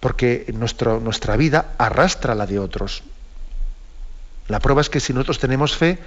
Porque 0.00 0.52
nuestro, 0.54 1.00
nuestra 1.00 1.36
vida 1.36 1.74
arrastra 1.78 2.34
la 2.34 2.46
de 2.46 2.58
otros. 2.58 3.02
La 4.48 4.58
prueba 4.58 4.80
es 4.80 4.90
que 4.90 5.00
si 5.00 5.12
nosotros 5.12 5.38
tenemos 5.38 5.76
fe, 5.76 5.98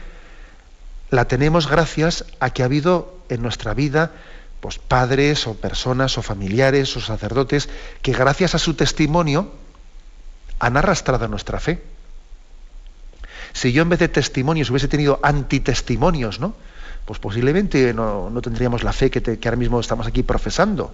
la 1.11 1.25
tenemos 1.25 1.67
gracias 1.67 2.25
a 2.39 2.49
que 2.49 2.61
ha 2.61 2.65
habido 2.65 3.17
en 3.29 3.41
nuestra 3.41 3.73
vida 3.73 4.11
pues, 4.59 4.79
padres 4.79 5.47
o 5.47 5.53
personas 5.55 6.17
o 6.17 6.21
familiares 6.21 6.95
o 6.97 7.01
sacerdotes 7.01 7.69
que 8.01 8.13
gracias 8.13 8.55
a 8.55 8.59
su 8.59 8.73
testimonio 8.73 9.51
han 10.59 10.77
arrastrado 10.77 11.27
nuestra 11.27 11.59
fe. 11.59 11.83
Si 13.53 13.71
yo 13.71 13.83
en 13.83 13.89
vez 13.89 13.99
de 13.99 14.09
testimonios 14.09 14.69
hubiese 14.69 14.87
tenido 14.87 15.19
antitestimonios, 15.23 16.39
¿no? 16.39 16.55
pues 17.05 17.19
posiblemente 17.19 17.93
no, 17.93 18.31
tendríamos 18.41 18.83
la 18.83 18.91
fe 18.91 19.11
que, 19.11 19.21
que, 19.21 19.47
ahora 19.47 19.57
mismo 19.57 19.79
estamos 19.79 20.07
aquí 20.07 20.23
profesando. 20.23 20.93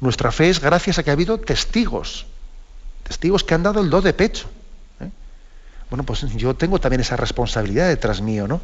Nuestra 0.00 0.30
fe 0.32 0.48
es 0.48 0.60
gracias 0.60 0.98
a 0.98 1.02
que 1.02 1.10
ha 1.10 1.12
habido 1.12 1.38
testigos, 1.38 2.26
testigos 3.02 3.44
que 3.44 3.54
han 3.54 3.64
dado 3.64 3.80
el 3.80 3.90
do 3.90 4.00
de 4.00 4.12
pecho. 4.12 4.48
Bueno, 5.92 6.04
pues 6.04 6.22
yo 6.36 6.56
tengo 6.56 6.80
también 6.80 7.02
esa 7.02 7.18
responsabilidad 7.18 7.86
detrás 7.86 8.22
mío, 8.22 8.48
¿no? 8.48 8.62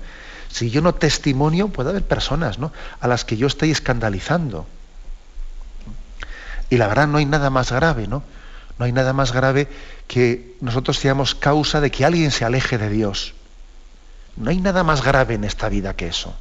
Si 0.48 0.70
yo 0.70 0.80
no 0.80 0.94
testimonio, 0.94 1.68
puede 1.68 1.90
haber 1.90 2.02
personas 2.02 2.58
¿no? 2.58 2.72
a 3.00 3.06
las 3.06 3.26
que 3.26 3.36
yo 3.36 3.46
estoy 3.46 3.70
escandalizando. 3.70 4.66
Y 6.70 6.78
la 6.78 6.88
verdad 6.88 7.06
no 7.06 7.18
hay 7.18 7.26
nada 7.26 7.50
más 7.50 7.70
grave, 7.70 8.06
¿no? 8.06 8.22
No 8.78 8.86
hay 8.86 8.92
nada 8.92 9.12
más 9.12 9.32
grave 9.32 9.68
que 10.06 10.56
nosotros 10.62 10.98
seamos 10.98 11.34
causa 11.34 11.82
de 11.82 11.90
que 11.90 12.06
alguien 12.06 12.30
se 12.30 12.46
aleje 12.46 12.78
de 12.78 12.88
Dios. 12.88 13.34
No 14.36 14.48
hay 14.48 14.62
nada 14.62 14.82
más 14.82 15.04
grave 15.04 15.34
en 15.34 15.44
esta 15.44 15.68
vida 15.68 15.94
que 15.94 16.06
eso. 16.06 16.34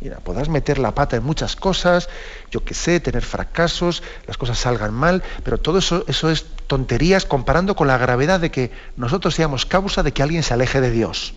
Mira, 0.00 0.18
podrás 0.18 0.48
meter 0.48 0.78
la 0.78 0.94
pata 0.94 1.16
en 1.16 1.24
muchas 1.24 1.56
cosas, 1.56 2.08
yo 2.50 2.62
qué 2.62 2.74
sé, 2.74 3.00
tener 3.00 3.24
fracasos, 3.24 4.02
las 4.26 4.36
cosas 4.36 4.58
salgan 4.58 4.92
mal, 4.92 5.22
pero 5.42 5.56
todo 5.58 5.78
eso, 5.78 6.04
eso 6.06 6.30
es 6.30 6.44
tonterías 6.66 7.24
comparando 7.24 7.74
con 7.74 7.86
la 7.86 7.96
gravedad 7.96 8.38
de 8.38 8.50
que 8.50 8.70
nosotros 8.96 9.34
seamos 9.34 9.64
causa 9.64 10.02
de 10.02 10.12
que 10.12 10.22
alguien 10.22 10.42
se 10.42 10.52
aleje 10.52 10.82
de 10.82 10.90
Dios. 10.90 11.34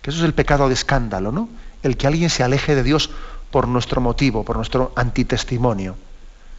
Que 0.00 0.10
eso 0.10 0.20
es 0.20 0.24
el 0.24 0.34
pecado 0.34 0.68
de 0.68 0.74
escándalo, 0.74 1.32
¿no? 1.32 1.50
El 1.82 1.98
que 1.98 2.06
alguien 2.06 2.30
se 2.30 2.42
aleje 2.42 2.74
de 2.74 2.82
Dios 2.82 3.10
por 3.50 3.68
nuestro 3.68 4.00
motivo, 4.00 4.42
por 4.42 4.56
nuestro 4.56 4.92
antitestimonio. 4.96 5.96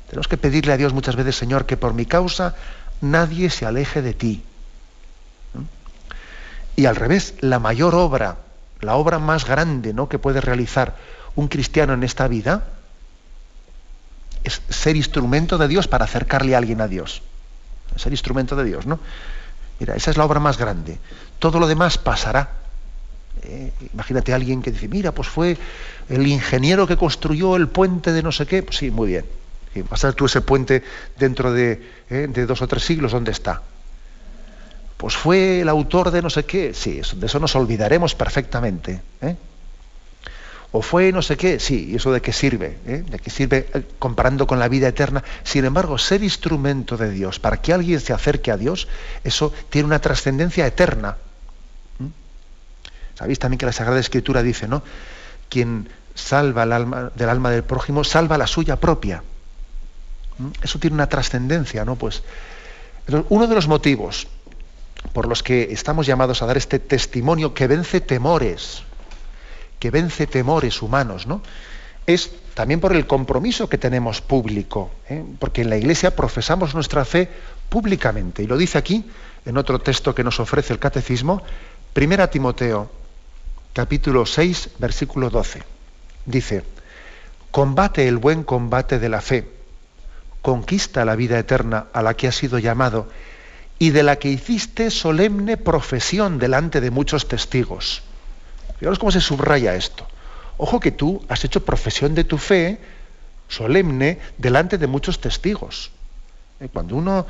Tenemos 0.08 0.28
que 0.28 0.38
pedirle 0.38 0.74
a 0.74 0.78
Dios 0.78 0.94
muchas 0.94 1.16
veces, 1.16 1.36
Señor, 1.36 1.66
que 1.66 1.78
por 1.78 1.94
mi 1.94 2.06
causa 2.06 2.56
nadie 3.02 3.50
se 3.50 3.66
aleje 3.66 4.04
de 4.04 4.14
ti. 4.14 4.44
Y 6.76 6.86
al 6.86 6.96
revés, 6.96 7.34
la 7.40 7.58
mayor 7.58 7.96
obra 7.96 8.38
la 8.86 8.96
obra 8.96 9.20
más 9.20 9.46
grande 9.46 9.94
¿no? 9.94 10.08
que 10.08 10.20
puede 10.20 10.42
realizar 10.42 10.96
un 11.36 11.48
cristiano 11.48 11.94
en 11.94 12.04
esta 12.04 12.28
vida 12.28 12.66
es 14.44 14.62
ser 14.70 14.96
instrumento 14.96 15.58
de 15.58 15.68
Dios 15.68 15.88
para 15.88 16.06
acercarle 16.06 16.56
a 16.56 16.60
alguien 16.60 16.80
a 16.80 16.88
Dios. 16.88 17.24
Ser 17.96 18.14
instrumento 18.14 18.56
de 18.56 18.64
Dios, 18.64 18.86
¿no? 18.86 19.00
Mira, 19.80 19.96
esa 19.96 20.12
es 20.12 20.18
la 20.18 20.26
obra 20.26 20.40
más 20.40 20.58
grande. 20.58 20.98
Todo 21.40 21.60
lo 21.60 21.68
demás 21.68 21.98
pasará. 21.98 22.50
Eh, 23.44 23.72
imagínate 23.94 24.32
a 24.32 24.36
alguien 24.36 24.62
que 24.62 24.72
dice, 24.72 24.88
mira, 24.88 25.12
pues 25.12 25.28
fue 25.28 25.58
el 26.10 26.28
ingeniero 26.28 26.88
que 26.88 26.96
construyó 26.96 27.56
el 27.56 27.68
puente 27.68 28.12
de 28.12 28.24
no 28.24 28.32
sé 28.32 28.46
qué. 28.46 28.64
Pues 28.64 28.78
sí, 28.78 28.92
muy 28.92 29.10
bien. 29.10 29.26
vas 29.90 30.06
a 30.06 30.14
tú 30.14 30.26
ese 30.26 30.42
puente 30.42 30.84
dentro 31.18 31.52
de, 31.52 31.92
eh, 32.10 32.28
de 32.30 32.46
dos 32.46 32.62
o 32.62 32.68
tres 32.68 32.84
siglos, 32.84 33.12
¿dónde 33.12 33.32
está? 33.32 33.62
Pues 34.98 35.16
fue 35.16 35.62
el 35.62 35.70
autor 35.70 36.12
de 36.12 36.22
no 36.22 36.30
sé 36.30 36.46
qué, 36.46 36.74
sí, 36.74 37.02
de 37.16 37.26
eso 37.26 37.40
nos 37.40 37.56
olvidaremos 37.56 38.16
perfectamente. 38.16 39.02
¿eh? 39.22 39.36
O 40.72 40.82
fue 40.82 41.12
no 41.12 41.22
sé 41.22 41.38
qué, 41.38 41.60
sí, 41.60 41.92
¿y 41.92 41.96
eso 41.96 42.12
de 42.12 42.22
qué 42.22 42.32
sirve? 42.32 42.78
¿eh? 42.86 43.04
¿De 43.08 43.20
qué 43.20 43.30
sirve 43.30 43.68
eh, 43.74 43.84
comparando 44.00 44.48
con 44.48 44.58
la 44.58 44.68
vida 44.68 44.88
eterna? 44.88 45.24
Sin 45.44 45.66
embargo, 45.66 45.98
ser 45.98 46.24
instrumento 46.24 46.98
de 46.98 47.12
Dios, 47.12 47.40
para 47.40 47.58
que 47.62 47.74
alguien 47.74 48.00
se 48.00 48.14
acerque 48.14 48.52
a 48.52 48.58
Dios, 48.58 48.88
eso 49.24 49.54
tiene 49.70 49.88
una 49.88 50.00
trascendencia 50.00 50.66
eterna. 50.66 51.18
Sabéis 53.16 53.40
también 53.40 53.58
que 53.58 53.66
la 53.66 53.72
Sagrada 53.72 54.00
Escritura 54.00 54.44
dice, 54.44 54.68
¿no? 54.68 54.84
Quien 55.48 55.88
salva 56.16 56.64
el 56.64 56.74
alma, 56.74 57.12
del 57.16 57.30
alma 57.30 57.50
del 57.50 57.64
prójimo, 57.64 58.04
salva 58.04 58.38
la 58.38 58.48
suya 58.48 58.78
propia. 58.78 59.24
Eso 60.62 60.80
tiene 60.80 60.96
una 60.96 61.08
trascendencia, 61.08 61.86
¿no? 61.86 61.96
Pues 61.96 62.24
uno 63.30 63.48
de 63.48 63.56
los 63.56 63.68
motivos 63.70 64.28
por 65.14 65.28
los 65.28 65.44
que 65.44 65.70
estamos 65.72 66.06
llamados 66.06 66.42
a 66.42 66.46
dar 66.46 66.58
este 66.58 66.80
testimonio 66.80 67.54
que 67.54 67.68
vence 67.68 68.02
temores, 68.02 68.84
que 69.80 69.92
vence 69.92 70.28
temores 70.28 70.82
humanos, 70.82 71.28
¿no? 71.28 71.42
Es 72.06 72.32
también 72.54 72.80
por 72.80 72.96
el 72.96 73.08
compromiso 73.08 73.68
que 73.68 73.78
tenemos 73.78 74.22
público, 74.22 74.92
¿eh? 75.10 75.24
porque 75.40 75.62
en 75.62 75.70
la 75.70 75.78
Iglesia 75.78 76.16
profesamos 76.16 76.76
nuestra 76.76 77.04
fe 77.04 77.30
públicamente, 77.70 78.44
y 78.44 78.48
lo 78.48 78.58
dice 78.58 78.78
aquí, 78.78 79.06
en 79.46 79.58
otro 79.58 79.80
texto 79.80 80.14
que 80.14 80.24
nos 80.24 80.40
ofrece 80.40 80.74
el 80.74 80.80
Catecismo, 80.80 81.42
1 81.96 82.30
Timoteo, 82.30 82.90
capítulo 83.74 84.26
6, 84.26 84.70
versículo 84.80 85.30
12. 85.30 85.64
Dice, 86.26 86.64
combate 87.52 88.08
el 88.08 88.18
buen 88.18 88.44
combate 88.44 89.00
de 89.00 89.10
la 89.10 89.22
fe, 89.22 89.50
conquista 90.42 91.06
la 91.06 91.16
vida 91.16 91.40
eterna 91.40 91.88
a 91.92 92.02
la 92.02 92.14
que 92.14 92.28
has 92.28 92.36
sido 92.36 92.60
llamado, 92.60 93.08
y 93.78 93.90
de 93.90 94.04
la 94.04 94.18
que 94.18 94.30
hiciste 94.30 94.90
solemne 94.90 95.58
profesión 95.58 96.40
delante 96.40 96.82
de 96.82 96.92
muchos 96.92 97.28
testigos. 97.28 98.04
Fijaros 98.80 99.00
cómo 99.00 99.12
se 99.12 99.22
subraya 99.22 99.76
esto. 99.76 100.08
Ojo 100.58 100.80
que 100.80 100.92
tú 100.92 101.24
has 101.28 101.44
hecho 101.44 101.66
profesión 101.66 102.16
de 102.16 102.24
tu 102.24 102.38
fe 102.38 102.80
solemne 103.48 104.20
delante 104.38 104.78
de 104.78 104.88
muchos 104.88 105.20
testigos. 105.20 105.92
Eh, 106.60 106.70
cuando 106.72 106.96
uno 106.96 107.26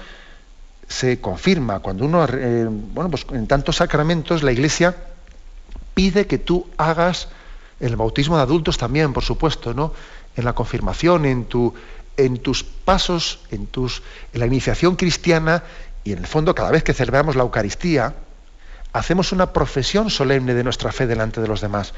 se 0.88 1.20
confirma, 1.20 1.80
cuando 1.80 2.06
uno, 2.06 2.26
eh, 2.32 2.68
bueno, 2.70 3.10
pues 3.10 3.26
en 3.32 3.48
tantos 3.48 3.78
sacramentos 3.78 4.44
la 4.44 4.52
Iglesia 4.52 4.96
pide 5.96 6.28
que 6.28 6.38
tú 6.38 6.68
hagas 6.78 7.30
el 7.80 7.96
bautismo 7.96 8.38
de 8.38 8.44
adultos 8.44 8.78
también, 8.78 9.14
por 9.14 9.24
supuesto, 9.24 9.74
¿no? 9.74 9.94
En 10.36 10.46
la 10.46 10.54
confirmación, 10.54 11.26
en, 11.26 11.46
tu, 11.46 11.74
en 12.18 12.38
tus 12.38 12.64
pasos, 12.64 13.40
en, 13.52 13.68
tus, 13.68 14.04
en 14.34 14.40
la 14.42 14.46
iniciación 14.46 14.96
cristiana, 14.96 15.64
y 16.06 16.14
en 16.14 16.20
el 16.20 16.28
fondo, 16.28 16.54
cada 16.54 16.72
vez 16.72 16.84
que 16.84 16.94
celebramos 16.94 17.36
la 17.36 17.42
Eucaristía, 17.42 18.14
hacemos 18.94 19.32
una 19.32 19.52
profesión 19.52 20.12
solemne 20.12 20.54
de 20.54 20.64
nuestra 20.64 20.92
fe 20.92 21.08
delante 21.08 21.42
de 21.42 21.48
los 21.48 21.62
demás. 21.62 21.94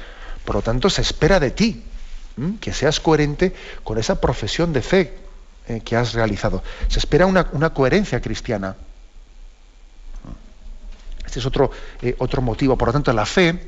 Por 0.46 0.56
lo 0.56 0.62
tanto, 0.62 0.90
se 0.90 1.02
espera 1.02 1.42
de 1.42 1.52
ti 1.52 1.84
que 2.62 2.72
seas 2.72 3.02
coherente 3.02 3.54
con 3.84 3.98
esa 3.98 4.22
profesión 4.22 4.72
de 4.72 4.82
fe 4.82 5.18
eh, 5.68 5.82
que 5.84 5.98
has 5.98 6.14
realizado. 6.14 6.64
Se 6.88 7.00
espera 7.00 7.26
una, 7.26 7.74
coherencia 7.74 8.22
cristiana. 8.22 8.78
Este 11.26 11.40
es 11.40 11.46
otro, 11.46 11.70
eh, 12.02 12.16
otro 12.20 12.42
motivo. 12.42 12.78
Por 12.78 12.88
lo 12.88 12.94
tanto, 12.94 13.12
la 13.12 13.26
fe, 13.26 13.68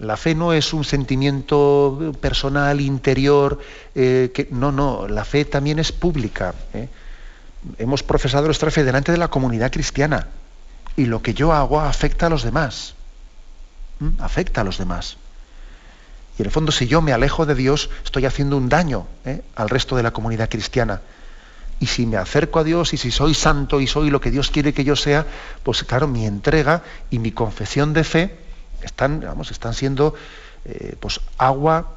la 0.00 0.18
fe 0.18 0.34
no 0.34 0.52
es 0.52 0.74
un 0.74 0.84
sentimiento 0.84 2.12
personal, 2.20 2.78
interior, 2.82 3.58
eh, 3.94 4.32
que, 4.34 4.48
no, 4.50 4.70
no, 4.70 5.08
la 5.08 5.24
fe 5.24 5.46
también 5.46 5.78
es 5.78 5.92
pública 5.92 6.54
hemos 7.78 8.02
profesado 8.02 8.46
nuestra 8.46 8.70
fe 8.70 8.84
delante 8.84 9.12
de 9.12 9.18
la 9.18 9.28
comunidad 9.28 9.70
cristiana 9.70 10.28
y 10.96 11.06
lo 11.06 11.22
que 11.22 11.34
yo 11.34 11.52
hago 11.52 11.80
afecta 11.80 12.26
a 12.26 12.30
los 12.30 12.42
demás. 12.42 12.94
¿Mm? 14.00 14.20
Afecta 14.20 14.60
a 14.60 14.64
los 14.64 14.78
demás. 14.78 15.16
Y 16.38 16.42
en 16.42 16.46
el 16.46 16.52
fondo, 16.52 16.72
si 16.72 16.86
yo 16.86 17.02
me 17.02 17.12
alejo 17.12 17.46
de 17.46 17.54
Dios, 17.54 17.90
estoy 18.04 18.26
haciendo 18.26 18.56
un 18.56 18.68
daño 18.68 19.06
¿eh? 19.24 19.42
al 19.54 19.68
resto 19.68 19.96
de 19.96 20.02
la 20.02 20.12
comunidad 20.12 20.48
cristiana. 20.48 21.00
Y 21.78 21.86
si 21.86 22.06
me 22.06 22.16
acerco 22.16 22.60
a 22.60 22.64
Dios 22.64 22.94
y 22.94 22.96
si 22.96 23.10
soy 23.10 23.34
santo 23.34 23.80
y 23.80 23.86
soy 23.86 24.10
lo 24.10 24.20
que 24.20 24.30
Dios 24.30 24.50
quiere 24.50 24.72
que 24.72 24.84
yo 24.84 24.96
sea, 24.96 25.26
pues 25.62 25.82
claro, 25.84 26.06
mi 26.06 26.26
entrega 26.26 26.82
y 27.10 27.18
mi 27.18 27.32
confesión 27.32 27.92
de 27.92 28.04
fe 28.04 28.38
están, 28.82 29.20
vamos, 29.20 29.50
están 29.50 29.74
siendo 29.74 30.14
eh, 30.64 30.94
pues 31.00 31.20
agua, 31.38 31.96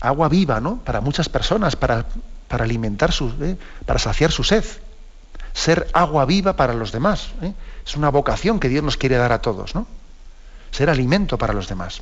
agua 0.00 0.28
viva, 0.28 0.60
¿no? 0.60 0.78
Para 0.84 1.00
muchas 1.00 1.28
personas, 1.28 1.74
para, 1.74 2.04
para 2.48 2.64
alimentar 2.64 3.12
su, 3.12 3.32
¿eh? 3.40 3.56
para 3.86 3.98
saciar 3.98 4.32
su 4.32 4.42
sed. 4.42 4.64
Ser 5.52 5.88
agua 5.92 6.24
viva 6.24 6.56
para 6.56 6.74
los 6.74 6.92
demás. 6.92 7.28
¿eh? 7.42 7.52
Es 7.86 7.96
una 7.96 8.10
vocación 8.10 8.58
que 8.58 8.68
Dios 8.68 8.82
nos 8.82 8.96
quiere 8.96 9.16
dar 9.16 9.32
a 9.32 9.40
todos, 9.40 9.74
¿no? 9.74 9.86
Ser 10.70 10.90
alimento 10.90 11.38
para 11.38 11.52
los 11.52 11.68
demás. 11.68 12.00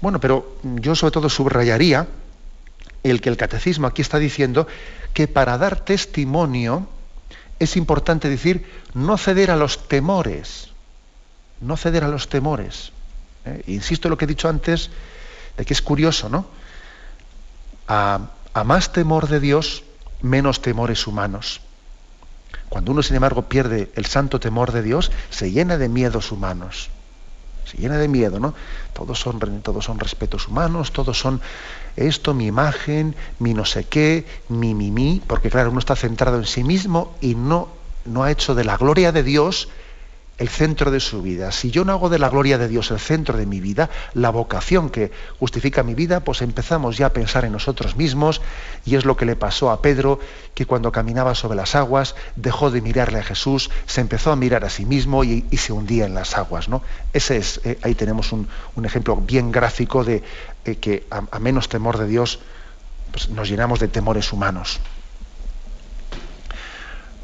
Bueno, 0.00 0.20
pero 0.20 0.58
yo 0.62 0.94
sobre 0.94 1.12
todo 1.12 1.28
subrayaría 1.28 2.06
el 3.02 3.20
que 3.20 3.28
el 3.28 3.36
catecismo 3.36 3.86
aquí 3.86 4.02
está 4.02 4.18
diciendo 4.18 4.66
que 5.12 5.28
para 5.28 5.58
dar 5.58 5.80
testimonio 5.80 6.88
es 7.58 7.76
importante 7.76 8.28
decir 8.28 8.66
no 8.94 9.16
ceder 9.16 9.50
a 9.50 9.56
los 9.56 9.88
temores, 9.88 10.70
no 11.60 11.76
ceder 11.76 12.04
a 12.04 12.08
los 12.08 12.28
temores. 12.28 12.92
¿eh? 13.44 13.62
Insisto 13.68 14.08
en 14.08 14.10
lo 14.10 14.18
que 14.18 14.24
he 14.24 14.28
dicho 14.28 14.48
antes, 14.48 14.90
de 15.56 15.64
que 15.64 15.72
es 15.72 15.82
curioso, 15.82 16.28
¿no? 16.28 16.46
A 18.54 18.64
más 18.64 18.92
temor 18.92 19.28
de 19.28 19.40
Dios, 19.40 19.82
menos 20.22 20.62
temores 20.62 21.06
humanos. 21.06 21.60
Cuando 22.68 22.92
uno, 22.92 23.02
sin 23.02 23.16
embargo, 23.16 23.42
pierde 23.42 23.90
el 23.94 24.06
santo 24.06 24.40
temor 24.40 24.72
de 24.72 24.82
Dios, 24.82 25.12
se 25.30 25.50
llena 25.50 25.76
de 25.76 25.88
miedos 25.88 26.32
humanos. 26.32 26.90
Se 27.64 27.78
llena 27.78 27.98
de 27.98 28.08
miedo, 28.08 28.38
¿no? 28.38 28.54
Todos 28.92 29.18
son, 29.18 29.40
todos 29.62 29.84
son 29.84 29.98
respetos 29.98 30.48
humanos, 30.48 30.92
todos 30.92 31.18
son 31.18 31.40
esto, 31.96 32.34
mi 32.34 32.46
imagen, 32.46 33.16
mi 33.38 33.54
no 33.54 33.64
sé 33.64 33.84
qué, 33.84 34.26
mi, 34.48 34.74
mi, 34.74 34.90
mi, 34.90 35.20
porque 35.26 35.50
claro, 35.50 35.70
uno 35.70 35.78
está 35.78 35.96
centrado 35.96 36.38
en 36.38 36.46
sí 36.46 36.62
mismo 36.62 37.14
y 37.20 37.34
no, 37.34 37.68
no 38.04 38.22
ha 38.22 38.30
hecho 38.30 38.54
de 38.54 38.64
la 38.64 38.76
gloria 38.76 39.12
de 39.12 39.22
Dios 39.22 39.68
el 40.38 40.48
centro 40.48 40.90
de 40.90 41.00
su 41.00 41.22
vida. 41.22 41.52
Si 41.52 41.70
yo 41.70 41.84
no 41.84 41.92
hago 41.92 42.08
de 42.08 42.18
la 42.18 42.28
gloria 42.28 42.58
de 42.58 42.68
Dios 42.68 42.90
el 42.90 42.98
centro 42.98 43.36
de 43.38 43.46
mi 43.46 43.60
vida, 43.60 43.90
la 44.14 44.30
vocación 44.30 44.90
que 44.90 45.12
justifica 45.38 45.82
mi 45.82 45.94
vida, 45.94 46.20
pues 46.20 46.42
empezamos 46.42 46.96
ya 46.96 47.06
a 47.06 47.12
pensar 47.12 47.44
en 47.44 47.52
nosotros 47.52 47.96
mismos 47.96 48.40
y 48.84 48.96
es 48.96 49.04
lo 49.04 49.16
que 49.16 49.26
le 49.26 49.36
pasó 49.36 49.70
a 49.70 49.80
Pedro, 49.80 50.18
que 50.54 50.66
cuando 50.66 50.90
caminaba 50.92 51.34
sobre 51.34 51.56
las 51.56 51.74
aguas 51.74 52.16
dejó 52.36 52.70
de 52.70 52.80
mirarle 52.80 53.20
a 53.20 53.22
Jesús, 53.22 53.70
se 53.86 54.00
empezó 54.00 54.32
a 54.32 54.36
mirar 54.36 54.64
a 54.64 54.70
sí 54.70 54.84
mismo 54.84 55.24
y, 55.24 55.44
se 55.56 55.72
hundía 55.72 56.06
en 56.06 56.14
las 56.14 56.36
aguas. 56.36 56.68
¿no? 56.68 56.82
Ese 57.12 57.36
es, 57.36 57.60
eh, 57.64 57.78
ahí 57.82 57.94
tenemos 57.94 58.32
un, 58.32 58.48
ejemplo 58.84 59.16
bien 59.16 59.50
gráfico 59.50 60.04
de 60.04 60.22
eh, 60.64 60.76
que 60.76 61.06
a, 61.10 61.38
menos 61.38 61.68
temor 61.68 61.96
de 61.96 62.06
Dios 62.06 62.40
pues 63.12 63.30
nos 63.30 63.48
llenamos 63.48 63.78
de 63.78 63.88
temores 63.88 64.32
humanos. 64.32 64.80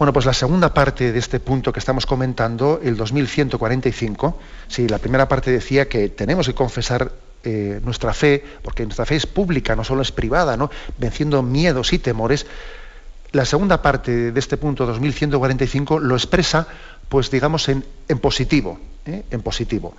Bueno, 0.01 0.15
pues 0.15 0.25
la 0.25 0.33
segunda 0.33 0.73
parte 0.73 1.13
de 1.13 1.19
este 1.19 1.41
punto 1.41 1.75
que 1.75 1.79
estamos 1.79 2.07
comentando, 2.07 2.81
el 2.83 2.97
2145, 2.97 4.39
sí, 4.67 4.89
la 4.89 4.97
primera 4.97 5.29
parte 5.29 5.51
decía 5.51 5.91
que 5.91 6.09
tenemos 6.09 6.47
que 6.47 6.55
confesar 6.55 7.13
eh, 7.45 7.83
nuestra 7.85 8.15
fe, 8.15 8.43
porque 8.63 8.85
nuestra 8.85 9.05
fe 9.05 9.17
es 9.17 9.27
pública, 9.27 9.77
no 9.77 9.85
solo 9.85 10.01
es 10.01 10.11
privada, 10.11 10.57
¿no? 10.57 10.71
venciendo 10.97 11.43
miedos 11.43 11.93
y 11.93 11.99
temores. 11.99 12.47
La 13.33 13.45
segunda 13.45 13.83
parte 13.83 14.33
de 14.33 14.41
este 14.41 14.57
punto 14.57 14.87
2145 14.87 15.99
lo 15.99 16.17
expresa, 16.17 16.67
pues 17.11 17.31
digamos, 17.31 17.69
en, 17.69 17.85
positivo, 18.23 18.81
¿eh? 19.05 19.25
en 19.31 19.43
positivo. 19.43 19.95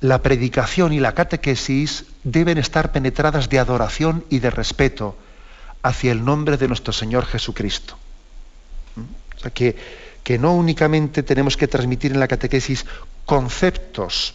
la 0.00 0.22
predicación 0.22 0.94
y 0.94 1.00
la 1.00 1.12
catequesis 1.12 2.06
deben 2.24 2.56
estar 2.56 2.92
penetradas 2.92 3.50
de 3.50 3.58
adoración 3.58 4.24
y 4.30 4.38
de 4.38 4.48
respeto 4.48 5.18
hacia 5.82 6.12
el 6.12 6.24
nombre 6.24 6.56
de 6.56 6.66
nuestro 6.66 6.94
Señor 6.94 7.26
Jesucristo. 7.26 7.98
O 9.38 9.40
sea, 9.40 9.50
que, 9.50 9.76
que 10.22 10.38
no 10.38 10.54
únicamente 10.54 11.22
tenemos 11.22 11.56
que 11.56 11.68
transmitir 11.68 12.12
en 12.12 12.20
la 12.20 12.28
catequesis 12.28 12.84
conceptos, 13.24 14.34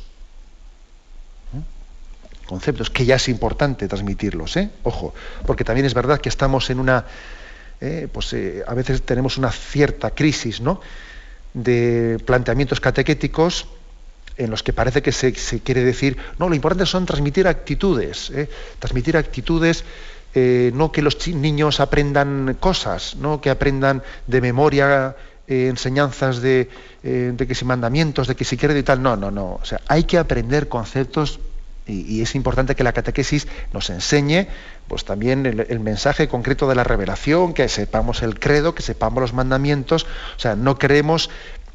¿Mm? 1.52 2.48
conceptos 2.48 2.90
que 2.90 3.06
ya 3.06 3.16
es 3.16 3.30
importante 3.30 3.88
transmitirlos, 3.88 4.58
¿eh? 4.58 4.70
ojo, 4.84 5.14
porque 5.46 5.64
también 5.64 5.86
es 5.86 5.94
verdad 5.94 6.20
que 6.20 6.30
estamos 6.30 6.70
en 6.70 6.80
una, 6.80 7.06
eh, 7.82 8.08
pues 8.12 8.34
eh, 8.34 8.64
a 8.66 8.74
veces 8.74 9.02
tenemos 9.04 9.38
una 9.38 9.52
cierta 9.52 10.12
crisis, 10.12 10.62
¿no? 10.62 10.82
de 11.54 12.18
planteamientos 12.26 12.80
catequéticos 12.80 13.68
en 14.38 14.50
los 14.50 14.64
que 14.64 14.74
parece 14.74 15.02
que 15.02 15.12
se, 15.12 15.34
quiere 15.62 15.84
decir, 15.84 16.18
no, 16.40 16.50
lo 16.50 16.56
importante 16.56 16.86
son 16.86 17.06
transmitir 17.06 17.48
actitudes, 17.48 18.32
¿eh? 18.32 18.50
transmitir 18.80 19.16
actitudes, 19.16 19.84
eh, 20.36 20.72
no 20.74 20.92
que 20.92 21.02
los 21.02 21.28
niños 21.28 21.80
aprendan 21.80 22.58
cosas, 22.60 23.16
no 23.16 23.42
que 23.42 23.50
aprendan 23.50 24.04
de 24.28 24.42
memoria 24.42 25.16
eh, 25.48 25.68
enseñanzas 25.68 26.42
de, 26.42 26.70
de, 27.04 27.48
que 27.48 27.56
si 27.56 27.66
mandamientos, 27.66 28.28
de 28.28 28.36
que 28.36 28.46
si 28.46 28.58
quiere 28.58 28.78
y 28.78 28.84
tal, 28.84 29.02
no, 29.02 29.16
no, 29.16 29.32
no, 29.32 29.60
o 29.62 29.66
sea, 29.66 29.82
hay 29.88 30.06
que 30.06 30.18
aprender 30.18 30.70
conceptos 30.70 31.40
y, 31.86 32.22
es 32.22 32.34
importante 32.36 32.76
que 32.76 32.84
la 32.84 32.94
catequesis 32.94 33.48
nos 33.74 33.90
enseñe 33.90 34.48
pues 34.88 35.04
también 35.04 35.46
el, 35.46 35.80
mensaje 35.82 36.30
concreto 36.30 36.68
de 36.70 36.76
la 36.76 36.84
revelación, 36.84 37.54
que 37.54 37.68
sepamos 37.68 38.24
el 38.24 38.40
credo, 38.40 38.74
que 38.74 38.82
sepamos 38.82 39.20
los 39.20 39.34
mandamientos, 39.34 40.06
o 40.38 40.40
sea, 40.40 40.56
no 40.56 40.78
creemos, 40.78 41.30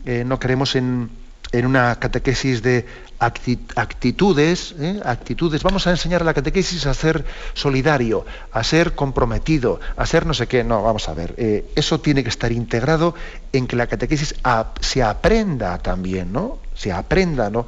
no 0.05 0.39
en 0.75 1.11
en 1.53 1.67
una 1.67 1.97
catequesis 1.97 2.63
de 2.63 2.87
actitudes, 3.19 4.75
¿eh? 4.79 5.01
actitudes. 5.05 5.63
Vamos 5.63 5.87
a 5.87 5.91
enseñar 5.91 6.23
a 6.23 6.25
la 6.25 6.35
catequesis 6.35 6.87
a 6.87 6.95
ser 6.95 7.25
solidario, 7.55 8.25
a 8.53 8.63
ser 8.63 8.95
comprometido, 8.95 9.81
a 9.97 10.07
ser 10.07 10.25
no 10.27 10.35
sé 10.35 10.47
qué. 10.47 10.63
No, 10.63 10.83
vamos 10.83 11.09
a 11.09 11.15
ver. 11.15 11.35
Eh, 11.37 11.71
eso 11.75 12.01
tiene 12.01 12.23
que 12.23 12.29
estar 12.29 12.53
integrado 12.53 13.15
en 13.53 13.67
que 13.67 13.77
la 13.77 13.87
catequesis 13.87 14.35
se 14.81 15.03
aprenda 15.03 15.79
también, 15.79 16.33
¿no? 16.33 16.59
Se 16.75 16.93
aprenda, 16.93 17.51
¿no? 17.51 17.67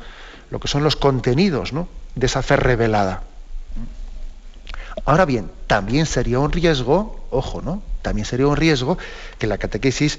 Lo 0.50 0.60
que 0.60 0.68
son 0.68 0.84
los 0.84 0.96
contenidos, 0.96 1.72
¿no? 1.72 1.88
De 2.14 2.26
esa 2.26 2.42
fe 2.42 2.56
revelada. 2.56 3.22
Ahora 5.04 5.24
bien, 5.24 5.50
también 5.66 6.06
sería 6.06 6.38
un 6.38 6.52
riesgo, 6.52 7.26
ojo, 7.30 7.62
¿no? 7.62 7.82
También 8.02 8.24
sería 8.24 8.46
un 8.46 8.56
riesgo 8.56 8.98
que 9.38 9.46
la 9.46 9.58
catequesis 9.58 10.18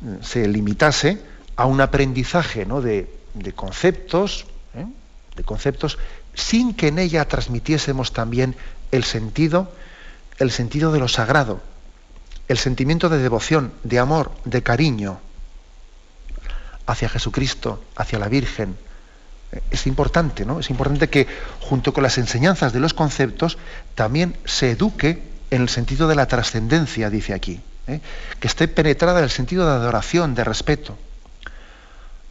mm, 0.00 0.22
se 0.22 0.48
limitase 0.48 1.18
a 1.56 1.66
un 1.66 1.80
aprendizaje 1.80 2.64
de, 2.64 3.52
conceptos, 3.54 4.46
¿eh? 4.46 4.51
De 5.36 5.44
conceptos, 5.44 5.98
sin 6.34 6.74
que 6.74 6.88
en 6.88 6.98
ella 6.98 7.26
transmitiésemos 7.26 8.12
también 8.12 8.56
el 8.90 9.04
sentido, 9.04 9.72
el 10.38 10.50
sentido 10.50 10.92
de 10.92 11.00
lo 11.00 11.08
sagrado, 11.08 11.60
el 12.48 12.58
sentimiento 12.58 13.08
de 13.08 13.18
devoción, 13.18 13.72
de 13.84 13.98
amor, 13.98 14.32
de 14.44 14.62
cariño 14.62 15.20
hacia 16.86 17.08
Jesucristo, 17.08 17.82
hacia 17.96 18.18
la 18.18 18.28
Virgen. 18.28 18.76
Es 19.70 19.86
importante, 19.86 20.44
¿no? 20.44 20.60
Es 20.60 20.70
importante 20.70 21.08
que 21.08 21.26
junto 21.60 21.92
con 21.92 22.02
las 22.02 22.18
enseñanzas 22.18 22.72
de 22.72 22.80
los 22.80 22.94
conceptos 22.94 23.58
también 23.94 24.36
se 24.44 24.70
eduque 24.70 25.22
en 25.50 25.62
el 25.62 25.68
sentido 25.68 26.08
de 26.08 26.14
la 26.14 26.26
trascendencia, 26.26 27.10
dice 27.10 27.34
aquí, 27.34 27.60
¿eh? 27.86 28.00
que 28.40 28.48
esté 28.48 28.68
penetrada 28.68 29.18
en 29.18 29.24
el 29.24 29.30
sentido 29.30 29.66
de 29.66 29.72
adoración, 29.72 30.34
de 30.34 30.44
respeto 30.44 30.96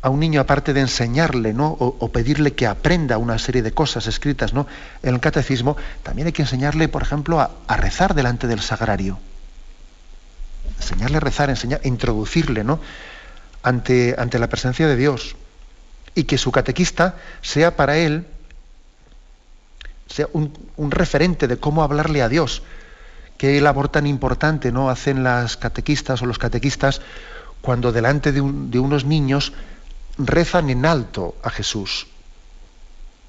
a 0.02 0.10
un 0.10 0.20
niño, 0.20 0.41
aparte 0.41 0.74
de 0.74 0.82
enseñarle 0.82 1.54
¿no? 1.54 1.68
o, 1.68 2.12
pedirle 2.12 2.54
que 2.54 2.66
aprenda 2.66 3.20
una 3.20 3.38
serie 3.38 3.62
de 3.62 3.72
cosas 3.72 4.08
escritas 4.08 4.54
¿no? 4.54 4.66
en 5.04 5.14
el 5.14 5.20
catecismo, 5.20 5.78
también 6.02 6.26
hay 6.26 6.34
que 6.34 6.41
enseñarle, 6.41 6.88
por 6.88 7.04
ejemplo, 7.04 7.39
a, 7.39 7.78
rezar 7.78 8.16
delante 8.16 8.47
del 8.47 8.62
sagrario. 8.62 9.20
Enseñarle 10.80 11.18
a 11.18 11.20
rezar, 11.20 11.52
enseñar, 11.52 11.82
introducirle 11.84 12.64
¿no? 12.64 12.80
ante, 13.62 14.16
ante 14.18 14.39
la 14.39 14.47
presencia 14.47 14.88
de 14.88 14.95
Dios. 14.95 15.36
Y 16.16 16.24
que 16.24 16.39
su 16.39 16.52
catequista 16.52 17.16
sea 17.41 17.76
para 17.76 17.97
él 17.97 18.26
sea 20.08 20.28
un, 20.34 20.52
un 20.76 20.91
referente 20.91 21.47
de 21.47 21.58
cómo 21.58 21.84
hablarle 21.84 22.22
a 22.22 22.28
Dios. 22.28 22.64
Qué 23.38 23.62
labor 23.62 23.88
tan 23.88 24.08
importante 24.08 24.72
no 24.72 24.89
hacen 24.89 25.24
las 25.24 25.58
catequistas 25.58 26.22
o 26.22 26.26
los 26.26 26.38
catequistas 26.38 27.02
cuando 27.62 27.91
delante 27.91 28.32
de, 28.32 28.41
de 28.41 28.80
unos 28.80 29.06
niños 29.06 29.54
rezan 30.18 30.70
en 30.70 30.86
alto 30.86 31.36
a 31.43 31.49
Jesús. 31.49 32.07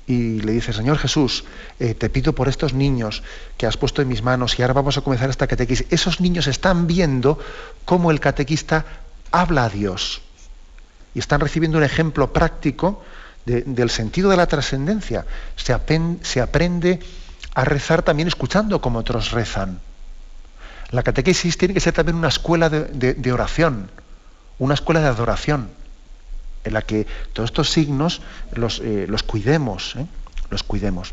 Y 0.06 0.40
le 0.40 0.52
dice, 0.52 0.72
Señor 0.72 0.98
Jesús, 0.98 1.44
eh, 1.78 1.94
te 1.94 2.10
pido 2.10 2.34
por 2.34 2.48
estos 2.48 2.74
niños 2.74 3.22
que 3.56 3.66
has 3.66 3.76
puesto 3.76 4.02
en 4.02 4.08
mis 4.08 4.22
manos 4.22 4.58
y 4.58 4.62
ahora 4.62 4.74
vamos 4.74 4.98
a 4.98 5.00
comenzar 5.02 5.30
esta 5.30 5.46
catequista. 5.46 5.86
Esos 5.90 6.20
niños 6.20 6.48
están 6.48 6.86
viendo 6.86 7.38
cómo 7.84 8.10
el 8.10 8.18
catequista 8.18 8.84
habla 9.30 9.64
a 9.64 9.68
Dios 9.68 10.22
y 11.14 11.20
están 11.20 11.40
recibiendo 11.40 11.78
un 11.78 11.84
ejemplo 11.84 12.32
práctico 12.32 13.02
del 13.44 13.90
sentido 13.90 14.30
de 14.30 14.36
la 14.36 14.46
trascendencia. 14.46 15.24
Se, 15.56 15.76
se, 16.22 16.40
aprende 16.40 17.00
a 17.54 17.64
rezar 17.64 18.02
también 18.02 18.28
escuchando 18.28 18.80
como 18.80 18.98
otros 18.98 19.30
rezan. 19.30 19.80
La 20.90 21.02
catequesis 21.02 21.56
tiene 21.56 21.74
que 21.74 21.80
ser 21.80 21.94
también 21.94 22.16
una 22.16 22.28
escuela 22.28 22.68
de 22.68 23.32
oración, 23.32 23.90
una 24.58 24.74
escuela 24.74 25.00
de 25.00 25.06
adoración 25.06 25.81
en 26.64 26.74
la 26.74 26.82
que 26.82 27.06
todos 27.32 27.50
estos 27.50 27.70
signos 27.70 28.20
los, 28.54 28.80
eh, 28.84 29.06
cuidemos, 29.26 29.96
¿eh? 29.96 30.06
los 30.50 30.62
cuidemos. 30.62 31.12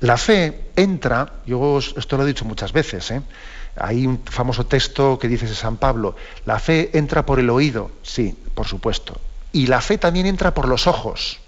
La 0.00 0.16
fe 0.16 0.70
entra, 0.76 1.34
yo 1.46 1.78
esto 1.78 2.16
lo 2.16 2.24
he 2.24 2.26
dicho 2.26 2.44
muchas 2.44 2.72
veces, 2.72 3.10
¿eh? 3.10 3.22
hay 3.76 4.06
un 4.06 4.22
famoso 4.24 4.66
texto 4.66 5.18
que 5.18 5.28
dice 5.28 5.46
San 5.54 5.76
Pablo, 5.76 6.16
la 6.46 6.58
fe 6.58 6.96
entra 6.96 7.26
por 7.26 7.38
el 7.38 7.50
oído, 7.50 7.90
sí, 8.02 8.36
por 8.54 8.66
supuesto, 8.66 9.20
y 9.52 9.66
la 9.66 9.80
fe 9.80 9.98
también 9.98 10.26
entra 10.26 10.54
por 10.54 10.68
los 10.68 10.86
ojos, 10.86 11.38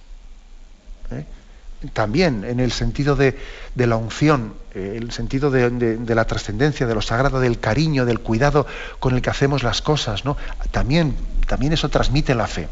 también 1.95 2.45
en 2.45 2.61
el 2.61 2.71
sentido 2.71 3.17
de, 3.17 3.37
la 3.75 3.97
unción, 3.97 4.55
el 4.75 5.11
sentido 5.11 5.51
de, 5.51 6.15
la 6.15 6.25
trascendencia, 6.27 6.87
de 6.87 6.95
lo 6.95 7.03
sagrado, 7.03 7.41
del 7.41 7.59
cariño, 7.59 8.05
del 8.05 8.21
cuidado 8.21 8.67
con 9.01 9.15
el 9.15 9.23
que 9.23 9.31
hacemos 9.31 9.63
las 9.63 9.83
cosas, 9.83 10.25
¿no? 10.25 10.37
También 10.71 11.17
también 11.47 11.73
eso 11.73 11.89
transmite 11.89 12.35
la 12.35 12.47
fe. 12.47 12.69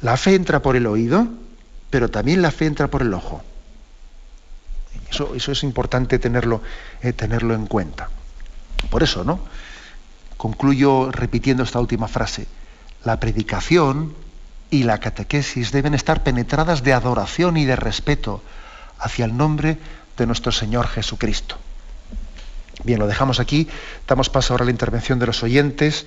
La 0.00 0.16
fe 0.16 0.34
entra 0.34 0.60
por 0.60 0.76
el 0.76 0.86
oído, 0.86 1.28
pero 1.90 2.10
también 2.10 2.42
la 2.42 2.50
fe 2.50 2.66
entra 2.66 2.88
por 2.88 3.02
el 3.02 3.14
ojo. 3.14 3.42
Eso, 5.10 5.34
eso 5.34 5.52
es 5.52 5.62
importante 5.62 6.18
tenerlo, 6.18 6.62
eh, 7.02 7.12
tenerlo 7.12 7.54
en 7.54 7.66
cuenta. 7.66 8.08
Por 8.90 9.02
eso, 9.02 9.24
¿no? 9.24 9.40
Concluyo 10.36 11.10
repitiendo 11.12 11.62
esta 11.62 11.78
última 11.78 12.08
frase. 12.08 12.46
La 13.04 13.20
predicación 13.20 14.14
y 14.70 14.84
la 14.84 14.98
catequesis 14.98 15.70
deben 15.70 15.94
estar 15.94 16.22
penetradas 16.22 16.82
de 16.82 16.94
adoración 16.94 17.56
y 17.56 17.64
de 17.64 17.76
respeto 17.76 18.42
hacia 18.98 19.24
el 19.24 19.36
nombre 19.36 19.78
de 20.16 20.26
nuestro 20.26 20.50
Señor 20.50 20.88
Jesucristo. 20.88 21.56
Bien, 22.84 22.98
lo 22.98 23.06
dejamos 23.06 23.38
aquí. 23.38 23.68
Damos 24.08 24.30
paso 24.30 24.52
ahora 24.52 24.64
a 24.64 24.66
la 24.66 24.70
intervención 24.70 25.18
de 25.18 25.26
los 25.26 25.42
oyentes. 25.42 26.06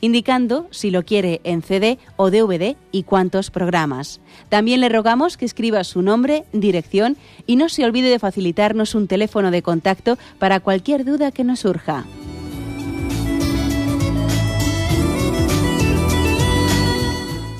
indicando 0.00 0.66
si 0.70 0.90
lo 0.90 1.04
quiere 1.04 1.40
en 1.44 1.62
CD 1.62 1.98
o 2.16 2.30
DVD 2.30 2.76
y 2.92 3.02
cuántos 3.04 3.50
programas. 3.50 4.20
También 4.48 4.80
le 4.80 4.88
rogamos 4.88 5.36
que 5.36 5.44
escriba 5.44 5.84
su 5.84 6.02
nombre, 6.02 6.44
dirección 6.52 7.16
y 7.46 7.56
no 7.56 7.68
se 7.68 7.84
olvide 7.84 8.10
de 8.10 8.18
facilitarnos 8.18 8.94
un 8.94 9.08
teléfono 9.08 9.50
de 9.50 9.62
contacto 9.62 10.18
para 10.38 10.60
cualquier 10.60 11.04
duda 11.04 11.30
que 11.32 11.44
nos 11.44 11.60
surja. 11.60 12.04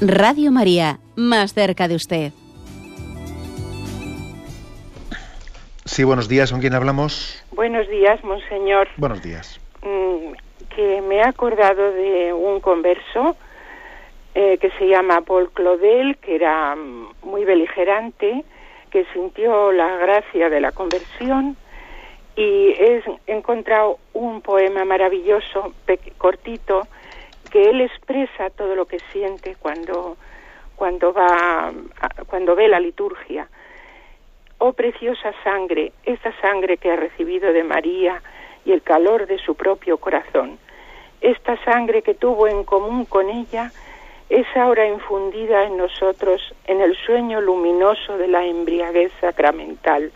Radio 0.00 0.52
María, 0.52 1.00
más 1.16 1.54
cerca 1.54 1.88
de 1.88 1.94
usted. 1.94 2.32
Sí, 5.86 6.04
buenos 6.04 6.28
días. 6.28 6.50
¿Con 6.50 6.60
quién 6.60 6.74
hablamos? 6.74 7.42
Buenos 7.52 7.88
días, 7.88 8.22
monseñor. 8.22 8.88
Buenos 8.98 9.22
días. 9.22 9.58
Mm, 9.82 10.34
que 10.76 11.00
me 11.00 11.16
he 11.16 11.22
acordado 11.22 11.90
de 11.92 12.34
un 12.34 12.60
converso 12.60 13.34
eh, 14.34 14.58
que 14.58 14.70
se 14.72 14.86
llama 14.86 15.22
Paul 15.22 15.50
Claudel, 15.50 16.18
que 16.18 16.34
era 16.34 16.76
mm, 16.76 17.14
muy 17.22 17.46
beligerante, 17.46 18.44
que 18.90 19.06
sintió 19.14 19.72
la 19.72 19.96
gracia 19.96 20.50
de 20.50 20.60
la 20.60 20.72
conversión 20.72 21.56
y 22.36 22.68
he 22.72 23.02
encontrado 23.26 23.98
un 24.12 24.42
poema 24.42 24.84
maravilloso, 24.84 25.72
cortito, 26.18 26.86
que 27.50 27.70
él 27.70 27.80
expresa 27.80 28.50
todo 28.50 28.74
lo 28.74 28.84
que 28.84 28.98
siente 29.12 29.56
cuando 29.58 30.18
cuando 30.76 31.14
va 31.14 31.72
cuando 32.26 32.54
ve 32.54 32.68
la 32.68 32.80
liturgia. 32.80 33.48
Oh 34.58 34.74
preciosa 34.74 35.32
sangre, 35.42 35.92
esta 36.04 36.38
sangre 36.42 36.76
que 36.76 36.90
ha 36.90 36.96
recibido 36.96 37.54
de 37.54 37.64
María 37.64 38.20
y 38.66 38.72
el 38.72 38.82
calor 38.82 39.26
de 39.26 39.38
su 39.38 39.54
propio 39.54 39.96
corazón. 39.96 40.58
Esta 41.26 41.56
sangre 41.64 42.02
que 42.02 42.14
tuvo 42.14 42.46
en 42.46 42.62
común 42.62 43.04
con 43.04 43.28
ella 43.28 43.72
es 44.28 44.46
ahora 44.56 44.86
infundida 44.86 45.64
en 45.64 45.76
nosotros 45.76 46.40
en 46.68 46.80
el 46.80 46.96
sueño 46.96 47.40
luminoso 47.40 48.16
de 48.16 48.28
la 48.28 48.44
embriaguez 48.44 49.10
sacramental. 49.20 50.12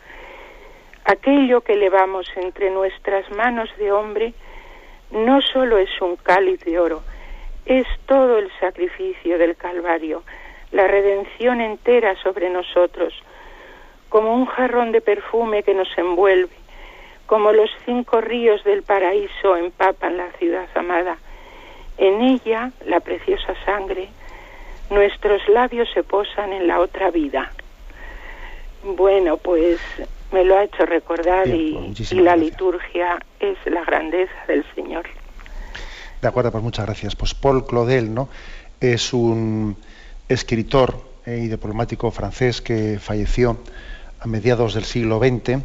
Aquello 1.04 1.62
que 1.62 1.74
levamos 1.74 2.30
entre 2.36 2.70
nuestras 2.70 3.28
manos 3.32 3.68
de 3.76 3.90
hombre 3.90 4.34
no 5.10 5.42
solo 5.42 5.78
es 5.78 5.90
un 6.00 6.14
cáliz 6.14 6.60
de 6.60 6.78
oro, 6.78 7.02
es 7.66 7.88
todo 8.06 8.38
el 8.38 8.48
sacrificio 8.60 9.36
del 9.36 9.56
Calvario, 9.56 10.22
la 10.70 10.86
redención 10.86 11.60
entera 11.60 12.14
sobre 12.22 12.50
nosotros, 12.50 13.20
como 14.10 14.32
un 14.32 14.46
jarrón 14.46 14.92
de 14.92 15.00
perfume 15.00 15.64
que 15.64 15.74
nos 15.74 15.88
envuelve, 15.98 16.54
como 17.30 17.52
los 17.52 17.70
cinco 17.86 18.20
ríos 18.20 18.64
del 18.64 18.82
paraíso 18.82 19.56
empapan 19.56 20.16
la 20.16 20.32
ciudad 20.32 20.66
amada. 20.74 21.16
En 21.96 22.20
ella, 22.22 22.72
la 22.84 22.98
preciosa 22.98 23.54
sangre, 23.64 24.08
nuestros 24.90 25.40
labios 25.48 25.88
se 25.94 26.02
posan 26.02 26.52
en 26.52 26.66
la 26.66 26.80
otra 26.80 27.12
vida. 27.12 27.52
Bueno, 28.82 29.36
pues 29.36 29.78
me 30.32 30.42
lo 30.42 30.58
ha 30.58 30.64
hecho 30.64 30.84
recordar 30.86 31.46
y, 31.46 31.94
y, 32.10 32.14
la 32.16 32.34
liturgia 32.34 33.20
es 33.38 33.56
la 33.66 33.84
grandeza 33.84 34.34
del 34.48 34.64
Señor. 34.74 35.06
De 36.20 36.26
acuerdo, 36.26 36.50
pues 36.50 36.64
muchas 36.64 36.84
gracias. 36.84 37.14
Pues 37.14 37.34
Paul 37.34 37.64
Claudel, 37.64 38.12
¿no? 38.12 38.28
Es 38.80 39.12
un 39.12 39.76
escritor 40.28 40.96
y 41.24 41.46
diplomático 41.46 42.10
francés 42.10 42.60
que 42.60 42.98
falleció 42.98 43.56
a 44.18 44.26
mediados 44.26 44.74
del 44.74 44.84
siglo 44.84 45.20
XX 45.20 45.62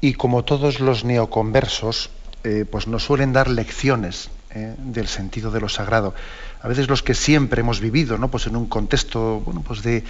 y 0.00 0.14
como 0.14 0.44
todos 0.44 0.80
los 0.80 1.04
neoconversos, 1.04 2.10
eh, 2.44 2.64
pues 2.70 2.86
nos 2.86 3.04
suelen 3.04 3.32
dar 3.32 3.48
lecciones 3.48 4.30
eh, 4.50 4.74
del 4.78 5.08
sentido 5.08 5.50
de 5.50 5.60
lo 5.60 5.68
sagrado. 5.68 6.14
A 6.62 6.68
veces 6.68 6.88
los 6.88 7.02
que 7.02 7.14
siempre 7.14 7.60
hemos 7.60 7.80
vivido, 7.80 8.18
¿no? 8.18 8.30
Pues 8.30 8.46
en 8.46 8.56
un 8.56 8.66
contexto, 8.66 9.40
bueno, 9.40 9.62
pues 9.66 9.82
de, 9.82 10.04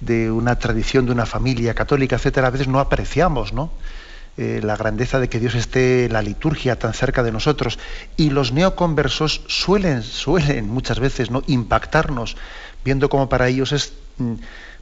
de 0.00 0.30
una 0.30 0.58
tradición 0.58 1.06
de 1.06 1.12
una 1.12 1.26
familia 1.26 1.74
católica, 1.74 2.16
etcétera, 2.16 2.48
a 2.48 2.50
veces 2.50 2.68
no 2.68 2.80
apreciamos, 2.80 3.52
¿no? 3.52 3.70
Eh, 4.38 4.60
la 4.62 4.76
grandeza 4.76 5.18
de 5.18 5.30
que 5.30 5.40
Dios 5.40 5.54
esté 5.54 6.10
la 6.10 6.20
liturgia 6.20 6.78
tan 6.78 6.92
cerca 6.92 7.22
de 7.22 7.32
nosotros. 7.32 7.78
Y 8.18 8.28
los 8.28 8.52
neoconversos 8.52 9.40
suelen, 9.46 10.02
suelen 10.02 10.68
muchas 10.68 11.00
veces 11.00 11.30
¿no? 11.30 11.42
impactarnos, 11.46 12.36
viendo 12.84 13.08
como 13.08 13.30
para 13.30 13.48
ellos 13.48 13.72
es 13.72 13.94
mm, 14.18 14.34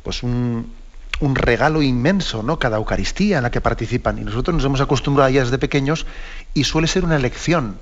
pues 0.03 0.25
un, 0.25 0.73
un, 1.21 1.35
regalo 1.35 1.83
inmenso, 1.83 2.43
¿no? 2.43 2.59
Cada 2.59 2.77
Eucaristía 2.77 3.39
en 3.39 3.43
la 3.43 3.51
que 3.51 3.61
participan. 3.61 4.19
Y 4.19 4.23
nosotros 4.23 4.55
nos 4.55 4.65
hemos 4.65 4.81
acostumbrado 4.81 5.29
a 5.29 5.31
ellas 5.31 5.47
desde 5.47 5.59
pequeños 5.59 6.07
y 6.55 6.65
suele 6.65 6.87
ser 6.87 7.05
una 7.05 7.19
lección 7.19 7.79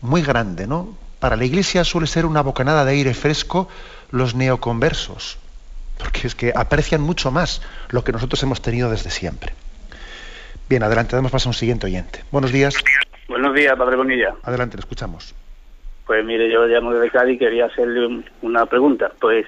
muy 0.00 0.22
grande, 0.22 0.66
¿no? 0.66 0.96
Para 1.20 1.36
la 1.36 1.44
Iglesia 1.44 1.84
suele 1.84 2.06
ser 2.06 2.26
una 2.26 2.42
bocanada 2.42 2.84
de 2.84 2.92
aire 2.92 3.14
fresco 3.14 3.68
los 4.10 4.34
neoconversos, 4.34 5.38
porque 5.98 6.26
es 6.26 6.34
que 6.34 6.52
aprecian 6.54 7.00
mucho 7.00 7.30
más 7.30 7.62
lo 7.90 8.04
que 8.04 8.12
nosotros 8.12 8.42
hemos 8.42 8.62
tenido 8.62 8.90
desde 8.90 9.10
siempre. 9.10 9.52
Bien, 10.68 10.82
adelante, 10.82 11.16
damos 11.16 11.32
paso 11.32 11.48
a 11.48 11.50
un 11.50 11.54
siguiente 11.54 11.86
oyente. 11.86 12.24
Buenos 12.30 12.52
días. 12.52 12.74
Buenos 13.28 13.54
días, 13.54 13.76
Padre 13.76 13.96
Bonilla. 13.96 14.34
Adelante, 14.42 14.76
le 14.76 14.80
escuchamos. 14.80 15.34
Pues 16.06 16.24
mire, 16.24 16.50
yo 16.50 16.66
llamo 16.66 16.92
desde 16.92 17.10
Cádiz 17.10 17.36
y 17.36 17.38
quería 17.38 17.66
hacerle 17.66 18.24
una 18.42 18.66
pregunta. 18.66 19.12
Pues 19.20 19.46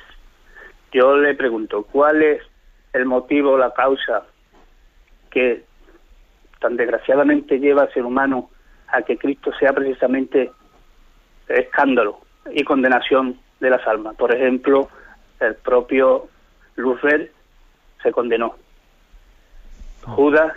yo 0.93 1.17
le 1.17 1.35
pregunto, 1.35 1.85
¿cuál 1.85 2.23
es 2.23 2.43
el 2.93 3.07
motivo, 3.07 3.57
la 3.57 3.73
causa 3.73 4.25
que 5.31 5.65
tan 6.61 6.77
desgraciadamente 6.77 7.59
lleva 7.59 7.83
al 7.83 7.93
ser 7.93 8.05
humano 8.05 8.51
a 8.89 9.03
que 9.03 9.17
Cristo 9.17 9.53
sea 9.59 9.73
precisamente 9.73 10.51
escándalo 11.49 12.21
y 12.53 12.65
condenación 12.65 13.39
de 13.61 13.71
las 13.71 13.87
almas? 13.87 14.17
Por 14.17 14.35
ejemplo, 14.35 14.89
el 15.41 15.55
propio 15.57 16.29
Lufer 16.77 17.31
se 18.03 18.13
condenó. 18.13 18.55
Judas 20.05 20.53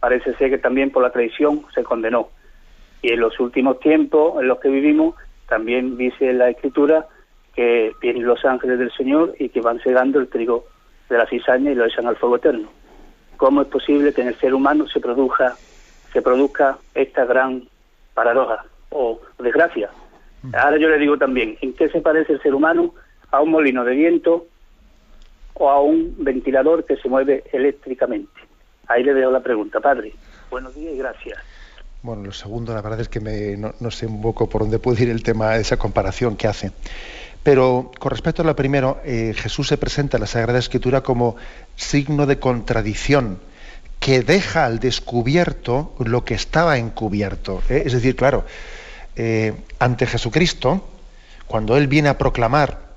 parece 0.00 0.34
ser 0.34 0.50
que 0.50 0.58
también 0.58 0.90
por 0.90 1.02
la 1.02 1.10
traición 1.10 1.64
se 1.74 1.82
condenó. 1.82 2.28
Y 3.02 3.12
en 3.12 3.20
los 3.20 3.38
últimos 3.40 3.80
tiempos 3.80 4.40
en 4.40 4.48
los 4.48 4.60
que 4.60 4.68
vivimos, 4.68 5.16
también 5.48 5.96
dice 5.96 6.32
la 6.32 6.50
Escritura 6.50 7.06
que 7.54 7.92
vienen 8.00 8.24
los 8.24 8.44
ángeles 8.44 8.78
del 8.78 8.92
Señor 8.92 9.34
y 9.38 9.48
que 9.48 9.60
van 9.60 9.80
cegando 9.80 10.18
el 10.18 10.28
trigo 10.28 10.64
de 11.12 11.18
la 11.18 11.26
cizaña 11.26 11.70
y 11.70 11.74
lo 11.74 11.84
echan 11.84 12.06
al 12.06 12.16
fuego 12.16 12.36
eterno. 12.36 12.68
¿Cómo 13.36 13.62
es 13.62 13.68
posible 13.68 14.12
que 14.12 14.22
en 14.22 14.28
el 14.28 14.38
ser 14.38 14.54
humano 14.54 14.88
se 14.88 15.00
produzca, 15.00 15.56
se 16.12 16.22
produzca 16.22 16.78
esta 16.94 17.24
gran 17.24 17.68
paradoja 18.14 18.64
o 18.90 19.20
desgracia? 19.38 19.90
Ahora 20.54 20.76
yo 20.76 20.88
le 20.88 20.98
digo 20.98 21.16
también, 21.16 21.56
¿en 21.60 21.72
qué 21.74 21.88
se 21.88 22.00
parece 22.00 22.32
el 22.32 22.42
ser 22.42 22.54
humano 22.54 22.94
a 23.30 23.40
un 23.40 23.50
molino 23.50 23.84
de 23.84 23.94
viento 23.94 24.46
o 25.54 25.70
a 25.70 25.80
un 25.80 26.16
ventilador 26.18 26.84
que 26.84 26.96
se 26.96 27.08
mueve 27.08 27.44
eléctricamente? 27.52 28.40
Ahí 28.88 29.04
le 29.04 29.14
dejo 29.14 29.30
la 29.30 29.40
pregunta, 29.40 29.80
padre. 29.80 30.12
Buenos 30.50 30.74
días 30.74 30.94
y 30.94 30.98
gracias. 30.98 31.38
Bueno, 32.02 32.24
lo 32.24 32.32
segundo, 32.32 32.74
la 32.74 32.82
verdad 32.82 33.00
es 33.00 33.08
que 33.08 33.20
me, 33.20 33.56
no, 33.56 33.90
sé 33.92 34.06
un 34.06 34.20
poco 34.20 34.48
por 34.48 34.62
dónde 34.62 34.80
puede 34.80 35.04
ir 35.04 35.10
el 35.10 35.22
tema 35.22 35.50
de 35.50 35.60
esa 35.60 35.76
comparación 35.76 36.36
que 36.36 36.48
hace. 36.48 36.72
Pero 37.42 37.90
con 37.98 38.10
respecto 38.10 38.42
a 38.42 38.44
lo 38.44 38.54
primero, 38.54 39.00
eh, 39.04 39.34
Jesús 39.36 39.68
se 39.68 39.78
presenta 39.78 40.16
en 40.16 40.22
la 40.22 40.26
Sagrada 40.26 40.58
Escritura 40.58 41.02
como 41.02 41.36
signo 41.76 42.26
de 42.26 42.38
contradicción 42.38 43.40
que 43.98 44.22
deja 44.22 44.64
al 44.64 44.80
descubierto 44.80 45.94
lo 45.98 46.24
que 46.24 46.34
estaba 46.34 46.78
encubierto. 46.78 47.62
¿eh? 47.68 47.84
Es 47.86 47.92
decir, 47.92 48.16
claro, 48.16 48.44
eh, 49.14 49.54
ante 49.78 50.06
Jesucristo, 50.06 50.88
cuando 51.46 51.76
Él 51.76 51.86
viene 51.86 52.08
a 52.08 52.18
proclamar 52.18 52.92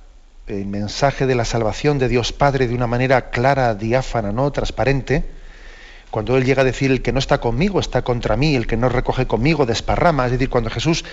el 0.48 0.66
mensaje 0.66 1.26
de 1.26 1.36
la 1.36 1.46
salvación 1.46 2.00
de 2.00 2.08
Dios 2.08 2.32
Padre 2.32 2.68
de 2.68 2.76
una 2.76 2.88
manera 2.88 3.30
clara, 3.30 3.74
diáfana, 3.76 4.32
no 4.32 4.52
transparente, 4.52 5.26
cuando 6.10 6.38
Él 6.38 6.46
llega 6.46 6.62
a 6.62 6.66
decir, 6.66 6.90
el 6.92 7.02
que 7.02 7.12
no 7.12 7.20
está 7.20 7.40
conmigo 7.40 7.80
está 7.80 8.04
contra 8.04 8.36
mí, 8.36 8.56
el 8.56 8.68
que 8.68 8.78
no 8.78 8.90
recoge 8.90 9.28
conmigo 9.28 9.66
desparrama, 9.66 10.26
es 10.26 10.32
decir, 10.32 10.50
cuando 10.50 10.70
Jesús 10.70 11.04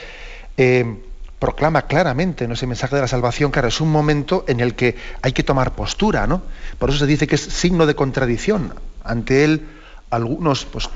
proclama 1.43 1.88
claramente 1.88 2.47
¿no? 2.47 2.55
ese 2.55 2.68
mensaje 2.68 2.95
de 2.95 3.01
la 3.03 3.09
salvación, 3.09 3.51
claro, 3.51 3.66
es 3.66 3.80
un 3.80 3.90
momento 3.90 4.45
en 4.47 4.61
el 4.61 4.76
que 4.76 4.95
hay 5.22 5.32
que 5.32 5.43
tomar 5.43 5.74
postura, 5.74 6.28
¿no? 6.28 6.40
Por 6.78 6.90
eso 6.90 7.01
se 7.01 7.07
dice 7.07 7.26
que 7.26 7.34
es 7.34 7.40
signo 7.40 7.84
de 7.84 7.97
contradicción. 7.97 8.72
Ante 9.03 9.43
Él 9.43 9.66
algunos 10.11 10.64
pues, 10.66 10.88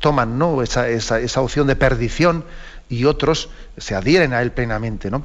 toman 0.00 0.38
¿no? 0.38 0.60
esa, 0.60 0.88
esa 0.88 1.40
opción 1.40 1.68
de 1.68 1.76
perdición 1.76 2.44
y 2.88 3.04
otros 3.04 3.48
se 3.78 3.94
adhieren 3.94 4.32
a 4.32 4.42
Él 4.42 4.50
plenamente, 4.50 5.08
¿no? 5.08 5.24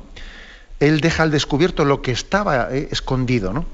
Él 0.79 1.01
deja 1.01 1.23
al 1.23 1.31
descubierto 1.31 1.83
lo 1.83 2.03
que 2.03 2.11
estaba 2.11 2.67
eh, 2.69 2.89
escondido, 2.91 3.53
¿no? 3.53 3.65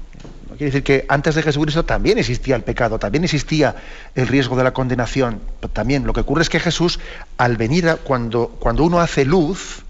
Quiere 0.56 0.66
decir 0.66 0.84
que 0.84 1.04
antes 1.10 1.34
de 1.34 1.42
Jesucristo 1.42 1.84
también 1.84 2.16
existía 2.16 2.56
el 2.56 2.62
pecado, 2.62 2.98
también 2.98 3.24
existía 3.24 3.76
el 4.14 4.26
riesgo 4.26 4.56
de 4.56 4.64
la 4.64 4.72
condenación. 4.72 5.42
También 5.74 6.06
lo 6.06 6.14
que 6.14 6.20
ocurre 6.20 6.40
es 6.40 6.48
que 6.48 6.60
Jesús, 6.60 6.98
al 7.36 7.58
venir, 7.58 7.98
cuando, 8.04 8.56
cuando 8.58 8.84
uno 8.84 9.00
hace 9.00 9.26
luz, 9.26 9.84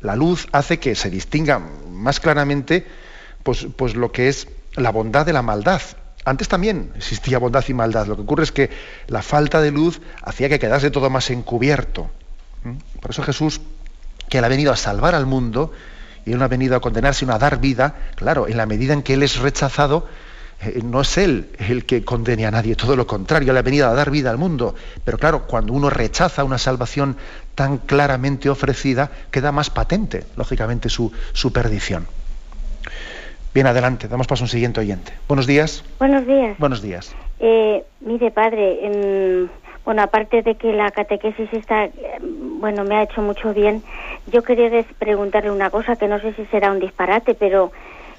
la 0.00 0.16
luz 0.16 0.46
hace 0.52 0.78
que 0.78 0.94
se 0.94 1.10
distinga 1.10 1.60
más 1.90 2.20
claramente 2.20 2.86
pues, 3.42 3.66
pues 3.76 3.94
lo 3.94 4.12
que 4.12 4.28
es 4.28 4.48
la 4.74 4.90
bondad 4.90 5.26
de 5.26 5.32
la 5.32 5.42
maldad. 5.42 5.82
Antes 6.24 6.48
también 6.48 6.92
existía 6.96 7.38
bondad 7.38 7.64
y 7.68 7.74
maldad. 7.74 8.06
Lo 8.06 8.16
que 8.16 8.22
ocurre 8.22 8.44
es 8.44 8.52
que 8.52 8.70
la 9.06 9.22
falta 9.22 9.60
de 9.60 9.70
luz 9.70 10.00
hacía 10.22 10.48
que 10.48 10.58
quedase 10.58 10.90
todo 10.90 11.10
más 11.10 11.30
encubierto. 11.30 12.10
¿Mm? 12.64 13.00
Por 13.00 13.10
eso 13.10 13.22
Jesús, 13.22 13.60
que 14.28 14.38
él 14.38 14.44
ha 14.44 14.48
venido 14.48 14.72
a 14.72 14.76
salvar 14.76 15.14
al 15.14 15.26
mundo, 15.26 15.72
y 16.28 16.32
Él 16.32 16.38
no 16.38 16.44
ha 16.44 16.48
venido 16.48 16.76
a 16.76 16.80
condenarse, 16.80 17.20
sino 17.20 17.32
a 17.32 17.38
dar 17.38 17.58
vida, 17.58 17.94
claro, 18.14 18.48
en 18.48 18.58
la 18.58 18.66
medida 18.66 18.92
en 18.92 19.02
que 19.02 19.14
Él 19.14 19.22
es 19.22 19.38
rechazado, 19.38 20.06
no 20.82 21.00
es 21.02 21.18
Él 21.18 21.50
el 21.58 21.84
que 21.84 22.04
condene 22.04 22.46
a 22.46 22.50
nadie, 22.50 22.74
todo 22.74 22.96
lo 22.96 23.06
contrario, 23.06 23.52
Él 23.52 23.56
ha 23.56 23.62
venido 23.62 23.88
a 23.88 23.94
dar 23.94 24.10
vida 24.10 24.30
al 24.30 24.38
mundo. 24.38 24.74
Pero 25.04 25.18
claro, 25.18 25.46
cuando 25.46 25.72
uno 25.72 25.90
rechaza 25.90 26.44
una 26.44 26.58
salvación 26.58 27.16
tan 27.54 27.78
claramente 27.78 28.50
ofrecida, 28.50 29.10
queda 29.30 29.52
más 29.52 29.70
patente, 29.70 30.24
lógicamente, 30.36 30.88
su, 30.88 31.12
su 31.32 31.52
perdición. 31.52 32.06
Bien, 33.54 33.66
adelante, 33.66 34.08
damos 34.08 34.26
paso 34.26 34.44
a 34.44 34.46
un 34.46 34.48
siguiente 34.48 34.80
oyente. 34.80 35.12
Buenos 35.26 35.46
días. 35.46 35.84
Buenos 35.98 36.26
días. 36.26 36.58
Buenos 36.58 36.82
días. 36.82 37.14
Eh, 37.40 37.82
mire, 38.00 38.30
padre, 38.30 38.84
em, 38.84 39.48
bueno, 39.84 40.02
aparte 40.02 40.42
de 40.42 40.56
que 40.56 40.72
la 40.72 40.90
catequesis 40.90 41.48
está, 41.52 41.84
em, 41.84 42.60
bueno, 42.60 42.84
me 42.84 42.96
ha 42.96 43.04
hecho 43.04 43.22
mucho 43.22 43.54
bien, 43.54 43.82
yo 44.30 44.42
quería 44.42 44.84
preguntarle 44.98 45.50
una 45.50 45.70
cosa 45.70 45.96
que 45.96 46.08
no 46.08 46.20
sé 46.20 46.34
si 46.34 46.44
será 46.46 46.70
un 46.70 46.80
disparate, 46.80 47.34
pero 47.34 47.72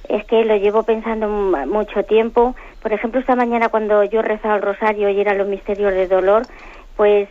es 0.10 0.26
que 0.26 0.44
lo 0.44 0.58
llevo 0.58 0.84
pensando 0.84 1.30
mucho 1.30 2.04
tiempo. 2.04 2.56
Por 2.82 2.92
ejemplo, 2.92 3.20
esta 3.20 3.36
mañana 3.36 3.70
cuando 3.70 4.04
yo 4.04 4.22
rezaba 4.24 4.56
el 4.56 4.64
rosario 4.64 5.10
y 5.10 5.22
era 5.22 5.36
los 5.36 5.48
misterios 5.48 5.94
de 5.94 6.08
dolor, 6.08 6.44
pues 6.98 7.30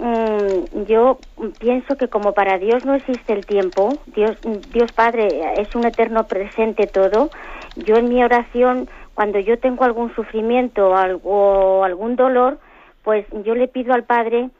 mm, 0.00 0.82
yo 0.86 1.18
pienso 1.58 1.96
que 1.96 2.08
como 2.08 2.34
para 2.34 2.58
Dios 2.58 2.84
no 2.84 2.94
existe 2.94 3.32
el 3.32 3.46
tiempo, 3.46 3.94
Dios, 4.14 4.36
Dios 4.70 4.92
Padre 4.92 5.54
es 5.56 5.74
un 5.74 5.86
eterno 5.86 6.24
presente 6.24 6.86
todo, 6.86 7.30
yo 7.76 7.96
en 7.96 8.10
mi 8.10 8.22
oración, 8.22 8.88
cuando 9.14 9.38
yo 9.38 9.58
tengo 9.58 9.84
algún 9.84 10.14
sufrimiento 10.14 10.94
algo, 10.94 11.82
algún 11.82 12.14
dolor, 12.14 12.58
pues 13.04 13.24
yo 13.42 13.54
le 13.54 13.68
pido 13.68 13.94
al 13.94 14.04
Padre 14.04 14.50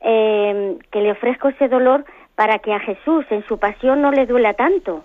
eh, 0.00 0.78
que 0.90 1.02
le 1.02 1.12
ofrezco 1.12 1.48
ese 1.48 1.68
dolor 1.68 2.06
para 2.36 2.58
que 2.60 2.72
a 2.72 2.80
Jesús 2.80 3.26
en 3.28 3.46
su 3.46 3.58
pasión 3.58 4.00
no 4.00 4.12
le 4.12 4.24
duela 4.24 4.54
tanto 4.54 5.04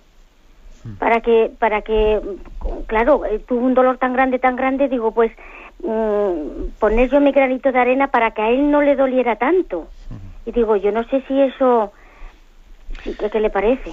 para 0.99 1.21
que 1.21 1.51
para 1.59 1.81
que 1.81 2.19
claro 2.87 3.25
eh, 3.25 3.39
tuvo 3.39 3.65
un 3.65 3.73
dolor 3.73 3.97
tan 3.97 4.13
grande 4.13 4.39
tan 4.39 4.55
grande 4.55 4.89
digo 4.89 5.11
pues 5.13 5.31
mm, 5.83 6.77
poner 6.79 7.09
yo 7.09 7.19
mi 7.19 7.31
granito 7.31 7.71
de 7.71 7.79
arena 7.79 8.07
para 8.07 8.31
que 8.31 8.41
a 8.41 8.49
él 8.49 8.69
no 8.69 8.81
le 8.81 8.95
doliera 8.95 9.35
tanto. 9.37 9.87
Y 10.45 10.51
digo 10.51 10.75
yo 10.75 10.91
no 10.91 11.03
sé 11.05 11.23
si 11.27 11.39
eso 11.39 11.93
¿qué, 13.03 13.29
qué 13.29 13.39
le 13.39 13.49
parece 13.49 13.91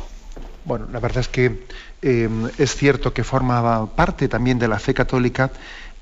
Bueno, 0.65 0.87
la 0.93 0.99
verdad 0.99 1.21
es 1.21 1.29
que 1.29 1.65
eh, 2.03 2.29
es 2.59 2.75
cierto 2.75 3.13
que 3.13 3.23
forma 3.23 3.87
parte 3.95 4.29
también 4.29 4.59
de 4.59 4.69
la 4.69 4.79
fe 4.79 4.95
católica 4.95 5.51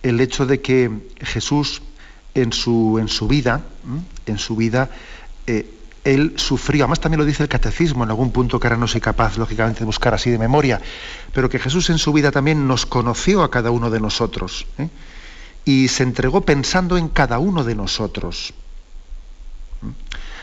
el 0.03 0.20
hecho 0.20 0.47
de 0.47 0.61
que 0.61 0.91
Jesús 1.20 1.82
en 2.34 2.53
su, 2.53 2.99
en 2.99 3.09
su 3.09 3.26
vida, 3.26 3.62
en 4.26 4.39
su 4.39 4.57
vida, 4.57 4.91
eh, 5.47 5.66
él 6.05 6.34
sufrió, 6.36 6.84
además 6.84 7.01
también 7.01 7.20
lo 7.20 7.26
dice 7.26 7.42
el 7.42 7.49
catecismo 7.49 8.05
en 8.05 8.11
algún 8.11 8.32
punto 8.32 8.59
que 8.59 8.66
ahora 8.66 8.76
no 8.76 8.88
soy 8.88 9.01
capaz, 9.01 9.36
lógicamente, 9.36 9.80
de 9.80 9.86
buscar 9.86 10.14
así 10.14 10.30
de 10.30 10.38
memoria, 10.38 10.80
pero 11.32 11.49
que 11.49 11.59
Jesús 11.59 11.90
en 11.90 11.99
su 11.99 12.12
vida 12.12 12.30
también 12.30 12.66
nos 12.66 12.86
conoció 12.86 13.42
a 13.42 13.51
cada 13.51 13.70
uno 13.70 13.90
de 13.90 14.01
nosotros 14.01 14.66
¿eh? 14.78 14.88
y 15.64 15.88
se 15.88 16.03
entregó 16.03 16.42
pensando 16.42 16.96
en 16.96 17.09
cada 17.09 17.38
uno 17.38 17.64
de 17.64 17.74
nosotros. 17.74 18.55
¿m? 19.82 19.92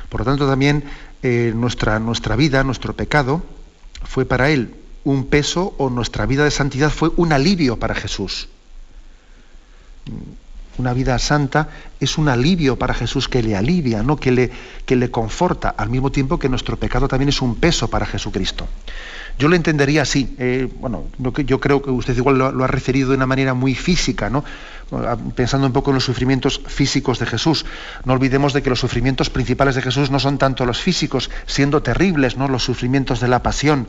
Por 0.09 0.21
lo 0.21 0.25
tanto, 0.25 0.47
también 0.47 0.83
eh, 1.23 1.51
nuestra, 1.55 1.99
nuestra 1.99 2.35
vida, 2.35 2.63
nuestro 2.63 2.95
pecado, 2.95 3.43
fue 4.03 4.25
para 4.25 4.49
Él 4.49 4.75
un 5.03 5.27
peso 5.27 5.73
o 5.77 5.89
nuestra 5.89 6.25
vida 6.25 6.43
de 6.43 6.51
santidad 6.51 6.89
fue 6.89 7.11
un 7.15 7.31
alivio 7.31 7.77
para 7.79 7.95
Jesús. 7.95 8.49
Una 10.77 10.93
vida 10.93 11.17
santa 11.19 11.69
es 11.99 12.17
un 12.17 12.27
alivio 12.27 12.77
para 12.77 12.93
Jesús 12.93 13.29
que 13.29 13.41
le 13.41 13.55
alivia, 13.55 14.03
¿no? 14.03 14.17
que, 14.17 14.31
le, 14.31 14.51
que 14.85 14.95
le 14.95 15.09
conforta, 15.09 15.69
al 15.69 15.89
mismo 15.89 16.11
tiempo 16.11 16.37
que 16.37 16.49
nuestro 16.49 16.77
pecado 16.77 17.07
también 17.07 17.29
es 17.29 17.41
un 17.41 17.55
peso 17.55 17.89
para 17.89 18.05
Jesucristo. 18.05 18.67
Yo 19.37 19.47
lo 19.47 19.55
entendería 19.55 20.01
así. 20.01 20.35
eh, 20.37 20.69
bueno, 20.79 21.05
yo 21.17 21.59
creo 21.59 21.81
que 21.81 21.91
usted 21.91 22.15
igual 22.15 22.37
lo, 22.37 22.51
lo 22.51 22.63
ha 22.63 22.67
referido 22.67 23.09
de 23.09 23.15
una 23.15 23.25
manera 23.25 23.53
muy 23.53 23.75
física, 23.75 24.29
¿no? 24.29 24.43
Ah, 24.91 25.17
Pensando 25.35 25.65
un 25.67 25.73
poco 25.73 25.91
en 25.91 25.95
los 25.95 26.05
sufrimientos 26.05 26.61
físicos 26.67 27.19
de 27.19 27.25
Jesús. 27.25 27.65
No 28.05 28.13
olvidemos 28.13 28.53
de 28.53 28.61
que 28.61 28.69
los 28.69 28.79
sufrimientos 28.79 29.29
principales 29.29 29.75
de 29.75 29.81
Jesús 29.81 30.11
no 30.11 30.19
son 30.19 30.37
tanto 30.37 30.65
los 30.65 30.79
físicos, 30.79 31.29
siendo 31.47 31.81
terribles, 31.81 32.37
¿no? 32.37 32.47
Los 32.47 32.63
sufrimientos 32.63 33.19
de 33.19 33.27
la 33.27 33.43
pasión, 33.43 33.87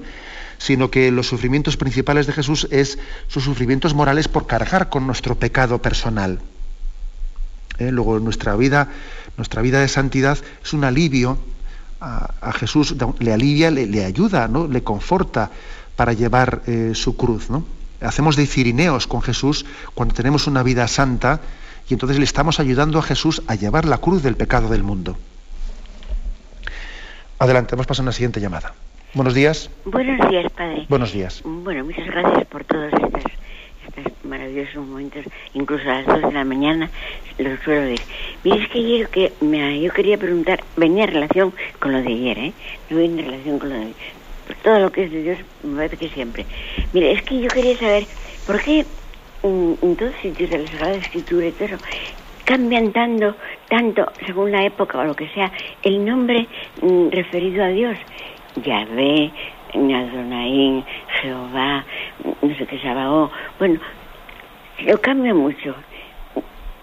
sino 0.58 0.90
que 0.90 1.10
los 1.10 1.26
sufrimientos 1.28 1.76
principales 1.76 2.26
de 2.26 2.32
Jesús 2.32 2.66
es 2.70 2.98
sus 3.28 3.44
sufrimientos 3.44 3.94
morales 3.94 4.26
por 4.28 4.46
cargar 4.46 4.88
con 4.88 5.06
nuestro 5.06 5.36
pecado 5.36 5.80
personal. 5.82 6.40
¿Eh? 7.78 7.90
Luego 7.90 8.18
nuestra 8.20 8.56
vida, 8.56 8.88
nuestra 9.36 9.62
vida 9.62 9.80
de 9.80 9.88
santidad 9.88 10.38
es 10.62 10.72
un 10.72 10.84
alivio 10.84 11.38
a, 12.00 12.30
a 12.40 12.52
Jesús, 12.52 12.94
le 13.18 13.32
alivia, 13.32 13.70
le, 13.70 13.86
le 13.86 14.04
ayuda, 14.04 14.48
¿no? 14.48 14.66
le 14.66 14.82
conforta 14.82 15.50
para 15.96 16.12
llevar 16.12 16.62
eh, 16.66 16.92
su 16.94 17.16
cruz. 17.16 17.50
¿no? 17.50 17.64
Hacemos 18.00 18.36
de 18.36 18.46
cirineos 18.46 19.06
con 19.06 19.22
Jesús 19.22 19.66
cuando 19.94 20.14
tenemos 20.14 20.46
una 20.46 20.62
vida 20.62 20.86
santa 20.86 21.40
y 21.88 21.94
entonces 21.94 22.18
le 22.18 22.24
estamos 22.24 22.60
ayudando 22.60 22.98
a 22.98 23.02
Jesús 23.02 23.42
a 23.46 23.54
llevar 23.54 23.84
la 23.86 23.98
cruz 23.98 24.22
del 24.22 24.36
pecado 24.36 24.68
del 24.68 24.82
mundo. 24.82 25.16
Adelante, 27.38 27.74
vamos 27.74 27.86
a 27.86 27.88
pasar 27.88 28.02
a 28.02 28.06
una 28.06 28.12
siguiente 28.12 28.40
llamada. 28.40 28.74
Buenos 29.14 29.34
días. 29.34 29.70
Buenos 29.84 30.28
días, 30.28 30.50
padre. 30.52 30.86
Buenos 30.88 31.12
días. 31.12 31.42
Bueno, 31.44 31.84
muchas 31.84 32.06
gracias 32.06 32.46
por 32.46 32.64
todos 32.64 32.92
estos 32.92 33.22
maravillosos 34.24 34.86
momentos, 34.86 35.24
incluso 35.54 35.88
a 35.88 36.02
las 36.02 36.06
dos 36.06 36.22
de 36.22 36.32
la 36.32 36.44
mañana 36.44 36.90
los 37.38 37.60
suelo 37.60 37.82
ver. 37.82 38.00
Mire, 38.44 38.62
es 38.62 38.68
que 38.68 38.78
ayer 38.78 39.08
que 39.08 39.32
me, 39.40 39.80
yo 39.80 39.92
quería 39.92 40.18
preguntar, 40.18 40.62
venía 40.76 41.04
en 41.04 41.12
relación 41.12 41.54
con 41.78 41.92
lo 41.92 42.02
de 42.02 42.08
ayer, 42.08 42.38
¿eh? 42.38 42.52
No 42.90 42.98
viene 42.98 43.20
en 43.20 43.26
relación 43.30 43.58
con 43.58 43.68
lo 43.70 43.76
de 43.76 43.92
pues 44.46 44.58
todo 44.62 44.78
lo 44.78 44.92
que 44.92 45.04
es 45.04 45.10
de 45.10 45.22
Dios, 45.22 45.38
me 45.64 45.76
parece 45.76 45.96
que 45.96 46.08
siempre. 46.08 46.46
Mire, 46.92 47.12
es 47.12 47.22
que 47.22 47.40
yo 47.40 47.48
quería 47.48 47.76
saber 47.76 48.04
por 48.46 48.60
qué 48.62 48.86
mm, 49.42 49.72
en 49.82 49.96
todos 49.96 50.14
sitios 50.22 50.50
de 50.50 50.58
la 50.58 50.70
Sagrada 50.70 50.94
Escritura 50.94 51.46
y 51.46 51.52
todo 51.52 51.64
eso, 51.64 51.76
cambian 52.44 52.92
tanto, 52.92 53.34
tanto, 53.68 54.06
según 54.24 54.52
la 54.52 54.64
época 54.64 54.98
o 54.98 55.04
lo 55.04 55.14
que 55.14 55.28
sea, 55.30 55.50
el 55.82 56.04
nombre 56.04 56.46
mm, 56.80 57.08
referido 57.10 57.64
a 57.64 57.68
Dios. 57.68 57.98
Yahvé, 58.64 59.32
Adonai, 59.74 60.84
Jehová, 61.20 61.84
no 62.40 62.56
sé 62.56 62.66
qué 62.66 62.78
Sabaoth. 62.78 63.32
Bueno, 63.58 63.80
lo 64.84 65.00
cambia 65.00 65.34
mucho. 65.34 65.74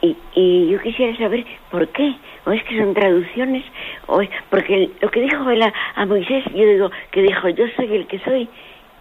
Y, 0.04 0.18
y 0.36 0.70
yo 0.70 0.82
quisiera 0.82 1.18
saber 1.18 1.46
por 1.72 1.88
qué. 1.88 2.16
O 2.46 2.52
es 2.52 2.62
que 2.66 2.78
son 2.78 2.94
traducciones, 2.94 3.64
o 4.08 4.22
es, 4.22 4.30
porque 4.50 4.90
lo 5.00 5.10
que 5.10 5.22
dijo 5.22 5.50
él 5.50 5.62
a, 5.62 5.74
a 5.96 6.06
Moisés, 6.06 6.44
yo 6.54 6.66
digo 6.66 6.92
que 7.12 7.22
dijo 7.22 7.48
yo 7.48 7.64
soy 7.78 7.96
el 7.96 8.06
que 8.06 8.20
soy, 8.20 8.50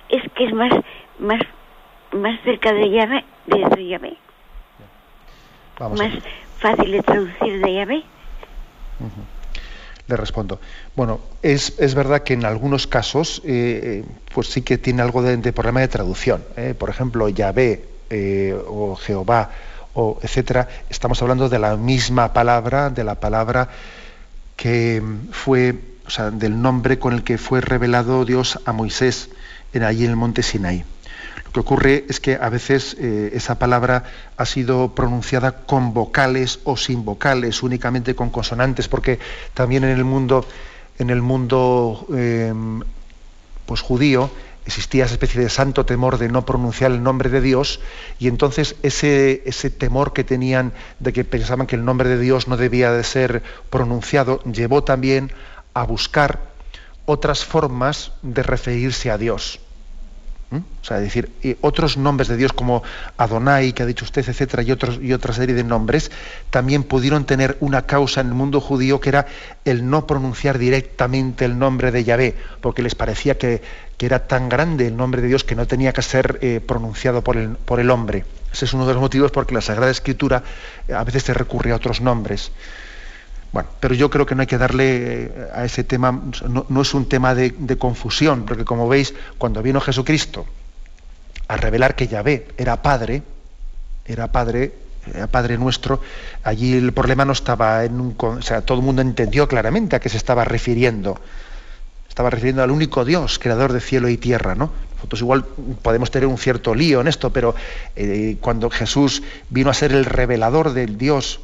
es 0.09 0.22
que 0.36 0.44
es 0.44 0.55
más, 0.55 0.72
más, 1.18 1.40
más 2.12 2.40
cerca 2.44 2.72
de 2.72 2.88
Yahvé, 2.88 3.24
de, 3.46 4.16
Vamos 5.76 6.00
a 6.00 6.05
más 6.05 6.14
fácil 6.59 6.92
de 6.92 7.03
traducir 7.03 7.61
de 7.61 7.74
Yahvé. 7.74 8.03
Le 10.07 10.16
respondo. 10.16 10.61
Bueno, 10.94 11.18
es, 11.42 11.80
es 11.80 11.96
verdad 11.96 12.22
que 12.22 12.34
en 12.34 12.44
algunos 12.44 12.86
casos, 12.86 13.42
eh, 13.44 14.05
eh, 14.05 14.05
pues 14.32 14.48
sí 14.48 14.62
que 14.62 14.78
tiene 14.78 15.03
algo 15.03 15.22
de, 15.22 15.36
de 15.36 15.53
problema 15.53 15.80
de 15.80 15.88
traducción. 15.88 16.44
¿eh? 16.57 16.74
Por 16.78 16.90
ejemplo, 16.90 17.28
Yahvé 17.28 17.84
eh, 18.11 18.55
o 18.68 18.94
Jehová 18.94 19.50
o 19.95 20.18
etcétera, 20.22 20.68
estamos 20.88 21.20
hablando 21.22 21.49
de 21.49 21.59
la 21.59 21.76
misma 21.76 22.32
palabra, 22.32 22.90
de 22.90 23.05
la 23.05 23.16
palabra 23.16 23.68
que 24.57 25.03
fue, 25.30 25.74
o 26.07 26.11
sea, 26.11 26.30
del 26.30 26.61
nombre 26.61 26.99
con 26.99 27.12
el 27.12 27.22
que 27.22 27.38
fue 27.38 27.61
revelado 27.61 28.24
Dios 28.24 28.59
a 28.64 28.72
Moisés 28.72 29.28
en, 29.72 29.82
allí 29.82 30.05
en 30.05 30.11
el 30.11 30.16
monte 30.16 30.43
Sinaí. 30.43 30.84
Lo 31.45 31.53
que 31.53 31.61
ocurre 31.61 32.05
es 32.09 32.20
que 32.20 32.36
a 32.40 32.49
veces 32.49 32.97
eh, 32.99 33.30
esa 33.34 33.59
palabra 33.59 34.05
ha 34.36 34.47
sido 34.47 34.95
pronunciada 34.95 35.53
con 35.66 35.93
vocales 35.93 36.61
o 36.64 36.76
sin 36.76 37.05
vocales, 37.05 37.62
únicamente 37.62 38.14
con 38.14 38.30
consonantes, 38.30 38.88
porque 38.88 39.18
también 39.53 39.84
en 39.84 39.90
el 39.90 40.05
mundo, 40.05 40.47
en 40.99 41.11
el 41.11 41.20
mundo 41.20 42.07
eh, 42.14 42.55
pues 43.66 43.80
judío 43.80 44.30
existía 44.66 45.04
esa 45.04 45.14
especie 45.14 45.40
de 45.40 45.48
santo 45.48 45.84
temor 45.86 46.18
de 46.18 46.28
no 46.28 46.44
pronunciar 46.44 46.90
el 46.92 47.02
nombre 47.02 47.30
de 47.30 47.40
Dios 47.40 47.80
y 48.18 48.28
entonces 48.28 48.76
ese, 48.82 49.42
ese 49.46 49.70
temor 49.70 50.12
que 50.12 50.24
tenían 50.24 50.72
de 51.00 51.12
que 51.12 51.24
pensaban 51.24 51.66
que 51.66 51.76
el 51.76 51.84
nombre 51.84 52.08
de 52.08 52.18
Dios 52.18 52.48
no 52.48 52.56
debía 52.56 52.92
de 52.92 53.04
ser 53.04 53.42
pronunciado 53.70 54.42
llevó 54.44 54.84
también 54.84 55.32
a 55.74 55.84
buscar 55.84 56.52
otras 57.04 57.44
formas 57.44 58.12
de 58.22 58.42
referirse 58.42 59.10
a 59.10 59.18
Dios. 59.18 59.60
¿Mm? 60.53 60.57
O 60.82 60.84
sea, 60.84 61.00
decir, 61.00 61.32
otros 61.62 61.96
nombres 61.96 62.28
de 62.28 62.36
Dios 62.36 62.53
como 62.53 62.82
Adonai, 63.16 63.72
que 63.72 63.84
ha 63.84 63.86
dicho 63.86 64.05
usted, 64.05 64.28
etcétera, 64.28 64.62
y, 64.62 64.70
otros, 64.70 64.98
y 65.00 65.14
otra 65.14 65.32
serie 65.32 65.55
de 65.55 65.64
nombres, 65.64 66.11
también 66.50 66.82
pudieron 66.82 67.24
tener 67.24 67.57
una 67.61 67.86
causa 67.86 68.20
en 68.20 68.26
el 68.26 68.34
mundo 68.34 68.61
judío 68.61 69.00
que 69.00 69.09
era 69.09 69.26
el 69.64 69.88
no 69.88 70.07
pronunciar 70.07 70.59
directamente 70.59 71.46
el 71.46 71.59
nombre 71.59 71.90
de 71.90 72.05
Yahvé, 72.05 72.34
porque 72.61 72.82
les 72.82 72.94
parecía 72.94 73.38
que, 73.38 73.62
que 73.96 74.05
era 74.05 74.26
tan 74.26 74.50
grande 74.50 74.88
el 74.88 74.96
nombre 74.96 75.22
de 75.22 75.28
Dios 75.28 75.42
que 75.42 75.57
no 75.57 75.66
tenía 75.66 75.94
que 75.94 76.03
ser 76.03 76.38
eh, 76.42 76.61
pronunciado 76.61 77.24
por 77.24 77.38
el, 77.38 77.57
por 77.57 77.80
el 77.80 77.88
hombre. 77.88 78.26
Ese 78.53 78.66
es 78.66 78.74
uno 78.74 78.86
de 78.86 78.92
los 78.92 79.00
motivos 79.00 79.30
porque 79.30 79.55
la 79.55 79.62
Sagrada 79.62 79.90
Escritura 79.90 80.42
eh, 80.86 80.92
a 80.92 81.03
veces 81.03 81.22
se 81.22 81.32
recurre 81.32 81.72
a 81.72 81.76
otros 81.76 82.03
nombres. 82.03 82.53
Bueno, 83.53 83.68
pero 83.80 83.94
yo 83.94 84.09
creo 84.09 84.24
que 84.24 84.34
no 84.34 84.40
hay 84.40 84.46
que 84.46 84.59
darle 84.59 85.24
eh, 85.24 85.48
a 85.55 85.64
ese 85.64 85.84
tema, 85.84 86.22
no, 86.48 86.64
no 86.68 86.82
es 86.82 86.94
un 86.94 87.09
tema 87.09 87.34
de, 87.34 87.53
confusión, 87.78 88.44
porque 88.46 88.64
como 88.64 88.88
veis, 88.88 89.14
cuando 89.38 89.62
vino 89.62 89.80
Jesucristo 89.80 90.46
a 91.48 91.57
revelar 91.57 91.94
que 91.94 92.09
Yahvé 92.09 92.48
era 92.57 92.80
Padre, 92.80 93.22
era 94.07 94.32
Padre, 94.32 94.72
era 95.14 95.26
Padre 95.26 95.59
nuestro, 95.59 96.00
allí 96.44 96.72
el 96.72 96.92
problema 96.92 97.24
no 97.24 97.32
estaba 97.32 97.84
en 97.84 98.00
un... 98.00 98.16
O 98.18 98.40
sea, 98.40 98.62
todo 98.62 98.78
el 98.78 98.84
mundo 98.84 99.03
entendió 99.03 99.46
claramente 99.46 99.96
a 99.96 100.00
qué 100.00 100.09
se 100.09 100.16
estaba 100.16 100.44
refiriendo. 100.44 101.20
Estaba 102.09 102.30
refiriendo 102.30 102.62
al 102.62 102.70
único 102.70 103.05
Dios, 103.05 103.38
creador 103.38 103.72
de 103.72 103.80
cielo 103.80 104.09
y 104.09 104.16
tierra, 104.16 104.55
¿no? 104.55 104.70
nosotros 105.03 105.20
igual 105.20 105.44
podemos 105.82 106.12
tener 106.12 106.28
un 106.28 106.38
cierto 106.38 106.76
lío 106.76 107.00
en 107.00 107.09
esto, 107.09 107.30
pero 107.30 107.57
eh, 107.96 108.36
cuando 108.40 108.70
Jesús 108.70 109.22
vino 109.50 109.68
a 109.68 109.74
ser 109.74 109.90
el 109.92 110.05
revelador 110.05 110.72
del 110.72 110.96
Dios, 110.96 111.40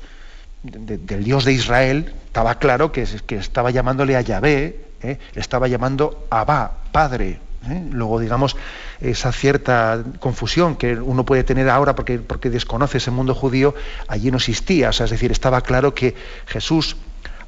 del 0.62 1.24
Dios 1.24 1.44
de 1.44 1.52
Israel, 1.52 2.14
estaba 2.26 2.56
claro 2.56 2.92
que, 2.92 3.06
que 3.26 3.36
estaba 3.36 3.70
llamándole 3.70 4.16
a 4.16 4.20
Yahvé, 4.20 4.88
¿eh? 5.02 5.18
estaba 5.34 5.68
llamando 5.68 6.26
Abba, 6.30 6.78
Padre. 6.92 7.40
¿eh? 7.68 7.84
Luego, 7.90 8.20
digamos, 8.20 8.56
esa 9.00 9.32
cierta 9.32 10.02
confusión 10.18 10.76
que 10.76 10.94
uno 10.94 11.24
puede 11.24 11.44
tener 11.44 11.68
ahora 11.68 11.94
porque, 11.94 12.18
porque 12.18 12.50
desconoce 12.50 12.98
ese 12.98 13.10
mundo 13.10 13.34
judío, 13.34 13.74
allí 14.08 14.30
no 14.30 14.38
existía. 14.38 14.90
Es 14.90 15.10
decir, 15.10 15.32
estaba 15.32 15.60
claro 15.60 15.94
que 15.94 16.14
Jesús, 16.46 16.96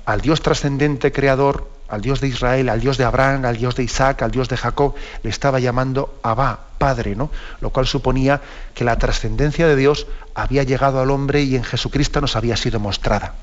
al 0.04 0.20
Dios 0.20 0.42
trascendente 0.42 1.12
creador, 1.12 1.68
al 1.90 2.00
Dios 2.00 2.20
de 2.20 2.28
Israel, 2.28 2.68
al 2.68 2.80
Dios 2.80 2.96
de 2.98 3.04
Abraham, 3.04 3.44
al 3.44 3.56
Dios 3.56 3.74
de 3.74 3.82
Isaac, 3.82 4.22
al 4.22 4.30
Dios 4.30 4.48
de 4.48 4.56
Jacob, 4.56 4.94
le 5.22 5.30
estaba 5.30 5.58
llamando 5.60 6.18
Abba, 6.22 6.60
Padre, 6.78 7.16
¿no? 7.16 7.30
Lo 7.60 7.70
cual 7.70 7.86
suponía 7.86 8.40
que 8.74 8.84
la 8.84 8.96
trascendencia 8.96 9.66
de 9.66 9.76
Dios 9.76 10.06
había 10.34 10.62
llegado 10.62 11.00
al 11.00 11.10
hombre 11.10 11.42
y 11.42 11.56
en 11.56 11.64
Jesucristo 11.64 12.20
nos 12.20 12.36
había 12.36 12.56
sido 12.56 12.80
mostrada. 12.80 13.34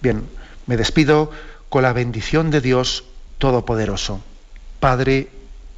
Bien, 0.00 0.28
me 0.66 0.76
despido 0.76 1.30
con 1.68 1.82
la 1.82 1.92
bendición 1.92 2.50
de 2.50 2.60
Dios 2.60 3.04
Todopoderoso, 3.38 4.20
Padre, 4.78 5.30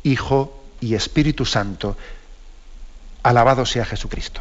Hijo 0.02 0.60
y 0.80 0.94
Espíritu 0.94 1.44
Santo. 1.44 1.96
Alabado 3.22 3.64
sea 3.66 3.84
Jesucristo. 3.84 4.40